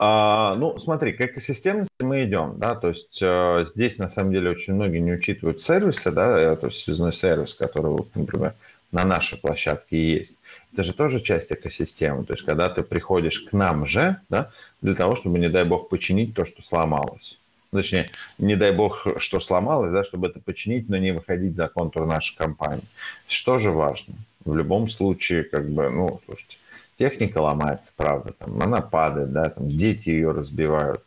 А, 0.03 0.55
ну, 0.55 0.79
смотри, 0.79 1.13
к 1.13 1.21
экосистемности 1.21 1.93
мы 2.01 2.25
идем, 2.25 2.55
да, 2.57 2.75
то 2.75 2.89
есть 2.89 3.19
э, 3.21 3.67
здесь 3.67 3.99
на 3.99 4.09
самом 4.09 4.33
деле 4.33 4.51
очень 4.51 4.73
многие 4.73 4.97
не 4.97 5.13
учитывают 5.13 5.61
сервисы, 5.61 6.11
да, 6.11 6.39
э, 6.41 6.57
то 6.57 6.69
есть 6.69 6.85
связной 6.85 7.13
сервис, 7.13 7.53
который, 7.53 8.07
например, 8.15 8.55
на 8.93 9.05
нашей 9.05 9.37
площадке 9.37 9.99
есть. 9.99 10.37
Это 10.73 10.85
же 10.85 10.95
тоже 10.95 11.21
часть 11.21 11.53
экосистемы, 11.53 12.25
то 12.25 12.33
есть 12.33 12.47
когда 12.47 12.71
ты 12.71 12.83
приходишь 12.83 13.41
к 13.41 13.53
нам 13.53 13.85
же, 13.85 14.17
да, 14.31 14.51
для 14.81 14.95
того, 14.95 15.17
чтобы, 15.17 15.39
не 15.39 15.51
дай 15.51 15.65
бог, 15.65 15.91
починить 15.91 16.33
то, 16.33 16.47
что 16.47 16.63
сломалось. 16.63 17.39
Точнее, 17.71 18.07
не 18.39 18.57
дай 18.57 18.73
бог, 18.73 19.07
что 19.19 19.39
сломалось, 19.39 19.93
да, 19.93 20.03
чтобы 20.03 20.29
это 20.29 20.41
починить, 20.41 20.89
но 20.89 20.97
не 20.97 21.13
выходить 21.13 21.57
за 21.57 21.69
контур 21.69 22.07
нашей 22.07 22.39
компании. 22.39 22.85
Что 23.29 23.59
же 23.59 23.71
важно? 23.71 24.15
В 24.47 24.57
любом 24.57 24.89
случае, 24.89 25.45
как 25.45 25.69
бы, 25.69 25.91
ну, 25.91 26.23
слушайте, 26.25 26.57
техника 27.01 27.39
ломается, 27.39 27.93
правда, 27.97 28.35
там, 28.35 28.61
она 28.61 28.83
падает, 28.83 29.33
да, 29.33 29.49
там, 29.49 29.67
дети 29.67 30.11
ее 30.11 30.33
разбивают. 30.33 31.03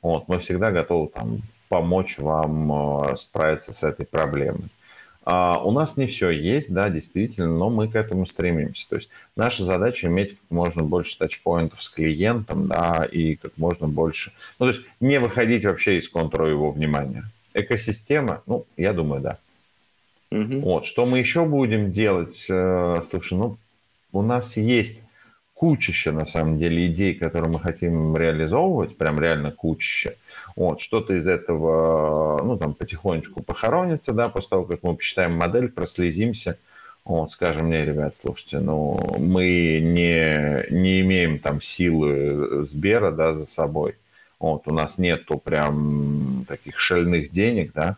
Вот, 0.00 0.26
мы 0.26 0.38
всегда 0.38 0.70
готовы 0.70 1.08
там, 1.08 1.42
помочь 1.68 2.16
вам 2.16 3.10
э, 3.12 3.16
справиться 3.16 3.74
с 3.74 3.82
этой 3.82 4.06
проблемой. 4.06 4.70
А 5.26 5.62
у 5.62 5.70
нас 5.70 5.98
не 5.98 6.06
все 6.06 6.30
есть, 6.30 6.72
да, 6.72 6.88
действительно, 6.88 7.54
но 7.54 7.68
мы 7.68 7.88
к 7.88 7.94
этому 7.94 8.24
стремимся. 8.24 8.88
То 8.88 8.96
есть 8.96 9.10
наша 9.36 9.64
задача 9.64 10.06
иметь 10.06 10.30
как 10.30 10.40
можно 10.48 10.82
больше 10.82 11.18
тачпоинтов 11.18 11.82
с 11.82 11.90
клиентом, 11.90 12.66
да, 12.66 13.04
и 13.04 13.34
как 13.34 13.52
можно 13.58 13.86
больше, 13.86 14.32
ну, 14.58 14.64
то 14.64 14.72
есть 14.72 14.86
не 14.98 15.20
выходить 15.20 15.66
вообще 15.66 15.98
из 15.98 16.08
контура 16.08 16.48
его 16.48 16.70
внимания. 16.70 17.24
Экосистема, 17.52 18.42
ну, 18.46 18.64
я 18.78 18.94
думаю, 18.94 19.20
да. 19.20 19.38
Угу. 20.30 20.60
Вот, 20.60 20.86
что 20.86 21.04
мы 21.04 21.18
еще 21.18 21.44
будем 21.44 21.92
делать? 21.92 22.46
Э, 22.48 23.02
слушай, 23.04 23.36
ну, 23.36 23.58
у 24.12 24.22
нас 24.22 24.56
есть 24.56 25.02
кучище, 25.58 26.12
на 26.12 26.24
самом 26.24 26.56
деле, 26.56 26.86
идей, 26.86 27.14
которые 27.14 27.50
мы 27.50 27.58
хотим 27.58 28.16
реализовывать, 28.16 28.96
прям 28.96 29.20
реально 29.20 29.50
кучище. 29.50 30.16
Вот, 30.54 30.80
что-то 30.80 31.14
из 31.14 31.26
этого, 31.26 32.40
ну, 32.44 32.56
там, 32.56 32.74
потихонечку 32.74 33.42
похоронится, 33.42 34.12
да, 34.12 34.28
после 34.28 34.50
того, 34.50 34.64
как 34.64 34.84
мы 34.84 34.94
посчитаем 34.94 35.36
модель, 35.36 35.68
прослезимся, 35.68 36.58
вот, 37.04 37.32
скажем, 37.32 37.70
не, 37.70 37.84
ребят, 37.84 38.14
слушайте, 38.14 38.60
ну, 38.60 39.16
мы 39.18 39.80
не, 39.82 40.64
не 40.70 41.00
имеем 41.00 41.40
там 41.40 41.60
силы 41.60 42.64
Сбера, 42.64 43.10
да, 43.10 43.32
за 43.32 43.44
собой. 43.44 43.96
Вот, 44.38 44.68
у 44.68 44.72
нас 44.72 44.96
нету 44.96 45.38
прям 45.38 46.44
таких 46.46 46.78
шальных 46.78 47.32
денег, 47.32 47.72
да, 47.74 47.96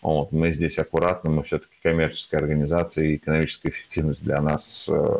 вот, 0.00 0.30
мы 0.30 0.52
здесь 0.52 0.78
аккуратно, 0.78 1.30
мы 1.30 1.42
все-таки 1.42 1.74
коммерческая 1.82 2.40
организация, 2.40 3.06
и 3.06 3.16
экономическая 3.16 3.70
эффективность 3.70 4.22
для 4.22 4.40
нас 4.40 4.88
э, 4.88 5.16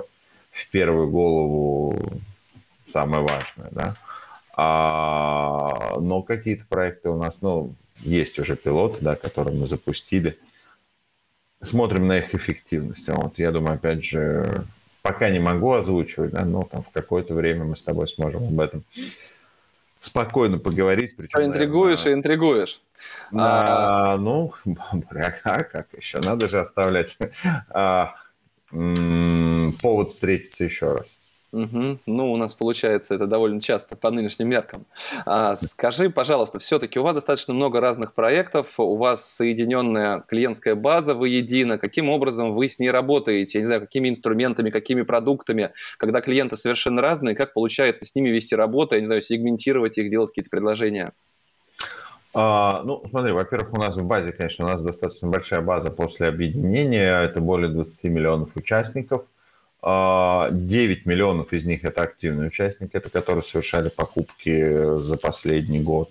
в 0.60 0.70
первую 0.70 1.08
голову 1.08 2.20
самое 2.86 3.22
важное, 3.22 3.68
да. 3.70 3.94
А, 4.54 5.98
но 6.00 6.22
какие-то 6.22 6.64
проекты 6.68 7.08
у 7.08 7.16
нас, 7.16 7.40
ну, 7.40 7.74
есть 8.00 8.38
уже 8.38 8.56
пилоты, 8.56 8.98
да, 9.00 9.16
которые 9.16 9.56
мы 9.56 9.66
запустили. 9.66 10.38
Смотрим 11.62 12.06
на 12.06 12.18
их 12.18 12.34
эффективность. 12.34 13.08
Вот, 13.08 13.38
я 13.38 13.52
думаю, 13.52 13.74
опять 13.74 14.04
же, 14.04 14.64
пока 15.02 15.30
не 15.30 15.38
могу 15.38 15.72
озвучивать, 15.72 16.32
да, 16.32 16.44
но 16.44 16.64
там 16.64 16.82
в 16.82 16.90
какое-то 16.90 17.34
время 17.34 17.64
мы 17.64 17.76
с 17.76 17.82
тобой 17.82 18.08
сможем 18.08 18.44
об 18.44 18.60
этом 18.60 18.84
спокойно 20.00 20.58
поговорить. 20.58 21.16
Причем, 21.16 21.40
интригуешь 21.40 22.00
наверное, 22.00 22.12
и 22.12 22.18
интригуешь. 22.18 22.80
На, 23.30 24.12
а... 24.12 24.16
Ну, 24.16 24.52
а 25.44 25.62
как 25.64 25.86
еще? 25.96 26.20
Надо 26.20 26.48
же 26.48 26.60
оставлять 26.60 27.16
а, 27.70 28.14
повод 28.70 30.10
встретиться 30.10 30.64
еще 30.64 30.92
раз. 30.92 31.20
Угу. 31.52 31.98
Ну, 32.06 32.32
у 32.32 32.36
нас 32.36 32.54
получается 32.54 33.14
это 33.14 33.26
довольно 33.26 33.60
часто 33.60 33.96
по 33.96 34.10
нынешним 34.10 34.48
меркам. 34.48 34.86
А, 35.26 35.56
скажи, 35.56 36.08
пожалуйста, 36.08 36.60
все-таки 36.60 36.98
у 37.00 37.02
вас 37.02 37.14
достаточно 37.14 37.52
много 37.52 37.80
разных 37.80 38.14
проектов, 38.14 38.78
у 38.78 38.96
вас 38.96 39.28
соединенная 39.28 40.20
клиентская 40.28 40.76
база 40.76 41.14
воедино. 41.14 41.78
Каким 41.78 42.08
образом 42.08 42.54
вы 42.54 42.68
с 42.68 42.78
ней 42.78 42.90
работаете? 42.90 43.58
Я 43.58 43.62
не 43.62 43.66
знаю, 43.66 43.80
какими 43.80 44.08
инструментами, 44.08 44.70
какими 44.70 45.02
продуктами? 45.02 45.72
Когда 45.98 46.20
клиенты 46.20 46.56
совершенно 46.56 47.02
разные, 47.02 47.34
как 47.34 47.52
получается 47.52 48.06
с 48.06 48.14
ними 48.14 48.28
вести 48.28 48.54
работу? 48.54 48.94
Я 48.94 49.00
не 49.00 49.06
знаю, 49.06 49.22
сегментировать 49.22 49.98
их, 49.98 50.08
делать 50.08 50.30
какие-то 50.30 50.50
предложения? 50.50 51.12
А, 52.34 52.82
ну, 52.84 53.02
смотри, 53.10 53.32
во-первых, 53.32 53.72
у 53.72 53.76
нас 53.76 53.96
в 53.96 54.04
базе, 54.04 54.32
конечно, 54.32 54.64
у 54.64 54.68
нас 54.68 54.82
достаточно 54.82 55.28
большая 55.28 55.60
база 55.60 55.90
после 55.90 56.28
объединения. 56.28 57.22
Это 57.22 57.40
более 57.40 57.70
20 57.70 58.04
миллионов 58.04 58.56
участников. 58.56 59.22
9 59.82 59.82
а, 59.82 60.50
миллионов 60.50 61.52
из 61.52 61.64
них 61.64 61.84
это 61.84 62.02
активные 62.02 62.48
участники, 62.48 62.96
это 62.96 63.08
которые 63.08 63.42
совершали 63.42 63.88
покупки 63.88 65.00
за 65.00 65.16
последний 65.16 65.80
год 65.80 66.10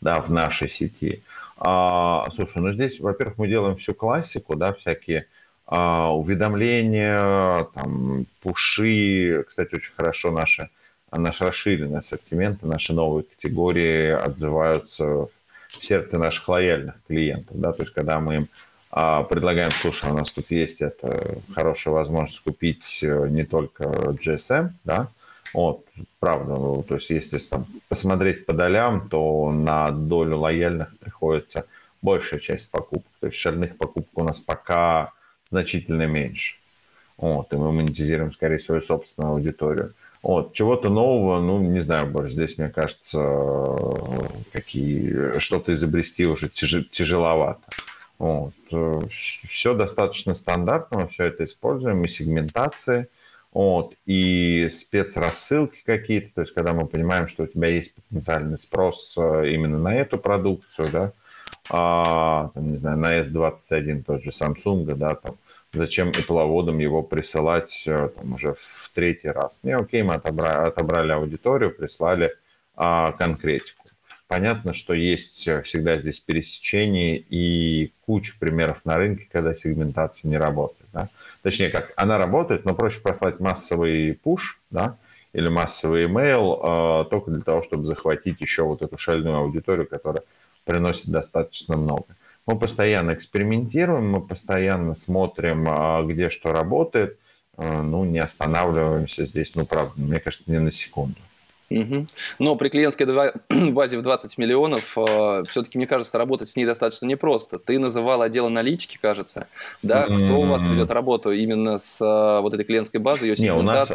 да, 0.00 0.20
в 0.20 0.30
нашей 0.30 0.70
сети. 0.70 1.22
А, 1.58 2.28
слушай, 2.34 2.62
ну 2.62 2.72
здесь, 2.72 2.98
во-первых, 2.98 3.36
мы 3.36 3.46
делаем 3.46 3.76
всю 3.76 3.92
классику, 3.92 4.56
да, 4.56 4.72
всякие 4.72 5.26
а, 5.66 6.12
уведомления, 6.14 7.64
там, 7.74 8.26
пуши. 8.42 9.44
Кстати, 9.46 9.74
очень 9.74 9.92
хорошо 9.94 10.30
наши, 10.30 10.70
наш 11.12 11.42
расширенный 11.42 11.98
ассортимент, 11.98 12.62
наши 12.62 12.94
новые 12.94 13.24
категории 13.24 14.10
отзываются 14.10 15.28
в 15.78 15.84
сердце 15.84 16.18
наших 16.18 16.48
лояльных 16.48 16.94
клиентов, 17.06 17.58
да, 17.58 17.72
то 17.72 17.82
есть 17.82 17.94
когда 17.94 18.20
мы 18.20 18.36
им 18.36 18.48
а, 18.90 19.22
предлагаем, 19.22 19.70
слушай, 19.70 20.10
у 20.10 20.14
нас 20.14 20.30
тут 20.30 20.50
есть 20.50 20.80
это 20.80 21.38
хорошая 21.54 21.94
возможность 21.94 22.40
купить 22.40 23.00
э, 23.02 23.28
не 23.28 23.44
только 23.44 23.84
GSM, 23.84 24.70
да, 24.84 25.08
вот, 25.52 25.84
правда, 26.18 26.54
ну, 26.54 26.82
то 26.82 26.96
есть 26.96 27.10
если 27.10 27.38
там 27.38 27.66
посмотреть 27.88 28.46
по 28.46 28.52
долям, 28.52 29.08
то 29.08 29.50
на 29.52 29.90
долю 29.90 30.38
лояльных 30.38 30.96
приходится 30.98 31.66
большая 32.02 32.40
часть 32.40 32.70
покупок, 32.70 33.10
то 33.20 33.26
есть 33.26 33.38
шальных 33.38 33.76
покупок 33.76 34.10
у 34.14 34.24
нас 34.24 34.40
пока 34.40 35.12
значительно 35.50 36.06
меньше. 36.06 36.56
Вот, 37.16 37.52
и 37.52 37.56
мы 37.56 37.72
монетизируем, 37.72 38.32
скорее, 38.32 38.58
свою 38.58 38.80
собственную 38.80 39.34
аудиторию. 39.34 39.94
Вот, 40.22 40.52
чего-то 40.52 40.90
нового, 40.90 41.40
ну, 41.40 41.60
не 41.60 41.80
знаю, 41.80 42.06
Борис, 42.06 42.34
здесь, 42.34 42.58
мне 42.58 42.68
кажется, 42.68 43.18
какие, 44.52 45.38
что-то 45.38 45.74
изобрести 45.74 46.26
уже 46.26 46.50
тяж, 46.50 46.84
тяжеловато. 46.90 47.62
Вот. 48.18 48.52
Все 49.10 49.74
достаточно 49.74 50.34
стандартно, 50.34 51.00
мы 51.00 51.08
все 51.08 51.24
это 51.24 51.44
используем, 51.44 52.04
и 52.04 52.08
сегментации, 52.08 53.08
вот, 53.52 53.94
и 54.04 54.68
спецрассылки 54.70 55.82
какие-то, 55.86 56.34
то 56.34 56.40
есть 56.42 56.52
когда 56.52 56.74
мы 56.74 56.86
понимаем, 56.86 57.26
что 57.26 57.44
у 57.44 57.46
тебя 57.46 57.68
есть 57.68 57.94
потенциальный 57.94 58.58
спрос 58.58 59.14
э, 59.16 59.50
именно 59.50 59.78
на 59.78 59.96
эту 59.96 60.18
продукцию, 60.18 60.90
да, 60.92 61.12
а, 61.68 62.50
там, 62.54 62.70
не 62.70 62.76
знаю, 62.76 62.98
на 62.98 63.20
S21 63.20 64.04
тот 64.04 64.22
же 64.22 64.30
Samsung, 64.30 64.94
да, 64.94 65.14
там, 65.14 65.36
зачем 65.72 66.12
тепловодам 66.12 66.78
его 66.78 67.02
присылать 67.02 67.84
э, 67.86 68.10
там, 68.14 68.32
уже 68.34 68.54
в 68.58 68.90
третий 68.94 69.28
раз. 69.28 69.60
Не, 69.62 69.76
окей, 69.76 70.02
мы 70.02 70.14
отобрали, 70.14 70.68
отобрали 70.68 71.12
аудиторию, 71.12 71.74
прислали 71.74 72.34
а, 72.76 73.12
конкретику. 73.12 73.84
Понятно, 74.26 74.72
что 74.72 74.94
есть 74.94 75.46
э, 75.48 75.62
всегда 75.62 75.98
здесь 75.98 76.20
пересечение 76.20 77.18
и 77.18 77.92
куча 78.06 78.34
примеров 78.38 78.84
на 78.84 78.96
рынке, 78.96 79.28
когда 79.30 79.54
сегментация 79.54 80.28
не 80.28 80.38
работает. 80.38 80.88
Да? 80.92 81.08
Точнее, 81.42 81.70
как 81.70 81.92
она 81.96 82.16
работает, 82.16 82.64
но 82.64 82.74
проще 82.74 83.00
послать 83.00 83.40
массовый 83.40 84.14
пуш, 84.14 84.60
да, 84.70 84.96
или 85.32 85.48
массовый 85.48 86.06
email 86.06 87.04
э, 87.04 87.10
только 87.10 87.30
для 87.30 87.40
того, 87.40 87.62
чтобы 87.62 87.86
захватить 87.86 88.40
еще 88.40 88.62
вот 88.62 88.82
эту 88.82 88.98
шальную 88.98 89.36
аудиторию, 89.36 89.86
которая 89.86 90.22
приносит 90.64 91.08
достаточно 91.08 91.76
много. 91.76 92.06
Мы 92.50 92.58
постоянно 92.58 93.12
экспериментируем, 93.12 94.10
мы 94.10 94.20
постоянно 94.20 94.96
смотрим, 94.96 95.66
а, 95.68 96.02
где 96.02 96.30
что 96.30 96.52
работает, 96.52 97.16
а, 97.56 97.82
ну, 97.82 98.04
не 98.04 98.18
останавливаемся 98.18 99.24
здесь, 99.24 99.54
ну, 99.54 99.64
правда, 99.64 99.92
мне 99.96 100.18
кажется, 100.18 100.50
не 100.50 100.58
на 100.58 100.72
секунду. 100.72 101.14
Угу. 101.70 102.08
Но 102.40 102.56
при 102.56 102.68
клиентской 102.68 103.06
базе 103.70 103.98
в 103.98 104.02
20 104.02 104.36
миллионов 104.36 104.98
э, 104.98 105.44
все-таки, 105.46 105.78
мне 105.78 105.86
кажется, 105.86 106.18
работать 106.18 106.48
с 106.48 106.56
ней 106.56 106.64
достаточно 106.64 107.06
непросто. 107.06 107.60
Ты 107.60 107.78
называл 107.78 108.22
отдел 108.22 108.46
аналитики, 108.46 108.98
кажется, 109.00 109.46
да? 109.84 110.06
Кто 110.06 110.14
mm-hmm. 110.14 110.32
у 110.32 110.46
вас 110.46 110.64
ведет 110.64 110.90
работу 110.90 111.30
именно 111.30 111.78
с 111.78 112.00
э, 112.00 112.40
вот 112.40 112.52
этой 112.52 112.64
клиентской 112.64 112.98
базой, 112.98 113.28
ее 113.28 113.36
не, 113.38 113.52
у 113.52 113.62
нас, 113.62 113.88
э, 113.88 113.94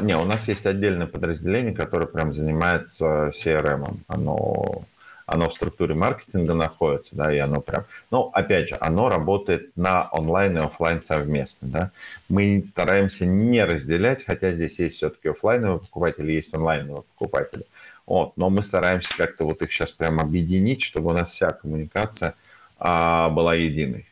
не, 0.00 0.16
у 0.16 0.24
нас 0.24 0.48
есть 0.48 0.64
отдельное 0.64 1.06
подразделение, 1.06 1.74
которое 1.74 2.06
прям 2.06 2.32
занимается 2.32 3.30
CRM. 3.36 3.98
Оно 4.06 4.86
оно 5.26 5.48
в 5.48 5.54
структуре 5.54 5.94
маркетинга 5.94 6.54
находится, 6.54 7.14
да, 7.16 7.34
и 7.34 7.38
оно 7.38 7.60
прям... 7.60 7.84
Но, 8.10 8.30
опять 8.32 8.68
же, 8.68 8.76
оно 8.80 9.08
работает 9.08 9.70
на 9.76 10.08
онлайн 10.10 10.56
и 10.58 10.60
офлайн 10.60 11.02
совместно, 11.02 11.68
да. 11.68 11.90
Мы 12.28 12.60
стараемся 12.60 13.26
не 13.26 13.64
разделять, 13.64 14.24
хотя 14.24 14.52
здесь 14.52 14.78
есть 14.78 14.96
все-таки 14.96 15.28
офлайновые 15.28 15.80
покупатели, 15.80 16.32
есть 16.32 16.52
онлайновые 16.54 17.02
покупатели. 17.02 17.64
Вот, 18.06 18.36
но 18.36 18.50
мы 18.50 18.62
стараемся 18.62 19.16
как-то 19.16 19.44
вот 19.44 19.62
их 19.62 19.72
сейчас 19.72 19.92
прям 19.92 20.20
объединить, 20.20 20.82
чтобы 20.82 21.10
у 21.10 21.12
нас 21.12 21.30
вся 21.30 21.52
коммуникация 21.52 22.34
а, 22.78 23.28
была 23.30 23.54
единой. 23.54 24.08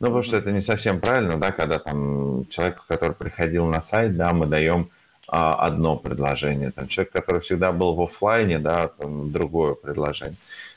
Ну, 0.00 0.06
потому 0.06 0.22
что 0.22 0.36
это 0.36 0.52
не 0.52 0.60
совсем 0.60 1.00
правильно, 1.00 1.38
да, 1.38 1.52
когда 1.52 1.78
там 1.78 2.46
человек, 2.48 2.84
который 2.86 3.14
приходил 3.14 3.66
на 3.66 3.80
сайт, 3.80 4.16
да, 4.16 4.32
мы 4.32 4.46
даем 4.46 4.90
одно 5.26 5.96
предложение. 5.96 6.70
Там 6.70 6.88
человек, 6.88 7.12
который 7.12 7.40
всегда 7.40 7.72
был 7.72 7.94
в 7.94 8.02
офлайне, 8.02 8.58
да, 8.58 8.88
там 8.88 9.32
другое 9.32 9.74
предложение. 9.74 10.36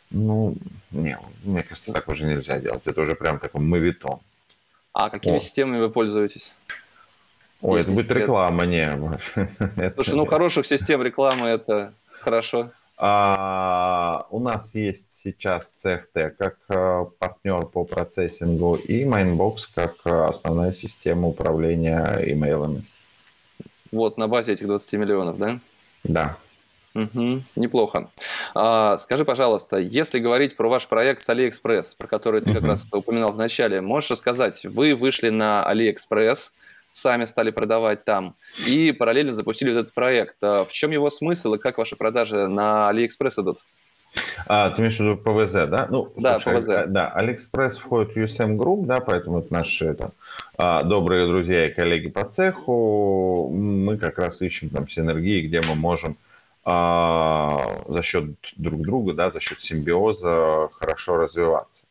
Ну, 0.10 0.56
не, 0.92 1.18
мне 1.44 1.64
кажется, 1.64 1.92
так 1.92 2.08
уже 2.08 2.26
нельзя 2.26 2.60
делать. 2.60 2.84
Это 2.86 3.02
уже 3.02 3.16
прям 3.16 3.40
такой 3.40 3.62
мовитон. 3.62 4.20
А 4.94 5.10
какими 5.10 5.36
О. 5.36 5.40
системами 5.40 5.80
вы 5.80 5.90
пользуетесь? 5.90 6.56
Ой, 7.62 7.82
это 7.82 7.92
будет 7.92 8.12
реклама, 8.12 8.66
не. 8.66 8.88
Слушай, 9.92 10.16
ну 10.16 10.26
хороших 10.26 10.66
систем 10.66 11.02
рекламы 11.02 11.48
это 11.48 11.94
хорошо. 12.12 12.72
А, 13.00 14.26
у 14.32 14.40
нас 14.40 14.74
есть 14.74 15.14
сейчас 15.14 15.74
CFT 15.84 16.32
как 16.32 16.58
а, 16.70 17.06
партнер 17.20 17.66
по 17.68 17.84
процессингу 17.84 18.76
и 18.76 19.04
Mindbox 19.04 19.68
как 19.76 19.96
а, 20.06 20.30
основная 20.30 20.72
система 20.72 21.28
управления 21.28 22.20
имейлами. 22.26 22.84
Вот, 23.92 24.18
на 24.18 24.28
базе 24.28 24.54
этих 24.54 24.68
20 24.68 24.94
миллионов, 24.94 25.38
да? 25.38 25.60
Да. 26.04 26.38
Угу, 26.96 27.44
неплохо. 27.56 28.10
А, 28.56 28.98
скажи, 28.98 29.24
пожалуйста, 29.24 29.78
если 29.78 30.20
говорить 30.20 30.56
про 30.56 30.68
ваш 30.68 30.88
проект 30.88 31.22
с 31.22 31.30
AliExpress, 31.30 31.96
про 31.96 32.08
который 32.08 32.42
ты 32.42 32.50
угу. 32.52 32.60
как 32.60 32.68
раз 32.68 32.88
упоминал 32.92 33.32
в 33.32 33.38
начале, 33.38 33.82
можешь 33.82 34.10
рассказать, 34.10 34.66
вы 34.66 34.96
вышли 34.96 35.30
на 35.30 35.64
AliExpress, 35.72 36.54
сами 36.90 37.26
стали 37.26 37.52
продавать 37.52 38.04
там 38.04 38.36
и 38.66 38.92
параллельно 38.92 39.34
запустили 39.34 39.72
этот 39.72 39.94
проект. 39.94 40.38
А 40.42 40.66
в 40.66 40.72
чем 40.72 40.92
его 40.92 41.10
смысл 41.10 41.54
и 41.54 41.60
как 41.60 41.78
ваши 41.78 41.96
продажи 41.96 42.48
на 42.48 42.92
AliExpress 42.92 43.42
идут? 43.42 43.60
А, 43.60 43.64
ты 44.14 44.82
имеешь 44.82 44.98
в 44.98 45.00
виду 45.00 45.18
ПВЗ, 45.18 45.70
да? 45.70 45.88
Ну, 45.90 46.12
да, 46.18 46.40
слушай, 46.40 46.60
ПВЗ. 46.60 46.70
А, 46.70 46.86
да, 46.88 47.10
Алиэкспресс 47.10 47.78
входит 47.78 48.14
в 48.14 48.18
USM 48.18 48.56
Group, 48.56 48.86
да, 48.86 49.00
поэтому 49.00 49.40
это 49.40 49.54
наши 49.54 49.94
там, 49.94 50.12
а, 50.58 50.84
добрые 50.84 51.28
друзья 51.28 51.68
и 51.68 51.74
коллеги 51.74 52.10
по 52.10 52.24
цеху. 52.24 53.50
Мы 53.54 53.98
как 53.98 54.18
раз 54.18 54.42
ищем 54.42 54.70
там 54.70 54.88
синергии, 54.88 55.46
где 55.46 55.62
мы 55.62 55.76
можем 55.76 56.18
а, 56.70 57.82
за 57.88 58.02
счет 58.04 58.26
друг 58.58 58.82
друга, 58.82 59.14
да, 59.14 59.32
за 59.32 59.40
счет 59.40 59.62
симбиоза 59.62 60.70
хорошо 60.74 61.18
развиваться. 61.18 61.84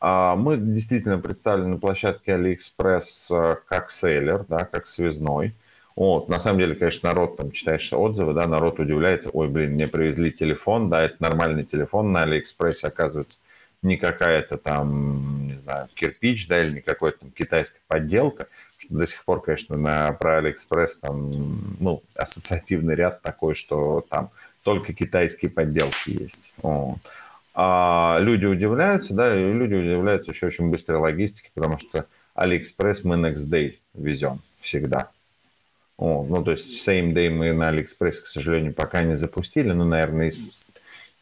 А, 0.00 0.34
мы 0.34 0.56
действительно 0.56 1.18
представлены 1.18 1.68
на 1.68 1.78
площадке 1.78 2.32
AliExpress 2.32 3.04
а, 3.30 3.58
как 3.66 3.90
селлер, 3.90 4.44
да, 4.48 4.64
как 4.64 4.86
связной. 4.86 5.54
Вот, 5.96 6.28
на 6.28 6.38
самом 6.38 6.58
деле, 6.58 6.74
конечно, 6.74 7.08
народ, 7.08 7.38
там, 7.38 7.50
читаешь 7.52 7.90
отзывы, 7.90 8.34
да, 8.34 8.46
народ 8.46 8.78
удивляется, 8.78 9.30
ой, 9.30 9.48
блин, 9.48 9.72
мне 9.72 9.88
привезли 9.88 10.30
телефон, 10.30 10.90
да, 10.90 11.02
это 11.02 11.16
нормальный 11.20 11.64
телефон 11.64 12.12
на 12.12 12.22
Алиэкспрессе, 12.24 12.88
оказывается, 12.88 13.38
не 13.80 13.96
какая-то 13.96 14.58
там, 14.58 15.46
не 15.46 15.54
знаю, 15.62 15.88
кирпич, 15.94 16.48
да, 16.48 16.62
или 16.62 16.74
не 16.74 16.80
какая-то 16.82 17.20
там 17.20 17.30
китайская 17.30 17.80
подделка, 17.88 18.46
что 18.76 18.94
до 18.94 19.06
сих 19.06 19.24
пор, 19.24 19.40
конечно, 19.40 19.78
на, 19.78 20.12
про 20.12 20.38
Алиэкспресс 20.38 20.98
там, 20.98 21.76
ну, 21.80 22.02
ассоциативный 22.14 22.94
ряд 22.94 23.22
такой, 23.22 23.54
что 23.54 24.04
там 24.10 24.30
только 24.62 24.92
китайские 24.92 25.50
подделки 25.50 26.10
есть. 26.10 26.52
Вот. 26.58 26.98
А 27.54 28.18
люди 28.20 28.44
удивляются, 28.44 29.14
да, 29.14 29.34
и 29.34 29.50
люди 29.50 29.74
удивляются 29.74 30.32
еще 30.32 30.48
очень 30.48 30.70
быстрой 30.70 30.98
логистике, 30.98 31.50
потому 31.54 31.78
что 31.78 32.04
Алиэкспресс 32.34 33.02
мы 33.04 33.16
next 33.16 33.48
day 33.48 33.78
везем 33.94 34.40
всегда. 34.60 35.08
О, 35.98 36.26
ну, 36.28 36.44
то 36.44 36.50
есть 36.50 36.86
same 36.86 37.12
day 37.12 37.30
мы 37.30 37.52
на 37.52 37.68
Алиэкспресс, 37.68 38.20
к 38.20 38.26
сожалению, 38.26 38.74
пока 38.74 39.02
не 39.02 39.16
запустили, 39.16 39.72
но, 39.72 39.84
наверное, 39.84 40.30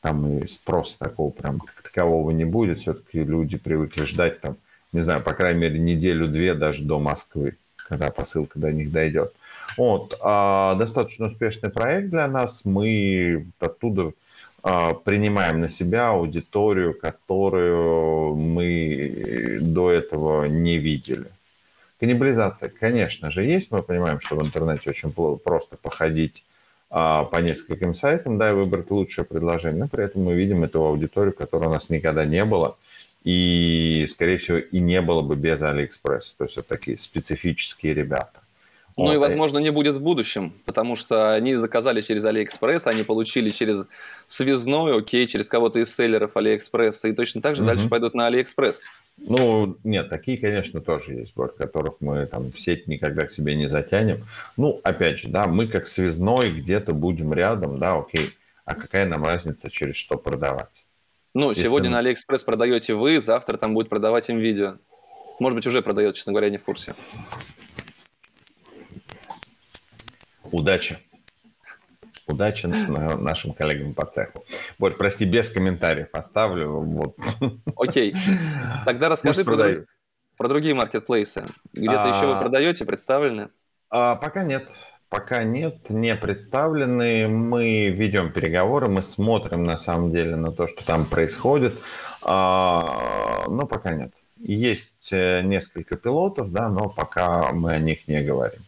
там 0.00 0.38
и 0.38 0.46
спроса 0.48 0.98
такого 0.98 1.30
прям 1.30 1.60
как 1.60 1.82
такового 1.82 2.30
не 2.32 2.44
будет. 2.44 2.78
Все-таки 2.78 3.22
люди 3.22 3.56
привыкли 3.56 4.04
ждать 4.04 4.40
там, 4.40 4.56
не 4.92 5.00
знаю, 5.00 5.22
по 5.22 5.32
крайней 5.32 5.60
мере, 5.60 5.78
неделю-две 5.78 6.54
даже 6.54 6.84
до 6.84 6.98
Москвы, 6.98 7.56
когда 7.76 8.10
посылка 8.10 8.58
до 8.58 8.72
них 8.72 8.90
дойдет. 8.90 9.32
Вот, 9.76 10.16
а, 10.20 10.74
достаточно 10.74 11.26
успешный 11.26 11.70
проект 11.70 12.10
для 12.10 12.28
нас. 12.28 12.64
Мы 12.64 13.46
оттуда 13.58 14.12
а, 14.62 14.94
принимаем 14.94 15.60
на 15.60 15.70
себя 15.70 16.08
аудиторию, 16.08 16.98
которую 16.98 18.34
мы 18.36 19.58
до 19.60 19.90
этого 19.90 20.44
не 20.46 20.78
видели. 20.78 21.26
Каннибализация, 22.04 22.68
конечно 22.68 23.30
же, 23.30 23.44
есть. 23.44 23.70
Мы 23.70 23.82
понимаем, 23.82 24.20
что 24.20 24.36
в 24.36 24.44
интернете 24.44 24.90
очень 24.90 25.10
просто 25.10 25.78
походить 25.78 26.44
а, 26.90 27.24
по 27.24 27.38
нескольким 27.38 27.94
сайтам, 27.94 28.36
да, 28.36 28.50
и 28.50 28.52
выбрать 28.52 28.90
лучшее 28.90 29.24
предложение. 29.24 29.84
Но 29.84 29.88
при 29.88 30.04
этом 30.04 30.22
мы 30.22 30.34
видим 30.34 30.64
эту 30.64 30.84
аудиторию, 30.84 31.32
которой 31.32 31.68
у 31.68 31.70
нас 31.70 31.88
никогда 31.88 32.26
не 32.26 32.44
было. 32.44 32.76
И, 33.24 34.04
скорее 34.10 34.36
всего, 34.36 34.58
и 34.58 34.80
не 34.80 35.00
было 35.00 35.22
бы 35.22 35.34
без 35.34 35.62
Алиэкспресса. 35.62 36.36
То 36.36 36.44
есть 36.44 36.56
вот 36.56 36.66
такие 36.66 36.98
специфические 36.98 37.94
ребята. 37.94 38.42
Ну 38.96 39.12
и, 39.12 39.16
возможно, 39.16 39.58
не 39.58 39.70
будет 39.70 39.96
в 39.96 40.00
будущем, 40.00 40.52
потому 40.64 40.94
что 40.94 41.34
они 41.34 41.56
заказали 41.56 42.00
через 42.00 42.24
Алиэкспресс, 42.24 42.86
они 42.86 43.02
получили 43.02 43.50
через 43.50 43.88
связной, 44.26 44.96
окей, 44.96 45.26
через 45.26 45.48
кого-то 45.48 45.80
из 45.80 45.94
селлеров 45.94 46.36
Алиэкспресса, 46.36 47.08
и 47.08 47.12
точно 47.12 47.40
так 47.40 47.56
же 47.56 47.62
угу. 47.62 47.70
дальше 47.70 47.88
пойдут 47.88 48.14
на 48.14 48.26
Алиэкспресс. 48.26 48.84
Ну, 49.16 49.66
нет, 49.82 50.08
такие, 50.10 50.38
конечно, 50.38 50.80
тоже 50.80 51.14
есть, 51.14 51.32
вот, 51.34 51.56
которых 51.56 51.94
мы 52.00 52.26
там 52.26 52.52
в 52.52 52.60
сеть 52.60 52.86
никогда 52.86 53.26
к 53.26 53.32
себе 53.32 53.56
не 53.56 53.68
затянем. 53.68 54.26
Ну, 54.56 54.80
опять 54.84 55.18
же, 55.18 55.28
да, 55.28 55.46
мы 55.46 55.66
как 55.66 55.88
связной 55.88 56.52
где-то 56.52 56.92
будем 56.92 57.32
рядом, 57.32 57.78
да, 57.78 57.96
окей. 57.96 58.32
А 58.64 58.74
какая 58.74 59.06
нам 59.06 59.24
разница, 59.24 59.70
через 59.70 59.96
что 59.96 60.16
продавать? 60.16 60.70
Ну, 61.34 61.50
Если 61.50 61.62
сегодня 61.62 61.90
мы... 61.90 61.94
на 61.94 61.98
Алиэкспресс 61.98 62.44
продаете 62.44 62.94
вы, 62.94 63.20
завтра 63.20 63.56
там 63.56 63.74
будет 63.74 63.88
продавать 63.88 64.28
М.Видео. 64.30 64.78
Может 65.40 65.56
быть, 65.56 65.66
уже 65.66 65.82
продает, 65.82 66.14
честно 66.14 66.32
говоря, 66.32 66.48
не 66.48 66.58
в 66.58 66.64
курсе. 66.64 66.94
Удачи. 70.54 70.98
Удачи 72.28 72.66
нашим 72.66 73.54
коллегам 73.54 73.92
по 73.92 74.06
цеху. 74.06 74.44
Вот, 74.78 74.96
прости, 74.96 75.24
без 75.24 75.50
комментариев 75.50 76.08
оставлю. 76.12 76.78
Вот. 76.80 77.16
Окей. 77.76 78.14
Тогда 78.84 79.08
расскажи 79.08 79.44
про, 79.44 79.56
друг, 79.56 79.86
про 80.36 80.48
другие 80.48 80.74
маркетплейсы. 80.74 81.44
Где-то 81.72 82.04
а, 82.04 82.08
еще 82.08 82.26
вы 82.32 82.40
продаете, 82.40 82.84
представлены? 82.84 83.48
А, 83.90 84.14
пока 84.14 84.44
нет. 84.44 84.68
Пока 85.08 85.42
нет, 85.42 85.90
не 85.90 86.14
представлены. 86.14 87.26
Мы 87.26 87.88
ведем 87.88 88.32
переговоры, 88.32 88.88
мы 88.88 89.02
смотрим 89.02 89.64
на 89.64 89.76
самом 89.76 90.12
деле 90.12 90.36
на 90.36 90.52
то, 90.52 90.68
что 90.68 90.86
там 90.86 91.04
происходит, 91.04 91.74
а, 92.22 93.44
но 93.48 93.66
пока 93.66 93.92
нет. 93.92 94.12
Есть 94.38 95.08
э, 95.12 95.42
несколько 95.42 95.96
пилотов, 95.96 96.52
да, 96.52 96.68
но 96.68 96.88
пока 96.88 97.52
мы 97.52 97.72
о 97.72 97.78
них 97.78 98.06
не 98.06 98.22
говорим. 98.22 98.60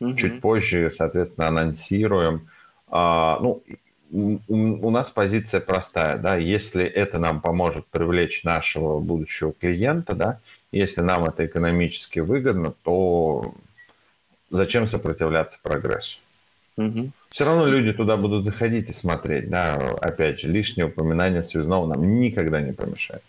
Угу. 0.00 0.14
Чуть 0.14 0.40
позже, 0.40 0.90
соответственно, 0.90 1.48
анонсируем. 1.48 2.48
А, 2.88 3.38
ну, 3.40 3.62
у 4.12 4.90
нас 4.90 5.10
позиция 5.10 5.60
простая, 5.60 6.16
да, 6.18 6.36
если 6.36 6.84
это 6.84 7.18
нам 7.18 7.40
поможет 7.40 7.86
привлечь 7.86 8.44
нашего 8.44 9.00
будущего 9.00 9.52
клиента, 9.52 10.14
да, 10.14 10.38
если 10.70 11.00
нам 11.00 11.24
это 11.24 11.46
экономически 11.46 12.20
выгодно, 12.20 12.72
то 12.82 13.54
зачем 14.50 14.86
сопротивляться 14.86 15.58
прогрессу? 15.62 16.18
Угу. 16.76 17.10
Все 17.30 17.44
равно 17.44 17.66
люди 17.66 17.92
туда 17.92 18.16
будут 18.16 18.44
заходить 18.44 18.88
и 18.90 18.92
смотреть, 18.92 19.48
да, 19.48 19.74
опять 20.00 20.40
же, 20.40 20.48
лишнее 20.48 20.86
упоминание 20.86 21.42
связного 21.42 21.86
нам 21.86 22.20
никогда 22.20 22.60
не 22.60 22.72
помешает. 22.72 23.22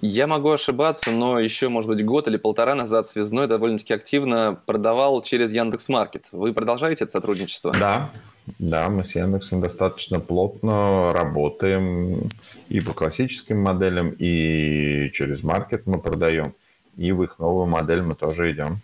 Я 0.00 0.26
могу 0.26 0.50
ошибаться, 0.50 1.10
но 1.10 1.38
еще, 1.38 1.68
может 1.68 1.88
быть, 1.88 2.04
год 2.04 2.28
или 2.28 2.36
полтора 2.36 2.74
назад 2.74 3.06
связной 3.06 3.46
довольно-таки 3.46 3.94
активно 3.94 4.58
продавал 4.66 5.22
через 5.22 5.52
Яндекс.Маркет. 5.52 6.26
Вы 6.32 6.52
продолжаете 6.52 7.04
это 7.04 7.12
сотрудничество? 7.12 7.72
Да, 7.72 8.10
да, 8.58 8.88
мы 8.90 9.04
с 9.04 9.14
Яндексом 9.14 9.60
достаточно 9.60 10.20
плотно 10.20 11.12
работаем 11.12 12.22
и 12.68 12.80
по 12.80 12.92
классическим 12.92 13.60
моделям, 13.62 14.10
и 14.10 15.10
через 15.12 15.42
маркет 15.42 15.86
мы 15.86 15.98
продаем, 15.98 16.54
и 16.96 17.12
в 17.12 17.22
их 17.22 17.38
новую 17.38 17.66
модель 17.66 18.02
мы 18.02 18.14
тоже 18.14 18.52
идем. 18.52 18.80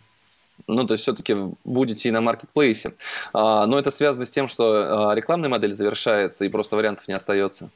Ну, 0.67 0.87
то 0.87 0.95
есть 0.95 1.03
все-таки 1.03 1.37
будете 1.65 2.09
и 2.09 2.13
на 2.13 2.21
маркетплейсе. 2.21 2.95
А, 3.33 3.67
но 3.67 3.79
это 3.79 3.91
связано 3.91 4.25
с 4.25 4.31
тем, 4.31 4.49
что 4.49 5.11
а, 5.11 5.15
рекламная 5.15 5.49
модель 5.49 5.75
завершается, 5.75 6.45
и 6.45 6.49
просто 6.49 6.77
вариантов 6.77 7.09
не 7.09 7.15
остается. 7.15 7.71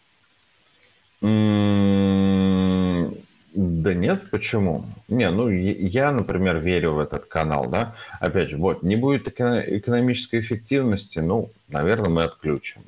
Да 3.55 3.95
нет, 3.95 4.31
почему? 4.31 4.85
Не, 5.07 5.31
ну 5.31 5.49
я, 5.49 6.11
например, 6.11 6.59
верю 6.59 6.95
в 6.95 6.99
этот 6.99 7.27
канал, 7.27 7.69
да. 7.69 7.95
Опять 8.19 8.51
же, 8.51 8.57
вот, 8.57 8.83
не 8.83 8.97
будет 8.97 9.29
экономической 9.29 10.41
эффективности, 10.41 11.21
ну, 11.21 11.51
наверное, 11.69 12.11
мы 12.11 12.25
отключим. 12.25 12.83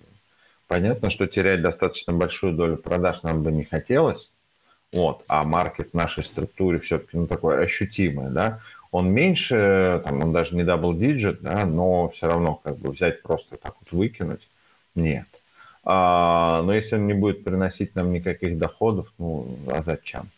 Понятно, 0.66 1.10
что 1.10 1.28
терять 1.28 1.62
достаточно 1.62 2.12
большую 2.12 2.54
долю 2.54 2.76
продаж 2.76 3.22
нам 3.22 3.44
бы 3.44 3.52
не 3.52 3.62
хотелось, 3.62 4.32
вот, 4.92 5.22
а 5.28 5.44
маркет 5.44 5.90
в 5.92 5.94
нашей 5.94 6.24
структуре 6.24 6.80
все-таки, 6.80 7.16
ну, 7.16 7.28
такой 7.28 7.62
ощутимый, 7.62 8.32
да. 8.32 8.58
Он 8.90 9.08
меньше, 9.08 10.02
там, 10.04 10.20
он 10.20 10.32
даже 10.32 10.56
не 10.56 10.62
digit, 10.62 11.38
да, 11.42 11.64
но 11.64 12.08
все 12.08 12.26
равно 12.26 12.56
как 12.56 12.78
бы 12.78 12.90
взять 12.90 13.22
просто 13.22 13.56
так 13.56 13.76
вот 13.78 13.92
выкинуть, 13.92 14.48
нет. 14.96 15.28
А, 15.84 16.62
но 16.62 16.74
если 16.74 16.96
он 16.96 17.06
не 17.06 17.14
будет 17.14 17.44
приносить 17.44 17.94
нам 17.94 18.12
никаких 18.12 18.58
доходов, 18.58 19.12
ну, 19.18 19.56
а 19.68 19.82
зачем? 19.82 20.28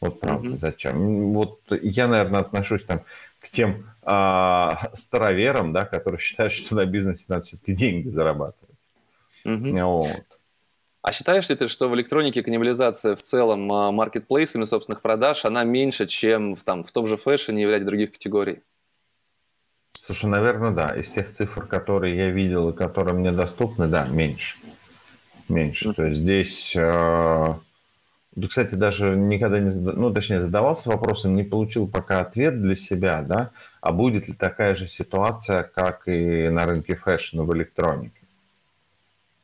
Вот 0.00 0.18
правда, 0.18 0.48
mm-hmm. 0.48 0.58
зачем? 0.58 1.32
Вот 1.32 1.60
я, 1.82 2.08
наверное, 2.08 2.40
отношусь 2.40 2.84
там 2.84 3.02
к 3.38 3.50
тем 3.50 3.86
а, 4.02 4.90
староверам, 4.94 5.72
да, 5.72 5.84
которые 5.84 6.20
считают, 6.20 6.52
что 6.52 6.74
на 6.74 6.86
бизнесе 6.86 7.26
надо 7.28 7.44
все-таки 7.44 7.72
деньги 7.72 8.08
зарабатывать. 8.08 8.76
Mm-hmm. 9.44 9.84
Вот. 9.84 10.24
А 11.02 11.12
считаешь 11.12 11.48
ли 11.48 11.56
ты, 11.56 11.68
что 11.68 11.88
в 11.88 11.94
электронике 11.94 12.42
каннибализация 12.42 13.14
в 13.14 13.22
целом 13.22 13.70
а, 13.72 13.90
маркетплейсами 13.90 14.64
собственных 14.64 15.02
продаж, 15.02 15.44
она 15.44 15.64
меньше, 15.64 16.06
чем 16.06 16.54
в, 16.54 16.62
там, 16.62 16.84
в 16.84 16.92
том 16.92 17.06
же 17.06 17.18
фэшне 17.18 17.62
и 17.62 17.66
в 17.66 17.70
ряде 17.70 17.84
других 17.84 18.12
категорий? 18.12 18.60
Слушай, 19.92 20.26
наверное, 20.26 20.70
да. 20.70 20.96
Из 20.96 21.10
тех 21.10 21.30
цифр, 21.30 21.66
которые 21.66 22.16
я 22.16 22.30
видел 22.30 22.70
и 22.70 22.76
которые 22.76 23.14
мне 23.14 23.32
доступны, 23.32 23.86
да, 23.86 24.06
меньше. 24.06 24.56
Меньше. 25.48 25.90
Mm-hmm. 25.90 25.94
То 25.94 26.04
есть 26.06 26.20
здесь... 26.20 26.72
Э- 26.74 27.54
да, 28.36 28.46
кстати, 28.46 28.76
даже 28.76 29.16
никогда 29.16 29.58
не 29.58 29.70
задавал, 29.70 30.00
ну, 30.00 30.14
точнее, 30.14 30.40
задавался 30.40 30.88
вопросом, 30.88 31.34
не 31.34 31.42
получил 31.42 31.88
пока 31.88 32.20
ответ 32.20 32.62
для 32.62 32.76
себя, 32.76 33.22
да, 33.22 33.50
а 33.80 33.92
будет 33.92 34.28
ли 34.28 34.34
такая 34.34 34.76
же 34.76 34.86
ситуация, 34.86 35.64
как 35.64 36.06
и 36.06 36.48
на 36.48 36.64
рынке 36.66 36.94
fashion 36.94 37.40
в 37.40 37.52
электронике? 37.54 38.12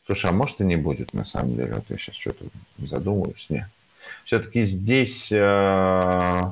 Слушай, 0.06 0.30
а 0.30 0.32
может 0.32 0.60
и 0.60 0.64
не 0.64 0.76
будет, 0.76 1.14
на 1.14 1.24
самом 1.24 1.56
деле, 1.56 1.74
вот 1.74 1.84
я 1.88 1.98
сейчас 1.98 2.14
что-то 2.14 2.44
задумываюсь, 2.78 3.46
нет. 3.48 3.66
Все-таки 4.24 4.62
здесь, 4.62 5.32
э, 5.32 6.42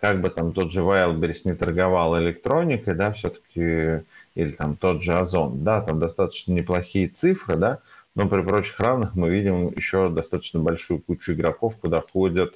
как 0.00 0.20
бы 0.20 0.30
там 0.30 0.52
тот 0.52 0.72
же 0.72 0.80
Wildberries 0.80 1.40
не 1.44 1.54
торговал 1.54 2.16
электроникой, 2.20 2.94
да, 2.94 3.12
все-таки, 3.12 4.04
или 4.36 4.52
там 4.52 4.76
тот 4.76 5.02
же 5.02 5.18
Озон, 5.18 5.64
да, 5.64 5.80
там 5.80 5.98
достаточно 5.98 6.52
неплохие 6.52 7.08
цифры, 7.08 7.56
да, 7.56 7.80
но 8.14 8.28
при 8.28 8.42
прочих 8.42 8.78
равных 8.80 9.14
мы 9.14 9.30
видим 9.30 9.68
еще 9.68 10.08
достаточно 10.08 10.60
большую 10.60 11.00
кучу 11.00 11.32
игроков, 11.32 11.76
куда 11.80 12.00
ходят 12.00 12.54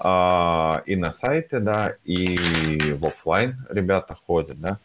а, 0.00 0.82
и 0.86 0.96
на 0.96 1.12
сайты, 1.12 1.60
да, 1.60 1.94
и 2.04 2.36
в 2.92 3.06
офлайн 3.06 3.56
ребята 3.70 4.14
ходят, 4.14 4.60
да. 4.60 4.78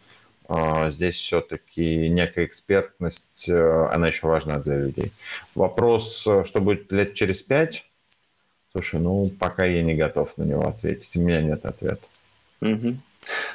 А, 0.47 0.91
здесь 0.91 1.15
все-таки 1.15 2.09
некая 2.09 2.45
экспертность, 2.45 3.47
э, 3.47 3.87
она 3.91 4.09
еще 4.09 4.27
важна 4.27 4.59
для 4.59 4.77
людей. 4.79 5.11
Вопрос, 5.55 6.21
что 6.21 6.59
будет 6.59 6.91
лет 6.91 7.13
через 7.13 7.41
пять, 7.41 7.85
слушай, 8.71 8.99
ну, 8.99 9.29
пока 9.39 9.65
я 9.65 9.81
не 9.81 9.95
готов 9.95 10.37
на 10.37 10.43
него 10.43 10.67
ответить, 10.67 11.15
у 11.15 11.21
меня 11.21 11.41
нет 11.41 11.65
ответа. 11.65 12.05
Угу. 12.61 12.97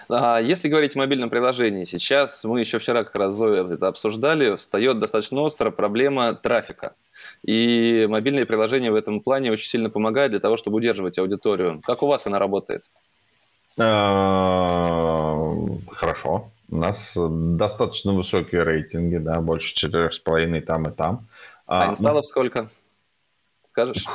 А 0.09 0.39
если 0.39 0.69
говорить 0.69 0.95
о 0.95 0.99
мобильном 1.01 1.31
приложении, 1.31 1.85
сейчас 1.85 2.45
мы 2.45 2.61
еще 2.61 2.79
вчера 2.79 3.05
как 3.05 3.15
раз 3.17 3.35
Зоя 3.35 3.67
это 3.67 3.89
обсуждали, 3.89 4.57
встает 4.57 4.99
достаточно 5.01 5.41
остро 5.41 5.71
проблема 5.71 6.35
трафика. 6.35 6.95
И 7.43 8.07
мобильные 8.09 8.47
приложения 8.47 8.93
в 8.93 8.95
этом 8.95 9.21
плане 9.21 9.51
очень 9.51 9.69
сильно 9.69 9.91
помогают 9.91 10.31
для 10.31 10.41
того, 10.41 10.57
чтобы 10.57 10.77
удерживать 10.77 11.19
аудиторию. 11.19 11.81
Как 11.85 12.03
у 12.03 12.07
вас 12.07 12.27
она 12.27 12.39
работает? 12.39 12.85
А, 13.79 15.37
хорошо. 15.91 16.51
У 16.69 16.77
нас 16.77 17.13
достаточно 17.17 18.13
высокие 18.13 18.63
рейтинги, 18.63 19.17
да, 19.17 19.41
больше 19.41 19.75
четырех 19.75 20.15
с 20.15 20.19
половиной 20.19 20.61
там 20.61 20.89
и 20.89 20.93
там. 20.93 21.27
А, 21.67 21.85
а 21.85 21.91
инсталлов 21.91 22.25
ну... 22.25 22.29
сколько? 22.29 22.71
Скажешь? 23.63 24.07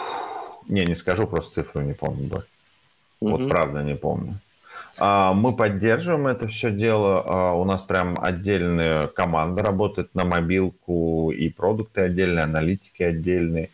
Не, 0.68 0.86
не 0.86 0.96
скажу, 0.96 1.28
просто 1.28 1.56
цифру 1.56 1.82
не 1.82 1.94
помню. 1.94 2.44
Вот 3.20 3.50
правда 3.50 3.84
не 3.84 3.96
помню. 3.96 4.40
А, 5.04 5.34
мы 5.34 5.56
поддерживаем 5.56 6.28
это 6.28 6.48
все 6.48 6.70
дело. 6.70 7.24
А, 7.26 7.54
у 7.54 7.66
нас 7.66 7.82
прям 7.82 8.20
отдельная 8.22 9.08
команда 9.08 9.64
работает 9.64 10.14
на 10.14 10.26
мобилку, 10.26 11.32
и 11.32 11.50
продукты 11.50 12.02
отдельные, 12.02 12.44
аналитики 12.44 13.02
отдельные, 13.02 13.72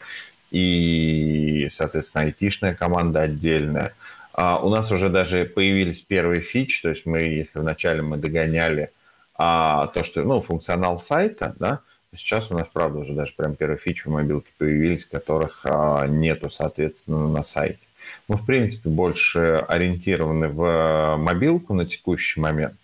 и, 0.52 1.70
соответственно, 1.74 2.24
айтишная 2.24 2.76
команда 2.76 3.24
отдельная. 3.24 3.94
А, 4.32 4.60
у 4.60 4.70
нас 4.70 4.90
уже 4.90 5.10
даже 5.10 5.44
появились 5.44 6.00
первые 6.00 6.40
фичи, 6.40 6.82
то 6.82 6.92
есть 6.92 7.06
мы, 7.06 7.20
если 7.20 7.60
вначале 7.60 8.02
мы 8.02 8.16
догоняли 8.16 8.92
то, 9.38 10.02
что, 10.04 10.24
ну, 10.24 10.42
функционал 10.42 11.00
сайта, 11.00 11.54
да, 11.60 11.82
сейчас 12.16 12.50
у 12.50 12.58
нас, 12.58 12.68
правда, 12.72 13.00
уже 13.00 13.14
даже 13.14 13.34
прям 13.36 13.56
первые 13.56 13.78
фичи 13.78 14.08
в 14.08 14.12
мобилке 14.12 14.50
появились, 14.58 15.06
которых 15.06 15.64
нету, 16.08 16.50
соответственно, 16.50 17.28
на 17.28 17.44
сайте. 17.44 17.87
Мы, 18.28 18.38
в 18.38 18.46
принципе, 18.46 18.90
больше 18.90 19.64
ориентированы 19.68 20.50
в 20.50 20.64
э, 20.64 21.18
мобилку 21.18 21.74
на 21.74 21.86
текущий 21.86 22.40
момент. 22.40 22.76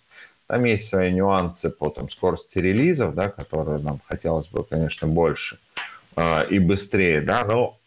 Там 0.47 0.63
есть 0.65 0.87
свои 0.87 1.11
нюансы 1.11 1.69
по 1.69 1.89
там, 1.89 2.09
скорости 2.09 2.59
релизов, 2.59 3.15
да, 3.15 3.29
которые 3.29 3.79
нам 3.79 3.99
хотелось 4.05 4.47
бы, 4.47 4.63
конечно, 4.63 5.07
больше 5.07 5.57
э, 6.15 6.47
и 6.49 6.59
быстрее, 6.59 7.21
да, 7.21 7.45
но 7.45 7.77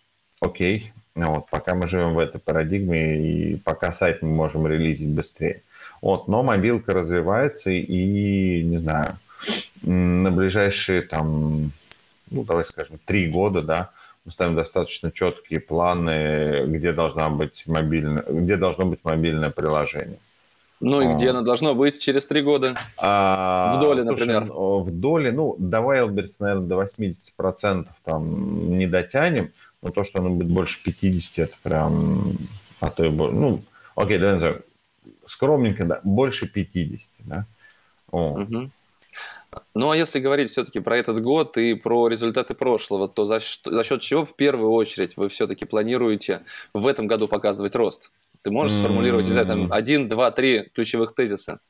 окей, 0.41 0.93
ну 1.15 1.37
вот, 1.37 1.51
пока 1.51 1.75
мы 1.75 1.87
живем 1.87 2.15
в 2.15 2.19
этой 2.19 2.41
парадигме, 2.41 3.19
и 3.19 3.57
пока 3.57 3.93
сайт 3.93 4.23
мы 4.23 4.29
можем 4.29 4.67
релизить 4.67 5.11
быстрее. 5.11 5.63
Вот, 6.03 6.29
но 6.29 6.43
мобилка 6.43 6.93
развивается, 6.93 7.71
и, 7.71 8.63
не 8.63 8.79
знаю, 8.79 9.19
на 9.83 10.31
ближайшие 10.31 11.03
там, 11.03 11.73
ну, 12.31 12.45
давай 12.45 12.65
скажем, 12.65 12.99
три 13.05 13.29
года, 13.29 13.63
да, 13.63 13.91
мы 14.27 14.33
ставим 14.33 14.57
достаточно 14.57 15.13
четкие 15.13 15.61
планы, 15.61 16.65
где, 16.67 16.93
должна 16.93 17.31
быть 17.31 17.63
мобильная, 17.67 18.25
где 18.29 18.57
должно 18.57 18.85
быть 18.85 18.99
мобильное 19.05 19.51
приложение. 19.51 20.19
Ну 20.81 21.01
и 21.01 21.15
где 21.15 21.31
оно 21.31 21.43
должно 21.43 21.75
быть 21.77 22.01
через 22.01 22.27
три 22.27 22.43
года? 22.43 22.77
А, 23.01 23.77
в 23.77 23.81
доле, 23.81 24.03
например. 24.03 24.47
Слушай, 24.47 24.85
в 24.85 24.91
доле, 24.91 25.33
ну, 25.33 25.55
до 25.59 25.79
Wildberries, 25.79 26.37
наверное, 26.41 26.67
до 26.67 26.83
80% 26.83 27.87
там 28.05 28.77
не 28.77 28.89
дотянем, 28.89 29.53
но 29.81 29.91
то, 29.91 30.03
что 30.03 30.19
оно 30.19 30.31
будет 30.31 30.51
больше 30.51 30.83
50, 30.83 31.49
это 31.49 31.57
прям, 31.63 32.33
а 32.81 32.91
то 32.91 33.05
и 33.05 33.11
больше, 33.11 33.37
ну, 33.37 33.63
окей, 33.95 34.19
давай 34.19 34.35
назовем, 34.35 34.63
скромненько, 35.25 35.85
да, 35.85 36.01
больше 36.03 36.49
50, 36.49 37.11
да. 37.21 37.47
О. 38.11 38.41
Угу. 38.41 38.71
Ну, 39.75 39.91
а 39.91 39.97
если 39.97 40.21
говорить 40.21 40.51
все-таки 40.51 40.81
про 40.81 40.99
этот 40.99 41.23
год 41.23 41.57
и 41.57 41.75
про 41.75 42.09
результаты 42.09 42.55
прошлого, 42.55 43.09
то 43.09 43.25
за, 43.25 43.41
за 43.65 43.85
счет 43.85 44.01
чего 44.01 44.25
в 44.25 44.35
первую 44.37 44.71
очередь 44.73 45.17
вы 45.17 45.29
все-таки 45.29 45.65
планируете 45.65 46.43
в 46.73 46.87
этом 46.87 47.07
году 47.07 47.29
показывать 47.29 47.75
рост? 47.75 48.11
Ты 48.43 48.51
можешь 48.51 48.77
сформулировать, 48.77 49.27
не 49.27 49.33
знаю, 49.33 49.47
там 49.47 49.73
один, 49.73 50.09
два, 50.09 50.31
три 50.31 50.71
ключевых 50.75 51.15
тезиса? 51.15 51.61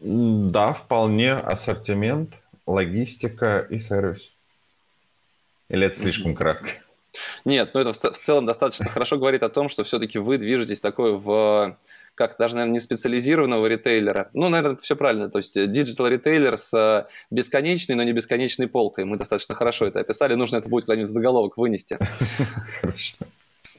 Да, 0.00 0.72
вполне 0.72 1.32
ассортимент, 1.32 2.30
логистика 2.66 3.66
и 3.68 3.78
сервис. 3.78 4.32
Или 5.68 5.86
это 5.86 5.96
слишком 5.96 6.34
кратко? 6.34 6.70
Нет, 7.44 7.70
ну 7.74 7.80
это 7.80 7.92
в 7.92 7.96
целом 7.96 8.46
достаточно 8.46 8.88
хорошо 8.88 9.18
говорит 9.18 9.42
о 9.42 9.48
том, 9.48 9.68
что 9.68 9.82
все-таки 9.84 10.18
вы 10.18 10.38
движетесь 10.38 10.80
такой 10.80 11.16
в 11.16 11.76
как 12.20 12.36
даже, 12.38 12.54
наверное, 12.54 12.74
не 12.74 12.80
специализированного 12.80 13.64
ритейлера. 13.64 14.28
Ну, 14.34 14.50
наверное, 14.50 14.76
все 14.76 14.94
правильно. 14.94 15.30
То 15.30 15.38
есть 15.38 15.54
digital 15.72 16.06
ритейлер 16.06 16.58
с 16.58 16.74
э, 16.74 17.06
бесконечной, 17.30 17.96
но 17.96 18.02
не 18.02 18.12
бесконечной 18.12 18.66
полкой. 18.66 19.06
Мы 19.06 19.16
достаточно 19.16 19.54
хорошо 19.54 19.86
это 19.86 20.00
описали. 20.00 20.34
Нужно 20.34 20.58
это 20.58 20.68
будет 20.68 20.84
куда-нибудь 20.84 21.08
в 21.08 21.14
заголовок 21.14 21.56
вынести. 21.56 21.96
Хорошо. 22.82 23.16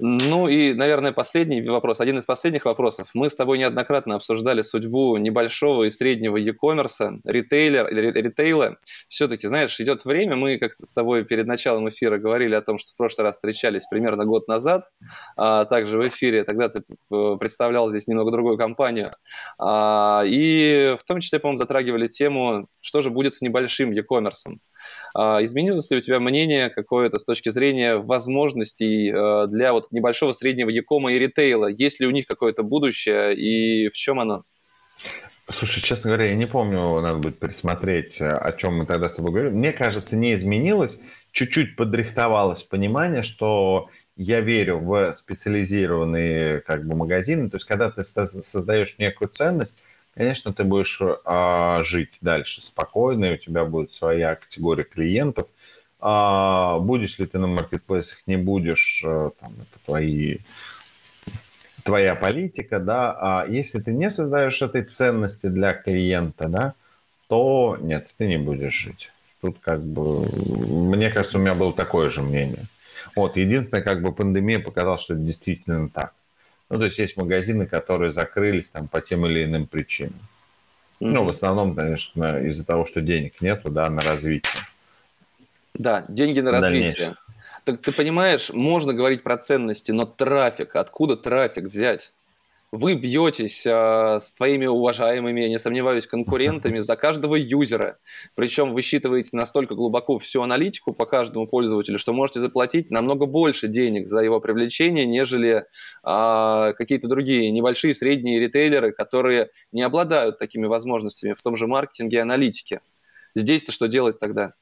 Ну 0.04 0.48
и, 0.48 0.74
наверное, 0.74 1.12
последний 1.12 1.62
вопрос, 1.62 2.02
один 2.02 2.18
из 2.18 2.26
последних 2.26 2.66
вопросов. 2.66 3.12
Мы 3.14 3.30
с 3.30 3.36
тобой 3.36 3.60
неоднократно 3.60 4.16
обсуждали 4.16 4.64
судьбу 4.64 5.16
небольшого 5.18 5.84
и 5.84 5.92
среднего 5.92 6.38
e-commerce, 6.38 7.20
ритейлер, 7.24 7.86
ритейла. 7.88 8.78
Все-таки, 9.08 9.48
знаешь, 9.48 9.80
идет 9.80 10.04
время, 10.04 10.36
мы 10.36 10.58
как 10.58 10.74
с 10.74 10.92
тобой 10.92 11.24
перед 11.24 11.46
началом 11.46 11.88
эфира 11.88 12.18
говорили 12.18 12.56
о 12.56 12.62
том, 12.62 12.80
что 12.80 12.94
в 12.94 12.98
прошлый 12.98 13.26
раз 13.26 13.36
встречались 13.36 13.86
примерно 13.86 14.26
год 14.26 14.48
назад, 14.48 14.86
а 15.38 15.66
также 15.66 16.00
в 16.00 16.08
эфире, 16.08 16.46
тогда 16.46 16.70
ты 16.70 16.82
э, 16.82 17.38
представлял 17.40 17.88
здесь 17.88 18.08
немного 18.08 18.32
другую 18.32 18.58
компанию. 18.58 19.14
А, 19.60 20.24
и 20.26 20.96
в 21.00 21.04
том 21.04 21.22
числе, 21.22 21.38
по-моему, 21.38 21.60
затрагивали 21.60 22.08
тему, 22.08 22.68
что 22.82 23.04
же 23.04 23.12
будет 23.12 23.36
с 23.36 23.42
небольшим 23.42 23.92
e-commerce. 23.92 24.58
А, 25.14 25.44
изменилось 25.44 25.90
ли 25.92 25.98
у 25.98 26.02
тебя 26.02 26.20
мнение 26.20 26.70
какое-то 26.70 27.20
с 27.20 27.26
точки 27.26 27.50
зрения 27.50 27.98
возможностей 27.98 29.12
э, 29.12 29.48
для 29.48 29.74
вот 29.74 29.92
небольшого 29.92 30.34
среднего 30.34 30.70
якома 30.70 31.12
и 31.12 31.20
ритейла? 31.20 31.68
Есть 31.68 32.00
ли 32.00 32.08
у 32.08 32.12
них 32.12 32.28
какое-то 32.28 32.64
будущее 32.64 33.36
и 33.36 33.90
в 33.90 33.94
чем 33.94 34.20
оно? 34.20 34.44
Слушай, 35.50 35.82
честно 35.82 36.10
говоря, 36.10 36.30
я 36.30 36.36
не 36.36 36.46
помню, 36.46 37.02
надо 37.02 37.18
будет 37.18 37.40
пересмотреть, 37.40 38.22
о 38.22 38.54
чем 38.54 38.78
мы 38.78 38.86
тогда 38.86 39.10
с 39.10 39.16
тобой 39.16 39.32
говорили. 39.32 39.54
Мне 39.54 39.74
кажется, 39.74 40.16
не 40.16 40.34
изменилось, 40.36 40.98
чуть-чуть 41.32 41.76
подрихтовалось 41.76 42.64
понимание, 42.64 43.22
что 43.22 43.90
я 44.16 44.40
верю 44.40 44.80
в 44.80 45.14
специализированные 45.16 46.62
как 46.62 46.86
бы 46.86 46.96
магазины. 46.96 47.50
То 47.50 47.58
есть, 47.58 47.66
когда 47.66 47.90
ты 47.90 48.04
создаешь 48.04 48.96
некую 48.98 49.30
ценность, 49.30 49.78
конечно, 50.16 50.54
ты 50.54 50.64
будешь 50.64 51.00
а, 51.26 51.84
жить 51.84 52.18
дальше 52.22 52.62
спокойно, 52.62 53.26
и 53.26 53.34
у 53.34 53.38
тебя 53.38 53.66
будет 53.66 53.92
своя 53.92 54.36
категория 54.36 54.84
клиентов. 54.84 55.48
А, 56.00 56.80
будешь 56.80 57.20
ли 57.20 57.28
ты 57.28 57.38
на 57.38 57.48
маркетплейсах, 57.48 58.24
не 58.26 58.38
будешь, 58.38 59.04
а, 59.06 59.32
там, 59.40 59.54
это 59.54 59.86
твои, 59.86 60.38
твоя 61.84 62.16
политика, 62.16 62.80
да. 62.80 63.12
А 63.20 63.46
если 63.48 63.80
ты 63.80 63.94
не 63.94 64.10
создаешь 64.10 64.62
этой 64.62 64.84
ценности 64.84 65.48
для 65.48 65.74
клиента, 65.74 66.48
да, 66.48 66.74
то 67.28 67.78
нет, 67.80 68.08
ты 68.18 68.28
не 68.28 68.38
будешь 68.38 68.74
жить. 68.74 69.12
Тут 69.42 69.58
как 69.60 69.82
бы, 69.84 70.28
мне 70.28 71.10
кажется, 71.10 71.38
у 71.38 71.42
меня 71.42 71.56
было 71.56 71.74
такое 71.74 72.10
же 72.10 72.22
мнение. 72.22 72.66
Вот, 73.16 73.38
единственное, 73.38 73.84
как 73.84 74.02
бы 74.02 74.12
пандемия 74.12 74.60
показала, 74.60 74.98
что 74.98 75.14
это 75.14 75.24
действительно 75.24 75.90
так. 75.90 76.14
Ну, 76.72 76.78
то 76.80 76.86
есть 76.86 76.98
есть 77.00 77.18
магазины, 77.18 77.68
которые 77.68 78.14
закрылись 78.14 78.70
там 78.70 78.88
по 78.88 79.02
тем 79.02 79.26
или 79.26 79.44
иным 79.44 79.68
причинам. 79.68 80.14
Mm-hmm. 81.02 81.08
Ну, 81.08 81.26
в 81.26 81.30
основном, 81.30 81.76
конечно, 81.76 82.40
из-за 82.48 82.64
того, 82.64 82.86
что 82.86 83.02
денег 83.02 83.42
нету, 83.42 83.70
да, 83.70 83.90
на 83.90 84.02
развитие. 84.02 84.64
Да, 85.74 86.06
деньги 86.08 86.40
на 86.40 86.52
развитие. 86.52 87.16
Так 87.66 87.82
ты 87.82 87.92
понимаешь, 87.92 88.52
можно 88.52 88.94
говорить 88.94 89.22
про 89.22 89.38
ценности, 89.38 89.92
но 89.92 90.06
трафик, 90.06 90.78
откуда 90.78 91.18
трафик 91.18 91.66
взять? 91.66 92.14
Вы 92.72 92.96
бьетесь 92.96 93.66
э, 93.66 94.18
с 94.20 94.34
твоими 94.34 94.66
уважаемыми, 94.66 95.42
не 95.42 95.60
сомневаюсь, 95.60 96.08
конкурентами 96.08 96.80
за 96.80 96.96
каждого 96.96 97.36
юзера. 97.36 97.98
Причем 98.34 98.74
вы 98.74 98.82
считываете 98.82 99.36
настолько 99.36 99.76
глубоко 99.76 100.18
всю 100.20 100.42
аналитику 100.42 100.94
по 100.94 101.06
каждому 101.06 101.48
пользователю, 101.48 102.00
что 102.00 102.14
можете 102.14 102.40
заплатить 102.40 102.90
намного 102.90 103.26
больше 103.26 103.68
денег 103.68 104.08
за 104.08 104.22
его 104.22 104.40
привлечение, 104.40 105.06
нежели 105.06 105.66
э, 106.04 106.74
какие-то 106.78 107.08
другие 107.10 107.52
небольшие, 107.52 107.94
средние 107.94 108.40
ритейлеры, 108.40 108.94
которые 108.94 109.50
не 109.74 109.82
обладают 109.82 110.40
такими 110.40 110.66
возможностями 110.66 111.34
в 111.34 111.42
том 111.42 111.58
же 111.58 111.68
маркетинге 111.68 112.18
и 112.18 112.22
аналитике. 112.22 112.82
Здесь-то 113.36 113.72
что 113.72 113.88
делать 113.88 114.20
тогда? 114.20 114.54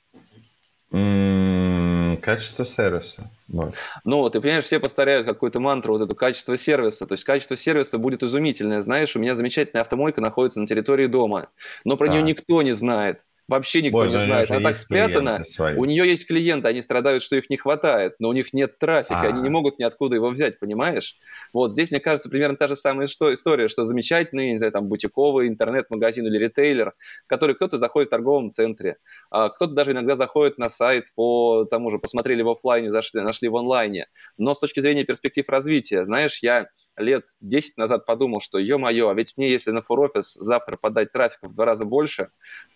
Качество 2.21 2.65
сервиса. 2.65 3.29
Вот. 3.47 3.73
Ну, 4.03 4.29
ты 4.29 4.41
понимаешь, 4.41 4.65
все 4.65 4.79
повторяют 4.79 5.25
какую-то 5.25 5.59
мантру, 5.59 5.93
вот 5.93 6.01
эту 6.01 6.15
качество 6.15 6.55
сервиса. 6.55 7.05
То 7.05 7.13
есть 7.13 7.23
качество 7.23 7.57
сервиса 7.57 7.97
будет 7.97 8.23
изумительное. 8.23 8.81
Знаешь, 8.81 9.15
у 9.15 9.19
меня 9.19 9.35
замечательная 9.35 9.81
автомойка 9.81 10.21
находится 10.21 10.59
на 10.59 10.67
территории 10.67 11.07
дома, 11.07 11.49
но 11.83 11.97
про 11.97 12.07
да. 12.07 12.13
нее 12.13 12.21
никто 12.23 12.61
не 12.61 12.71
знает. 12.71 13.25
Вообще 13.49 13.81
никто 13.81 13.99
Боль, 13.99 14.09
не 14.11 14.21
знает. 14.21 14.51
Она 14.51 14.69
так 14.69 14.77
спрятана. 14.77 15.43
У 15.75 15.85
нее 15.85 16.07
есть 16.07 16.27
клиенты, 16.27 16.67
они 16.67 16.81
страдают, 16.81 17.23
что 17.23 17.35
их 17.35 17.49
не 17.49 17.57
хватает, 17.57 18.13
но 18.19 18.29
у 18.29 18.33
них 18.33 18.53
нет 18.53 18.77
трафика, 18.77 19.21
А-а-а. 19.21 19.29
они 19.29 19.41
не 19.41 19.47
а. 19.47 19.51
могут 19.51 19.79
ниоткуда 19.79 20.15
его 20.15 20.29
взять, 20.29 20.59
понимаешь? 20.59 21.15
Вот 21.51 21.71
здесь, 21.71 21.89
мне 21.89 21.99
кажется, 21.99 22.29
примерно 22.29 22.57
та 22.57 22.67
же 22.67 22.75
самая 22.75 23.07
история, 23.07 23.67
что 23.67 23.83
замечательный, 23.83 24.51
не 24.51 24.57
знаю, 24.57 24.71
там, 24.71 24.87
бутиковый 24.87 25.47
интернет-магазин 25.47 26.27
или 26.27 26.37
ритейлер, 26.37 26.93
который 27.25 27.55
кто-то 27.55 27.77
заходит 27.77 28.09
в 28.09 28.11
торговом 28.11 28.51
центре, 28.51 28.97
а 29.31 29.49
кто-то 29.49 29.73
даже 29.73 29.91
иногда 29.91 30.15
заходит 30.15 30.57
на 30.57 30.69
сайт 30.69 31.05
по 31.15 31.65
тому 31.65 31.89
же, 31.89 31.97
посмотрели 31.97 32.43
в 32.43 32.49
офлайне, 32.49 32.91
зашли, 32.91 33.21
нашли 33.21 33.49
в 33.49 33.57
онлайне. 33.57 34.07
Но 34.37 34.53
с 34.53 34.59
точки 34.59 34.79
зрения 34.79 35.03
перспектив 35.03 35.47
развития, 35.49 36.05
знаешь, 36.05 36.39
я 36.43 36.67
лет 36.99 37.25
10 37.41 37.77
назад 37.77 38.05
подумал, 38.05 38.41
что, 38.41 38.59
ё-моё, 38.59 39.09
а 39.09 39.13
ведь 39.13 39.33
мне, 39.37 39.49
если 39.49 39.71
на 39.71 39.81
фурофис 39.81 40.33
завтра 40.33 40.77
подать 40.77 41.11
трафика 41.11 41.47
в 41.47 41.53
два 41.53 41.65
раза 41.65 41.85
больше, 41.85 42.29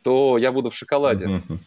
то 0.03 0.37
я 0.37 0.51
буду 0.51 0.69
в 0.69 0.75
шоколаде. 0.75 1.25
Mm-hmm. 1.25 1.57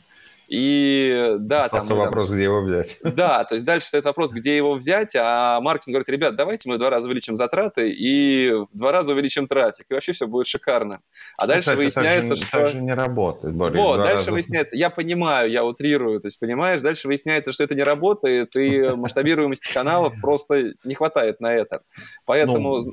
И 0.48 1.34
да, 1.38 1.62
Остался 1.62 1.88
там... 1.88 1.98
вопрос, 1.98 2.30
где 2.30 2.44
его 2.44 2.60
взять. 2.60 2.98
Да, 3.16 3.44
то 3.44 3.54
есть 3.54 3.64
дальше 3.64 3.88
стоит 3.88 4.04
вопрос, 4.04 4.32
где 4.32 4.56
его 4.56 4.74
взять, 4.74 5.16
а 5.16 5.60
маркетинг 5.60 5.94
говорит, 5.94 6.08
ребят, 6.08 6.36
давайте 6.36 6.68
мы 6.68 6.76
в 6.76 6.78
два 6.78 6.90
раза 6.90 7.06
увеличим 7.06 7.34
затраты 7.34 7.90
и 7.90 8.50
в 8.50 8.68
два 8.72 8.92
раза 8.92 9.12
увеличим 9.12 9.46
трафик, 9.46 9.86
и 9.88 9.94
вообще 9.94 10.12
все 10.12 10.26
будет 10.26 10.46
шикарно. 10.46 11.00
А 11.38 11.42
ну, 11.42 11.48
дальше 11.48 11.70
Кстати, 11.70 11.78
выясняется, 11.78 12.28
так 12.30 12.36
же, 12.36 12.44
что... 12.44 12.58
Так 12.58 12.68
же 12.68 12.80
не 12.82 12.92
работает, 12.92 13.54
Борис. 13.54 13.80
Вот, 13.80 13.96
дальше 13.96 14.16
раза... 14.16 14.32
выясняется, 14.32 14.76
я 14.76 14.90
понимаю, 14.90 15.50
я 15.50 15.64
утрирую, 15.64 16.20
то 16.20 16.28
есть, 16.28 16.38
понимаешь, 16.38 16.80
дальше 16.80 17.08
выясняется, 17.08 17.52
что 17.52 17.64
это 17.64 17.74
не 17.74 17.82
работает, 17.82 18.54
и 18.56 18.90
масштабируемости 18.90 19.72
каналов 19.72 20.14
просто 20.20 20.74
не 20.84 20.94
хватает 20.94 21.40
на 21.40 21.52
это. 21.52 21.82
Поэтому... 22.26 22.76
Ну 22.76 22.92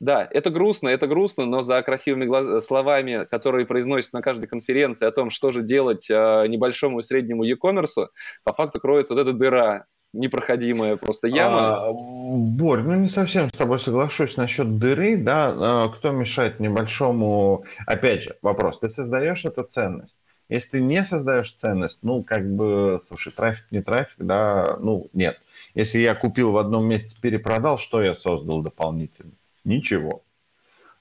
да, 0.00 0.28
это 0.30 0.50
грустно, 0.50 0.88
это 0.88 1.06
грустно, 1.06 1.44
но 1.44 1.62
за 1.62 1.82
красивыми 1.82 2.24
глаз... 2.24 2.64
словами, 2.64 3.26
которые 3.30 3.66
произносят 3.66 4.12
на 4.12 4.22
каждой 4.22 4.46
конференции 4.46 5.06
о 5.06 5.10
том, 5.10 5.30
что 5.30 5.50
же 5.50 5.62
делать 5.62 6.08
э, 6.10 6.46
небольшому 6.48 7.00
и 7.00 7.02
среднему 7.02 7.42
e-commerce, 7.42 8.08
по 8.44 8.52
факту 8.52 8.80
кроется 8.80 9.14
вот 9.14 9.20
эта 9.20 9.32
дыра, 9.32 9.86
непроходимая 10.12 10.96
просто 10.96 11.28
яма. 11.28 11.88
А, 11.88 11.92
Борь, 11.92 12.82
ну 12.82 12.94
не 12.94 13.08
совсем 13.08 13.50
с 13.50 13.56
тобой 13.56 13.80
соглашусь 13.80 14.36
насчет 14.36 14.78
дыры, 14.78 15.16
да, 15.16 15.54
а, 15.56 15.88
кто 15.88 16.12
мешает 16.12 16.60
небольшому... 16.60 17.64
Опять 17.86 18.22
же, 18.22 18.36
вопрос, 18.42 18.78
ты 18.80 18.88
создаешь 18.88 19.44
эту 19.44 19.64
ценность. 19.64 20.14
Если 20.48 20.70
ты 20.70 20.80
не 20.80 21.04
создаешь 21.04 21.52
ценность, 21.52 21.98
ну, 22.02 22.22
как 22.22 22.48
бы, 22.48 23.02
слушай, 23.06 23.32
трафик, 23.32 23.66
не 23.70 23.82
трафик, 23.82 24.16
да, 24.18 24.78
ну, 24.80 25.10
нет. 25.12 25.38
Если 25.74 25.98
я 25.98 26.14
купил 26.14 26.52
в 26.52 26.58
одном 26.58 26.86
месте, 26.86 27.16
перепродал, 27.20 27.76
что 27.76 28.02
я 28.02 28.14
создал 28.14 28.62
дополнительно? 28.62 29.32
Ничего. 29.68 30.22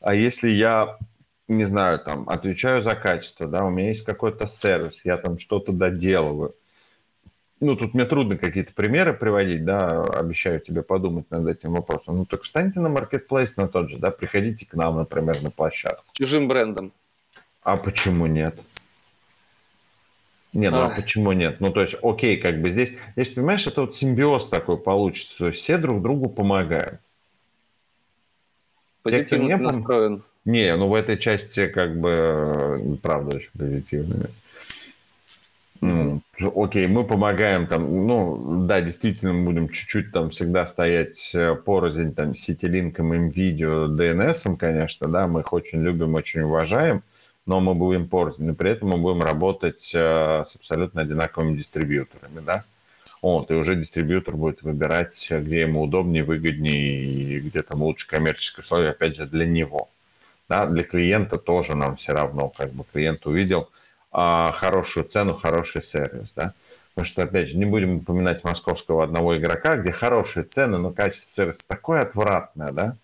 А 0.01 0.13
если 0.13 0.49
я, 0.49 0.97
не 1.47 1.63
знаю, 1.63 1.99
там, 1.99 2.27
отвечаю 2.27 2.81
за 2.81 2.95
качество, 2.95 3.47
да, 3.47 3.63
у 3.63 3.69
меня 3.69 3.89
есть 3.89 4.03
какой-то 4.03 4.45
сервис, 4.45 4.99
я 5.05 5.15
там 5.15 5.39
что-то 5.39 5.71
доделываю. 5.71 6.53
Ну, 7.61 7.77
тут 7.77 7.93
мне 7.93 8.03
трудно 8.03 8.37
какие-то 8.37 8.73
примеры 8.73 9.13
приводить, 9.13 9.63
да, 9.63 10.03
обещаю 10.03 10.59
тебе 10.59 10.83
подумать 10.83 11.31
над 11.31 11.47
этим 11.47 11.71
вопросом. 11.71 12.17
Ну, 12.17 12.25
так 12.25 12.43
встаньте 12.43 12.81
на 12.81 12.89
маркетплейс 12.89 13.55
на 13.55 13.69
тот 13.69 13.89
же, 13.89 13.99
да, 13.99 14.11
приходите 14.11 14.65
к 14.65 14.73
нам, 14.73 14.97
например, 14.97 15.41
на 15.41 15.49
площадку. 15.49 16.03
Чужим 16.11 16.49
брендом. 16.49 16.91
А 17.63 17.77
почему 17.77 18.25
нет? 18.25 18.59
Нет, 20.51 20.73
ну 20.73 20.81
а 20.81 20.89
почему 20.89 21.31
нет? 21.31 21.61
Ну, 21.61 21.71
то 21.71 21.81
есть, 21.81 21.95
окей, 22.01 22.35
как 22.37 22.61
бы 22.61 22.69
здесь, 22.69 22.93
здесь, 23.15 23.29
понимаешь, 23.29 23.65
это 23.65 23.81
вот 23.81 23.95
симбиоз 23.95 24.49
такой 24.49 24.77
получится. 24.77 25.37
То 25.37 25.47
есть 25.47 25.59
все 25.59 25.77
друг 25.77 26.01
другу 26.01 26.29
помогают 26.29 26.99
позитивно 29.11 29.47
не 29.47 29.57
настроен. 29.57 30.23
Не, 30.45 30.75
ну 30.75 30.87
в 30.87 30.93
этой 30.93 31.17
части 31.17 31.67
как 31.67 31.99
бы 31.99 32.97
правда 33.01 33.35
очень 33.35 33.51
позитивная. 33.57 34.29
Mm. 35.81 36.21
Окей, 36.55 36.87
мы 36.87 37.03
помогаем 37.03 37.67
там, 37.67 38.07
ну, 38.07 38.65
да, 38.67 38.81
действительно, 38.81 39.33
мы 39.33 39.45
будем 39.45 39.69
чуть-чуть 39.69 40.11
там 40.11 40.31
всегда 40.31 40.65
стоять 40.65 41.31
э, 41.33 41.55
порознь 41.55 42.13
там 42.13 42.35
сетилинком, 42.35 43.13
им 43.13 43.29
видео, 43.29 43.85
DNS, 43.85 44.57
конечно, 44.57 45.07
да, 45.07 45.27
мы 45.27 45.41
их 45.41 45.53
очень 45.53 45.81
любим, 45.81 46.15
очень 46.15 46.41
уважаем, 46.41 47.03
но 47.45 47.59
мы 47.59 47.75
будем 47.75 48.07
порознь, 48.07 48.45
но 48.45 48.55
при 48.55 48.71
этом 48.71 48.89
мы 48.89 48.97
будем 48.97 49.21
работать 49.21 49.91
э, 49.93 50.43
с 50.45 50.55
абсолютно 50.55 51.01
одинаковыми 51.01 51.57
дистрибьюторами, 51.57 52.39
да. 52.45 52.63
Вот, 53.21 53.49
и 53.49 53.55
уже 53.55 53.75
дистрибьютор 53.75 54.35
будет 54.35 54.61
выбирать, 54.61 55.27
где 55.29 55.61
ему 55.61 55.81
удобнее, 55.81 56.23
выгоднее 56.23 57.03
и 57.03 57.39
где 57.39 57.63
там 57.63 57.81
лучше 57.81 58.07
коммерческие 58.07 58.63
условия, 58.63 58.91
опять 58.91 59.15
же, 59.15 59.25
для 59.25 59.45
него. 59.45 59.89
Да, 60.47 60.65
для 60.65 60.83
клиента 60.83 61.37
тоже 61.37 61.75
нам 61.75 61.97
все 61.97 62.13
равно, 62.13 62.49
как 62.49 62.71
бы 62.71 62.85
клиент 62.91 63.25
увидел 63.25 63.69
а, 64.11 64.51
хорошую 64.53 65.05
цену, 65.05 65.33
хороший 65.33 65.81
сервис, 65.81 66.31
да. 66.35 66.53
Потому 66.89 67.05
что, 67.05 67.23
опять 67.23 67.49
же, 67.49 67.57
не 67.57 67.65
будем 67.65 67.97
упоминать 67.97 68.43
московского 68.43 69.03
одного 69.03 69.37
игрока, 69.37 69.77
где 69.77 69.91
хорошие 69.91 70.43
цены, 70.43 70.77
но 70.77 70.91
качество 70.91 71.29
сервиса 71.29 71.67
такое 71.67 72.01
отвратное, 72.01 72.71
да, 72.71 72.95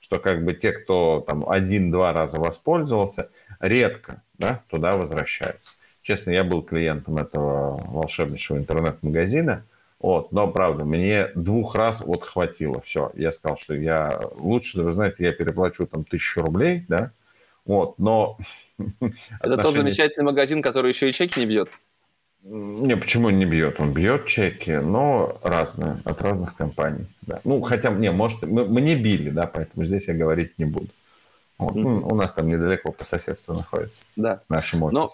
что 0.00 0.18
как 0.18 0.44
бы 0.44 0.54
те, 0.54 0.72
кто 0.72 1.22
там 1.26 1.48
один-два 1.48 2.12
раза 2.12 2.38
воспользовался, 2.38 3.30
редко 3.60 4.22
да, 4.38 4.62
туда 4.70 4.96
возвращаются. 4.96 5.72
Честно, 6.06 6.30
я 6.30 6.44
был 6.44 6.62
клиентом 6.62 7.18
этого 7.18 7.82
волшебнейшего 7.84 8.58
интернет-магазина, 8.58 9.64
вот, 9.98 10.30
но, 10.30 10.46
правда, 10.46 10.84
мне 10.84 11.32
двух 11.34 11.74
раз 11.74 12.00
вот 12.00 12.22
хватило. 12.22 12.80
Все, 12.82 13.10
я 13.16 13.32
сказал, 13.32 13.58
что 13.58 13.74
я 13.74 14.20
лучше, 14.36 14.82
вы 14.82 14.92
знаете, 14.92 15.24
я 15.24 15.32
переплачу 15.32 15.84
там 15.84 16.04
тысячу 16.04 16.42
рублей, 16.42 16.84
да, 16.86 17.10
вот, 17.64 17.98
но... 17.98 18.38
Это 19.40 19.56
тот 19.56 19.74
замечательный 19.74 20.22
магазин, 20.22 20.62
который 20.62 20.92
еще 20.92 21.10
и 21.10 21.12
чеки 21.12 21.40
не 21.40 21.46
бьет? 21.46 21.76
Не, 22.44 22.96
почему 22.96 23.30
не 23.30 23.44
бьет? 23.44 23.80
Он 23.80 23.92
бьет 23.92 24.26
чеки, 24.26 24.76
но 24.76 25.36
разные, 25.42 26.00
от 26.04 26.22
разных 26.22 26.54
компаний. 26.54 27.06
Да. 27.22 27.40
Ну, 27.42 27.60
хотя, 27.62 27.90
не, 27.90 28.12
может, 28.12 28.42
мы, 28.42 28.80
не 28.80 28.94
били, 28.94 29.30
да, 29.30 29.48
поэтому 29.48 29.84
здесь 29.84 30.06
я 30.06 30.14
говорить 30.14 30.56
не 30.56 30.66
буду. 30.66 30.86
Вот. 31.58 31.74
Mm-hmm. 31.74 32.12
у 32.12 32.14
нас 32.14 32.32
там 32.32 32.46
недалеко 32.46 32.92
по 32.92 33.04
соседству 33.04 33.54
находится. 33.54 34.06
Да. 34.14 34.40
С 34.46 34.48
нашим 34.48 34.84
офисом. 34.84 35.02
Но 35.02 35.10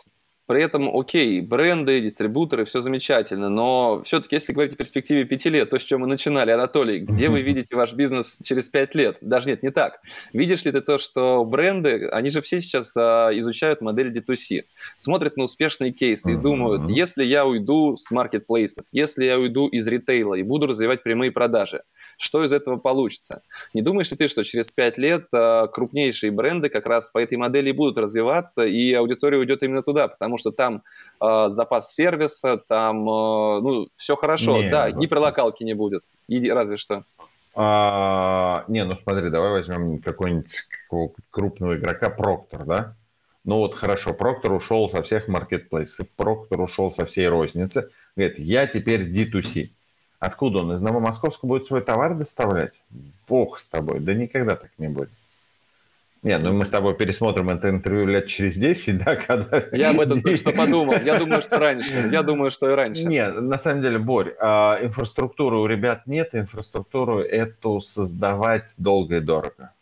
при 0.53 0.63
этом, 0.63 0.95
окей, 0.95 1.41
бренды, 1.41 1.99
дистрибуторы, 2.03 2.67
все 2.67 2.83
замечательно, 2.83 3.49
но 3.49 4.03
все-таки, 4.05 4.37
если 4.37 4.53
говорить 4.53 4.75
о 4.75 4.77
перспективе 4.77 5.25
пяти 5.25 5.49
лет, 5.49 5.71
то, 5.71 5.79
с 5.79 5.83
чем 5.83 6.03
мы 6.03 6.07
начинали, 6.07 6.51
Анатолий, 6.51 6.99
где 6.99 7.31
вы 7.31 7.41
видите 7.41 7.75
ваш 7.75 7.95
бизнес 7.95 8.39
через 8.43 8.69
пять 8.69 8.95
лет? 8.95 9.17
Даже 9.23 9.49
нет, 9.49 9.63
не 9.63 9.71
так. 9.71 10.03
Видишь 10.35 10.67
ли 10.67 10.73
ты 10.73 10.83
то, 10.83 10.99
что 10.99 11.43
бренды, 11.47 12.07
они 12.09 12.29
же 12.29 12.43
все 12.43 12.61
сейчас 12.61 12.95
а, 12.99 13.31
изучают 13.33 13.81
модель 13.81 14.13
D2C, 14.13 14.65
смотрят 14.97 15.39
на 15.39 15.45
успешные 15.45 15.91
кейсы 15.91 16.35
и 16.35 16.37
думают, 16.37 16.87
если 16.91 17.25
я 17.25 17.47
уйду 17.47 17.97
с 17.97 18.11
маркетплейсов, 18.11 18.85
если 18.93 19.25
я 19.25 19.39
уйду 19.39 19.69
из 19.69 19.89
ритейла 19.89 20.35
и 20.35 20.43
буду 20.43 20.67
развивать 20.67 21.03
прямые 21.03 21.33
продажи, 21.33 21.81
что 22.17 22.45
из 22.45 22.53
этого 22.53 22.77
получится? 22.77 23.43
Не 23.75 23.83
думаешь 23.83 24.11
ли 24.11 24.17
ты, 24.17 24.29
что 24.29 24.45
через 24.45 24.71
пять 24.71 24.99
лет 24.99 25.27
а, 25.33 25.67
крупнейшие 25.67 26.31
бренды 26.31 26.69
как 26.69 26.87
раз 26.87 27.11
по 27.11 27.19
этой 27.19 27.37
модели 27.37 27.73
будут 27.73 27.99
развиваться, 27.99 28.65
и 28.65 28.93
аудитория 28.93 29.39
уйдет 29.39 29.63
именно 29.63 29.83
туда, 29.83 30.09
потому 30.09 30.39
что 30.39 30.51
там 30.51 30.83
э, 31.21 31.49
запас 31.49 31.95
сервиса, 31.95 32.57
там, 32.57 33.09
э, 33.09 33.61
ну, 33.61 33.89
все 33.97 34.17
хорошо. 34.17 34.63
Не, 34.63 34.71
да, 34.71 34.89
ну... 34.93 35.01
гиперлокалки 35.01 35.63
не 35.65 35.75
будет, 35.75 36.05
Иди, 36.29 36.51
разве 36.51 36.77
что. 36.77 37.05
А, 37.55 38.65
не, 38.69 38.85
ну 38.85 38.97
смотри, 38.97 39.29
давай 39.29 39.51
возьмем 39.51 39.99
какого-нибудь 39.99 40.63
крупного 41.31 41.77
игрока, 41.77 42.09
Проктор, 42.11 42.65
да? 42.65 42.97
Ну 43.45 43.57
вот 43.57 43.75
хорошо, 43.75 44.15
Проктор 44.15 44.53
ушел 44.53 44.89
со 44.89 45.03
всех 45.03 45.29
маркетплейсов, 45.29 46.09
Проктор 46.17 46.61
ушел 46.61 46.93
со 46.93 47.05
всей 47.05 47.29
розницы. 47.29 47.91
Говорит, 48.17 48.39
я 48.39 48.67
теперь 48.67 49.11
D2C. 49.11 49.71
Откуда 50.23 50.61
он? 50.61 50.73
Из 50.73 50.81
Новомосковска 50.81 51.49
будет 51.49 51.65
свой 51.65 51.81
товар 51.81 52.15
доставлять? 52.15 52.71
Бог 53.27 53.59
с 53.59 53.67
тобой, 53.67 53.99
да 53.99 54.15
никогда 54.15 54.55
так 54.55 54.71
не 54.79 54.87
будет. 54.87 55.11
Не, 56.23 56.39
ну 56.39 56.53
мы 56.53 56.65
с 56.65 56.71
тобой 56.71 56.95
пересмотрим 56.95 57.51
это 57.51 57.69
интервью 57.71 58.07
лет 58.07 58.29
через 58.29 58.57
10, 58.57 58.99
да, 59.05 59.17
когда... 59.17 59.65
Я 59.73 59.91
об 59.91 59.99
этом 59.99 60.21
что 60.37 60.53
подумал. 60.53 60.95
Я 61.05 61.19
думаю, 61.19 61.43
что 61.43 61.59
раньше. 61.59 62.09
Я 62.13 62.23
думаю, 62.23 62.53
что 62.53 62.71
и 62.71 62.75
раньше. 62.77 63.03
Нет, 63.03 63.35
на 63.35 63.59
самом 63.59 63.83
деле, 63.83 63.99
Борь, 63.99 64.37
а, 64.39 64.79
инфраструктуры 64.81 65.57
у 65.57 65.67
ребят 65.67 66.07
нет, 66.07 66.29
инфраструктуру 66.35 67.19
эту 67.19 67.81
создавать 67.81 68.75
долго 68.79 69.17
и 69.17 69.21
дорого. 69.21 69.73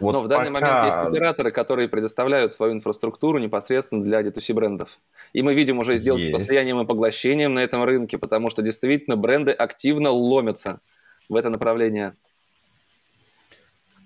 Вот 0.00 0.12
Но 0.12 0.20
в 0.20 0.28
данный 0.28 0.52
пока... 0.52 0.66
момент 0.66 0.86
есть 0.86 0.96
операторы, 0.96 1.50
которые 1.50 1.88
предоставляют 1.88 2.52
свою 2.52 2.72
инфраструктуру 2.72 3.38
непосредственно 3.38 4.04
для 4.04 4.20
D2C 4.20 4.54
брендов. 4.54 4.98
И 5.32 5.42
мы 5.42 5.54
видим 5.54 5.78
уже 5.78 5.98
сделки 5.98 6.22
есть. 6.22 6.32
по 6.32 6.38
слияниям 6.38 6.80
и 6.80 6.86
поглощениям 6.86 7.54
на 7.54 7.60
этом 7.60 7.82
рынке, 7.84 8.18
потому 8.18 8.50
что 8.50 8.62
действительно 8.62 9.16
бренды 9.16 9.50
активно 9.50 10.10
ломятся 10.10 10.80
в 11.28 11.34
это 11.34 11.50
направление. 11.50 12.14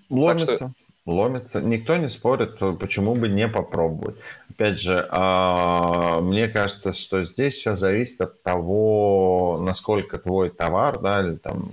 Ломятся. 0.09 0.55
Что 0.55 0.71
ломится. 1.05 1.61
Никто 1.61 1.97
не 1.97 2.09
спорит, 2.09 2.57
почему 2.79 3.15
бы 3.15 3.27
не 3.27 3.47
попробовать. 3.47 4.15
Опять 4.49 4.79
же, 4.79 5.07
а, 5.09 6.19
мне 6.21 6.47
кажется, 6.47 6.93
что 6.93 7.23
здесь 7.23 7.55
все 7.55 7.75
зависит 7.75 8.21
от 8.21 8.41
того, 8.43 9.59
насколько 9.61 10.17
твой 10.17 10.49
товар, 10.49 10.99
да, 10.99 11.21
или 11.21 11.35
там, 11.35 11.71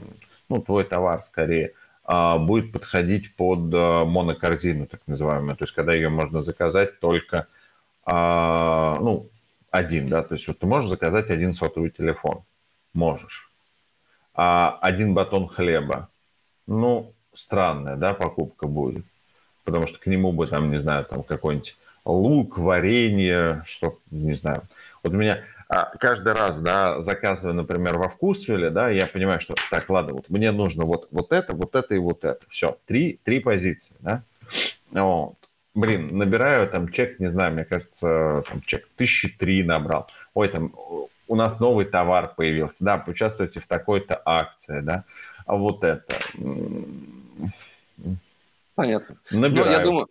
ну, 0.48 0.60
твой 0.60 0.84
товар 0.84 1.22
скорее, 1.24 1.74
будет 2.38 2.72
подходить 2.72 3.36
под 3.36 3.72
а, 3.74 4.04
монокорзину, 4.04 4.86
так 4.86 5.00
называемую. 5.06 5.56
То 5.56 5.64
есть, 5.64 5.74
когда 5.74 5.94
ее 5.94 6.08
можно 6.08 6.42
заказать 6.42 6.98
только, 7.00 7.46
ну, 8.06 9.28
один, 9.70 10.08
да, 10.08 10.22
то 10.22 10.34
есть 10.34 10.48
вот 10.48 10.58
ты 10.58 10.66
можешь 10.66 10.88
заказать 10.88 11.30
один 11.30 11.54
сотовый 11.54 11.90
телефон. 11.90 12.42
Можешь. 12.92 13.52
А 14.34 14.78
один 14.80 15.14
батон 15.14 15.46
хлеба. 15.46 16.08
Ну, 16.66 17.12
странная, 17.34 17.96
да, 17.96 18.14
покупка 18.14 18.66
будет 18.66 19.04
потому 19.70 19.86
что 19.86 19.98
к 19.98 20.06
нему 20.06 20.32
бы 20.32 20.46
там, 20.46 20.70
не 20.70 20.80
знаю, 20.80 21.04
там 21.04 21.22
какой-нибудь 21.22 21.76
лук, 22.04 22.58
варенье, 22.58 23.62
что, 23.64 23.98
не 24.10 24.34
знаю. 24.34 24.62
Вот 25.02 25.12
у 25.12 25.16
меня 25.16 25.44
а, 25.58 25.59
каждый 25.98 26.32
раз, 26.32 26.60
да, 26.60 27.00
заказываю, 27.00 27.54
например, 27.54 27.98
во 27.98 28.08
вкусвиле, 28.08 28.70
да, 28.70 28.88
я 28.90 29.06
понимаю, 29.06 29.40
что 29.40 29.54
так, 29.70 29.88
ладно, 29.88 30.14
вот 30.14 30.28
мне 30.28 30.50
нужно 30.50 30.84
вот, 30.84 31.08
вот 31.10 31.32
это, 31.32 31.54
вот 31.54 31.74
это 31.74 31.94
и 31.94 31.98
вот 31.98 32.24
это. 32.24 32.40
Все, 32.48 32.76
три, 32.86 33.20
три 33.24 33.40
позиции, 33.40 33.94
да. 34.00 34.22
Вот. 34.90 35.34
Блин, 35.74 36.18
набираю 36.18 36.68
там 36.68 36.88
чек, 36.88 37.20
не 37.20 37.28
знаю, 37.28 37.52
мне 37.52 37.64
кажется, 37.64 38.42
там 38.48 38.60
чек 38.62 38.88
тысячи 38.96 39.28
три 39.28 39.62
набрал. 39.62 40.08
Ой, 40.34 40.48
там 40.48 40.74
у 41.28 41.36
нас 41.36 41.60
новый 41.60 41.84
товар 41.84 42.34
появился, 42.36 42.84
да, 42.84 42.98
поучаствуйте 42.98 43.60
в 43.60 43.66
такой-то 43.68 44.20
акции, 44.24 44.80
да, 44.80 45.04
а 45.46 45.56
вот 45.56 45.84
это 45.84 46.16
Понятно. 48.74 49.16
Набираю. 49.30 49.66
Но 49.66 49.72
я 49.72 49.78
думаю, 49.84 50.08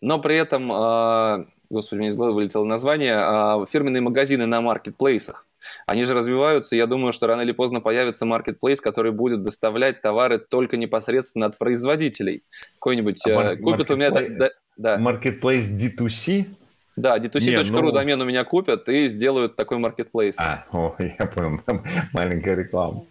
но 0.00 0.18
при 0.18 0.36
этом, 0.36 0.72
э, 0.72 1.46
господи, 1.70 2.00
мне 2.00 2.08
из 2.08 2.16
головы 2.16 2.34
вылетело 2.34 2.64
название, 2.64 3.14
э, 3.14 3.66
фирменные 3.70 4.00
магазины 4.00 4.46
на 4.46 4.60
маркетплейсах. 4.60 5.46
Они 5.86 6.04
же 6.04 6.14
развиваются, 6.14 6.76
я 6.76 6.86
думаю, 6.86 7.12
что 7.12 7.26
рано 7.26 7.42
или 7.42 7.52
поздно 7.52 7.80
появится 7.80 8.24
маркетплейс, 8.26 8.80
который 8.80 9.12
будет 9.12 9.42
доставлять 9.42 10.00
товары 10.00 10.38
только 10.38 10.76
непосредственно 10.76 11.46
от 11.46 11.58
производителей. 11.58 12.44
Какой-нибудь 12.74 13.26
а 13.26 13.30
э, 13.30 13.56
купит 13.56 13.90
у 13.90 13.96
меня... 13.96 14.10
Да, 14.10 14.50
да. 14.76 14.98
Marketplace 14.98 15.66
D2C? 15.76 16.46
Да, 17.00 17.18
d2c.ru 17.18 17.80
ну... 17.80 17.92
домен 17.92 18.20
у 18.20 18.24
меня 18.24 18.44
купят 18.44 18.88
и 18.88 19.08
сделают 19.08 19.56
такой 19.56 19.78
маркетплейс. 19.78 20.36
А, 20.38 20.64
о, 20.72 20.94
я 20.98 21.26
понял, 21.26 21.60
маленькая 22.12 22.56
реклама. 22.56 23.04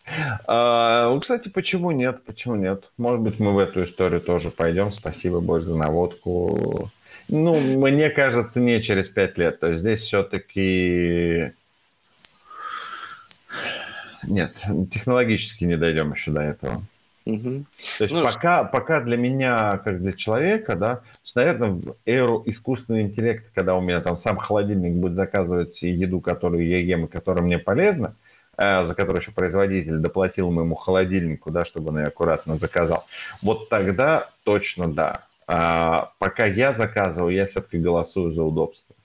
А, 0.47 1.09
ну, 1.09 1.19
кстати, 1.19 1.49
почему 1.49 1.91
нет? 1.91 2.23
Почему 2.25 2.55
нет? 2.55 2.83
Может 2.97 3.21
быть, 3.21 3.39
мы 3.39 3.53
в 3.53 3.57
эту 3.57 3.83
историю 3.83 4.21
тоже 4.21 4.51
пойдем. 4.51 4.91
Спасибо, 4.91 5.39
Боже, 5.39 5.65
за 5.65 5.75
наводку. 5.75 6.91
Ну, 7.29 7.59
мне 7.59 8.09
кажется, 8.09 8.59
не 8.59 8.81
через 8.81 9.07
пять 9.09 9.37
лет. 9.37 9.59
То 9.59 9.67
есть 9.67 9.81
здесь 9.81 10.01
все-таки... 10.01 11.53
Нет, 14.27 14.53
технологически 14.91 15.63
не 15.63 15.77
дойдем 15.77 16.11
еще 16.11 16.31
до 16.31 16.41
этого. 16.41 16.83
Угу. 17.25 17.65
То 17.97 18.03
есть 18.03 18.13
ну, 18.13 18.23
пока, 18.23 18.59
что... 18.59 18.69
пока 18.71 19.01
для 19.01 19.17
меня, 19.17 19.79
как 19.83 19.99
для 19.99 20.13
человека, 20.13 20.75
да, 20.75 21.01
наверное, 21.37 21.69
в 21.69 21.95
эру 22.05 22.41
искусственного 22.45 23.03
интеллекта, 23.03 23.49
когда 23.53 23.75
у 23.75 23.81
меня 23.81 24.01
там 24.01 24.17
сам 24.17 24.37
холодильник 24.37 24.93
будет 24.93 25.15
заказывать 25.15 25.81
еду, 25.83 26.19
которую 26.19 26.67
я 26.67 26.79
ем 26.79 27.05
и 27.05 27.07
которая 27.07 27.43
мне 27.43 27.59
полезна, 27.59 28.15
э, 28.57 28.83
за 28.83 28.95
которую 28.95 29.21
еще 29.21 29.31
производитель 29.31 29.97
доплатил 29.99 30.49
моему 30.49 30.75
холодильнику, 30.75 31.51
да, 31.51 31.63
чтобы 31.63 31.89
он 31.89 31.99
ее 31.99 32.07
аккуратно 32.07 32.57
заказал, 32.57 33.05
вот 33.41 33.69
тогда 33.69 34.29
точно 34.43 34.91
да. 34.91 35.23
А 35.47 36.11
пока 36.17 36.45
я 36.45 36.73
заказываю, 36.73 37.33
я 37.33 37.45
все-таки 37.45 37.77
голосую 37.77 38.33
за 38.33 38.43
удобство. 38.43 38.95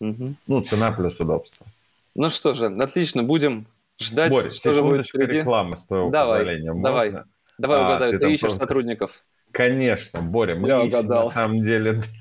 Угу. 0.00 0.34
Ну, 0.46 0.62
цена 0.62 0.92
плюс 0.92 1.18
удобство. 1.20 1.66
Ну 2.14 2.28
что 2.28 2.54
же, 2.54 2.66
отлично, 2.66 3.22
будем 3.22 3.66
ждать, 3.98 4.30
Борь, 4.30 4.52
что 4.52 4.74
же 4.74 4.82
будет 4.82 5.06
впереди. 5.06 5.38
рекламы 5.38 5.78
с 5.78 5.86
твоего 5.86 6.10
давай, 6.10 6.40
позволения. 6.40 6.72
Можно? 6.72 6.82
Давай. 6.82 7.14
Давай 7.58 7.78
а, 7.80 8.10
ты, 8.10 8.18
ты 8.18 8.28
ищешь 8.28 8.40
просто... 8.40 8.60
сотрудников. 8.60 9.24
Конечно, 9.52 10.22
Боря, 10.22 10.54
мы 10.54 10.66
Я 10.68 10.80
угадал. 10.80 11.26
на 11.26 11.30
самом 11.30 11.62
деле. 11.62 12.02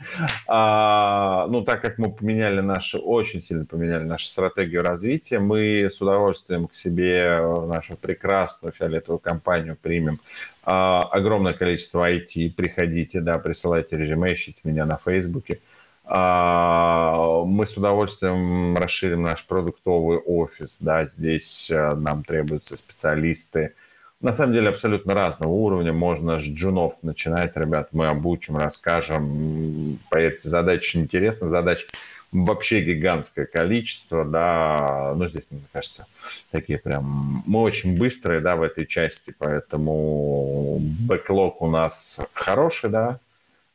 А, 0.47 1.47
ну, 1.47 1.63
так 1.63 1.81
как 1.81 1.97
мы 1.97 2.11
поменяли 2.11 2.59
наши, 2.59 2.97
очень 2.97 3.41
сильно 3.41 3.65
поменяли 3.65 4.03
нашу 4.03 4.25
стратегию 4.25 4.83
развития, 4.83 5.39
мы 5.39 5.89
с 5.89 6.01
удовольствием 6.01 6.67
к 6.67 6.75
себе 6.75 7.39
в 7.41 7.67
нашу 7.67 7.95
прекрасную 7.95 8.73
фиолетовую 8.73 9.19
компанию 9.19 9.77
примем 9.81 10.19
а, 10.63 11.03
огромное 11.03 11.53
количество 11.53 12.11
IT. 12.11 12.51
Приходите, 12.51 13.21
да, 13.21 13.39
присылайте 13.39 13.95
резюме, 13.95 14.33
ищите 14.33 14.59
меня 14.63 14.85
на 14.85 14.97
Фейсбуке. 14.97 15.61
А, 16.03 17.43
мы 17.45 17.65
с 17.65 17.77
удовольствием 17.77 18.75
расширим 18.75 19.21
наш 19.21 19.45
продуктовый 19.45 20.17
офис, 20.17 20.81
да, 20.81 21.05
здесь 21.05 21.71
а, 21.71 21.95
нам 21.95 22.25
требуются 22.25 22.75
специалисты, 22.75 23.73
на 24.21 24.33
самом 24.33 24.53
деле 24.53 24.69
абсолютно 24.69 25.13
разного 25.13 25.51
уровня. 25.51 25.93
Можно 25.93 26.39
с 26.39 26.43
джунов 26.43 27.01
начинать, 27.03 27.55
ребят, 27.55 27.89
мы 27.91 28.07
обучим, 28.07 28.57
расскажем. 28.57 29.99
Поверьте, 30.09 30.49
задача 30.49 30.99
интересная, 30.99 31.49
задач 31.49 31.85
вообще 32.31 32.81
гигантское 32.81 33.45
количество, 33.45 34.23
да, 34.23 35.13
ну, 35.15 35.27
здесь, 35.27 35.43
мне 35.49 35.63
кажется, 35.73 36.05
такие 36.49 36.79
прям, 36.79 37.43
мы 37.45 37.61
очень 37.61 37.97
быстрые, 37.97 38.39
да, 38.39 38.55
в 38.55 38.61
этой 38.61 38.85
части, 38.85 39.35
поэтому 39.37 40.77
бэклог 40.79 41.61
у 41.61 41.67
нас 41.67 42.21
хороший, 42.33 42.89
да, 42.89 43.19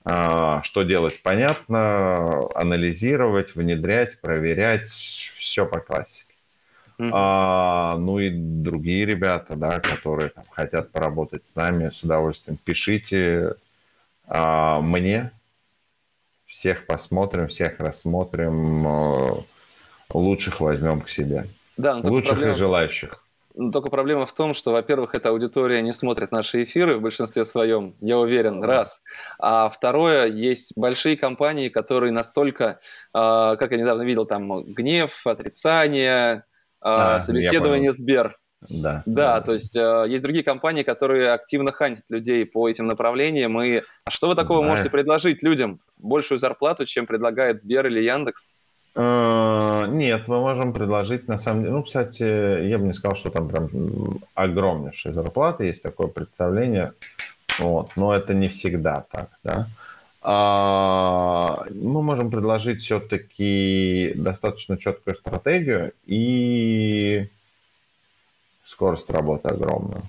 а, 0.04 0.62
что 0.62 0.84
делать 0.84 1.20
понятно, 1.22 2.42
анализировать, 2.54 3.54
внедрять, 3.54 4.20
проверять, 4.20 4.88
все 4.88 5.66
по 5.66 5.80
классике. 5.80 6.35
А, 6.98 7.96
ну 7.98 8.18
и 8.18 8.30
другие 8.30 9.04
ребята, 9.04 9.54
да, 9.56 9.80
которые 9.80 10.30
там, 10.30 10.44
хотят 10.50 10.90
поработать 10.90 11.44
с 11.44 11.54
нами, 11.54 11.90
с 11.90 12.02
удовольствием 12.02 12.56
пишите 12.56 13.54
а, 14.26 14.80
мне, 14.80 15.30
всех 16.46 16.86
посмотрим, 16.86 17.48
всех 17.48 17.78
рассмотрим, 17.80 18.86
э, 18.86 19.30
лучших 20.14 20.60
возьмем 20.60 21.02
к 21.02 21.10
себе. 21.10 21.46
Да, 21.76 21.96
лучших 21.96 22.34
проблема... 22.34 22.54
и 22.54 22.56
желающих. 22.56 23.22
Но 23.54 23.72
только 23.72 23.88
проблема 23.88 24.26
в 24.26 24.34
том, 24.34 24.52
что, 24.52 24.72
во-первых, 24.72 25.14
эта 25.14 25.30
аудитория 25.30 25.80
не 25.80 25.92
смотрит 25.92 26.30
наши 26.30 26.62
эфиры 26.62 26.98
в 26.98 27.00
большинстве 27.00 27.44
своем, 27.44 27.94
я 28.00 28.18
уверен, 28.18 28.62
раз. 28.62 29.02
А 29.38 29.70
второе, 29.70 30.26
есть 30.26 30.72
большие 30.76 31.16
компании, 31.16 31.70
которые 31.70 32.12
настолько, 32.12 32.80
а, 33.14 33.56
как 33.56 33.72
я 33.72 33.78
недавно 33.78 34.02
видел, 34.02 34.26
там 34.26 34.62
гнев, 34.74 35.26
отрицание, 35.26 36.44
а, 36.86 37.20
собеседование 37.20 37.92
Сбер. 37.92 38.36
Да, 38.68 39.02
да, 39.04 39.36
да, 39.36 39.40
то 39.42 39.52
есть 39.52 39.76
э, 39.76 40.06
есть 40.08 40.22
другие 40.22 40.42
компании, 40.42 40.82
которые 40.82 41.32
активно 41.32 41.72
хантят 41.72 42.04
людей 42.08 42.46
по 42.46 42.68
этим 42.68 42.86
направлениям. 42.86 43.60
И 43.60 43.82
а 44.04 44.10
что 44.10 44.28
вы 44.28 44.34
такого 44.34 44.58
Знаю. 44.58 44.70
можете 44.72 44.90
предложить 44.90 45.42
людям? 45.42 45.80
Большую 45.98 46.38
зарплату, 46.38 46.86
чем 46.86 47.06
предлагает 47.06 47.60
Сбер 47.60 47.86
или 47.86 48.00
Яндекс? 48.00 48.48
Э, 48.94 49.84
нет, 49.88 50.26
мы 50.26 50.40
можем 50.40 50.72
предложить, 50.72 51.28
на 51.28 51.38
самом 51.38 51.62
деле, 51.62 51.74
ну, 51.74 51.82
кстати, 51.82 52.22
я 52.66 52.78
бы 52.78 52.86
не 52.86 52.94
сказал, 52.94 53.14
что 53.14 53.30
там 53.30 53.48
прям 53.48 53.68
огромнейшая 54.34 55.12
зарплата, 55.12 55.64
есть 55.64 55.82
такое 55.82 56.08
представление, 56.08 56.92
вот, 57.58 57.90
но 57.94 58.14
это 58.14 58.32
не 58.32 58.48
всегда 58.48 59.04
так, 59.10 59.28
да. 59.44 59.52
А, 59.62 59.85
мы 60.28 62.02
можем 62.02 62.32
предложить 62.32 62.82
все-таки 62.82 64.12
достаточно 64.16 64.76
четкую 64.76 65.14
стратегию 65.14 65.92
и 66.04 67.28
скорость 68.66 69.08
работы 69.10 69.48
огромная. 69.48 70.02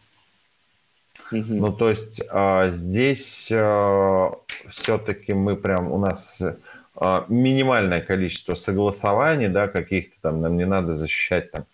Mm-hmm. 1.31 1.45
Ну, 1.49 1.73
то 1.73 1.89
есть 1.89 2.21
а, 2.31 2.69
здесь 2.69 3.49
а, 3.51 4.31
все-таки 4.69 5.33
мы 5.33 5.55
прям, 5.55 5.91
у 5.91 5.97
нас 5.97 6.41
а, 6.95 7.25
минимальное 7.27 8.01
количество 8.01 8.55
согласований, 8.55 9.49
да, 9.49 9.67
каких-то 9.67 10.15
там, 10.21 10.41
нам 10.41 10.57
не 10.57 10.65
надо 10.65 10.93
защищать 10.93 11.51
там, 11.51 11.65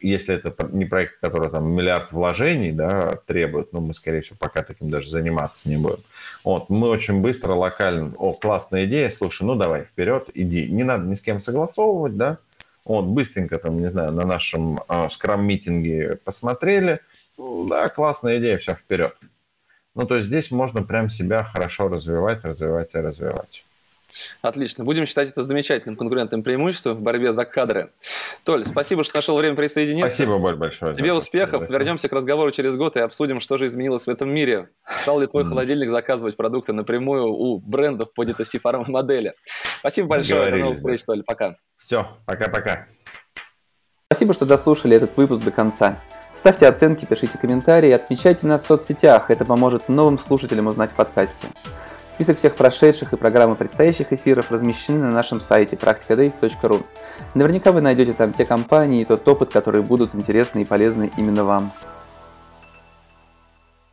если 0.00 0.34
это 0.34 0.54
не 0.72 0.84
проект, 0.84 1.20
который 1.20 1.50
там 1.50 1.70
миллиард 1.70 2.12
вложений, 2.12 2.72
да, 2.72 3.18
требует, 3.26 3.72
ну, 3.72 3.80
мы, 3.80 3.94
скорее 3.94 4.20
всего, 4.20 4.36
пока 4.38 4.62
таким 4.62 4.90
даже 4.90 5.08
заниматься 5.08 5.68
не 5.68 5.76
будем. 5.76 6.02
Вот, 6.44 6.68
мы 6.68 6.88
очень 6.88 7.20
быстро, 7.20 7.52
локально, 7.52 8.12
о, 8.16 8.32
классная 8.32 8.84
идея, 8.84 9.10
слушай, 9.10 9.44
ну, 9.44 9.54
давай, 9.54 9.84
вперед, 9.84 10.28
иди. 10.34 10.68
Не 10.68 10.84
надо 10.84 11.06
ни 11.06 11.14
с 11.14 11.20
кем 11.20 11.40
согласовывать, 11.40 12.16
да, 12.16 12.38
вот, 12.84 13.04
быстренько 13.04 13.58
там, 13.58 13.78
не 13.80 13.90
знаю, 13.90 14.12
на 14.12 14.24
нашем 14.24 14.80
э, 14.88 15.08
скрам-митинге 15.10 16.16
посмотрели. 16.24 17.00
Да, 17.68 17.88
классная 17.90 18.38
идея, 18.38 18.58
все, 18.58 18.74
вперед. 18.74 19.14
Ну, 19.94 20.06
то 20.06 20.16
есть 20.16 20.28
здесь 20.28 20.50
можно 20.50 20.82
прям 20.82 21.10
себя 21.10 21.44
хорошо 21.44 21.88
развивать, 21.88 22.44
развивать 22.44 22.94
и 22.94 22.98
развивать. 22.98 23.64
Отлично. 24.42 24.84
Будем 24.84 25.06
считать 25.06 25.28
это 25.28 25.42
замечательным 25.42 25.96
конкурентным 25.96 26.42
преимуществом 26.42 26.96
в 26.96 27.00
борьбе 27.00 27.32
за 27.32 27.44
кадры. 27.44 27.90
Толь, 28.44 28.64
спасибо, 28.64 29.04
что 29.04 29.16
нашел 29.16 29.36
время 29.36 29.56
присоединиться. 29.56 30.10
Спасибо 30.10 30.38
большое. 30.38 30.92
Тебе 30.92 31.12
успехов. 31.12 31.62
Спасибо. 31.64 31.78
Вернемся 31.78 32.08
к 32.08 32.12
разговору 32.12 32.50
через 32.50 32.76
год 32.76 32.96
и 32.96 33.00
обсудим, 33.00 33.40
что 33.40 33.56
же 33.56 33.66
изменилось 33.66 34.06
в 34.06 34.08
этом 34.08 34.30
мире. 34.30 34.68
Стал 35.02 35.20
ли 35.20 35.26
твой 35.26 35.44
холодильник 35.44 35.90
заказывать 35.90 36.36
продукты 36.36 36.72
напрямую 36.72 37.26
у 37.26 37.58
брендов 37.58 38.12
по 38.14 38.24
D2C 38.24 38.84
модели? 38.88 39.32
Спасибо 39.80 40.08
большое. 40.08 40.50
До 40.50 40.56
новых 40.56 40.76
встреч, 40.76 41.04
Толь. 41.04 41.22
Пока. 41.22 41.56
Все, 41.76 42.06
пока-пока. 42.26 42.86
Спасибо, 44.10 44.32
что 44.34 44.46
дослушали 44.46 44.96
этот 44.96 45.16
выпуск 45.16 45.42
до 45.44 45.50
конца. 45.50 46.00
Ставьте 46.34 46.66
оценки, 46.66 47.04
пишите 47.04 47.36
комментарии, 47.36 47.90
отмечайте 47.90 48.46
нас 48.46 48.62
в 48.62 48.66
соцсетях. 48.66 49.30
Это 49.30 49.44
поможет 49.44 49.88
новым 49.88 50.18
слушателям 50.18 50.68
узнать 50.68 50.92
в 50.92 50.94
подкасте. 50.94 51.48
Список 52.18 52.38
всех 52.38 52.56
прошедших 52.56 53.12
и 53.12 53.16
программы 53.16 53.54
предстоящих 53.54 54.12
эфиров 54.12 54.50
размещены 54.50 54.98
на 54.98 55.12
нашем 55.12 55.40
сайте 55.40 55.76
practicadays.ru. 55.76 56.82
Наверняка 57.34 57.70
вы 57.70 57.80
найдете 57.80 58.12
там 58.12 58.32
те 58.32 58.44
компании 58.44 59.02
и 59.02 59.04
тот 59.04 59.28
опыт, 59.28 59.50
которые 59.50 59.82
будут 59.82 60.16
интересны 60.16 60.62
и 60.62 60.64
полезны 60.64 61.12
именно 61.16 61.44
вам. 61.44 61.72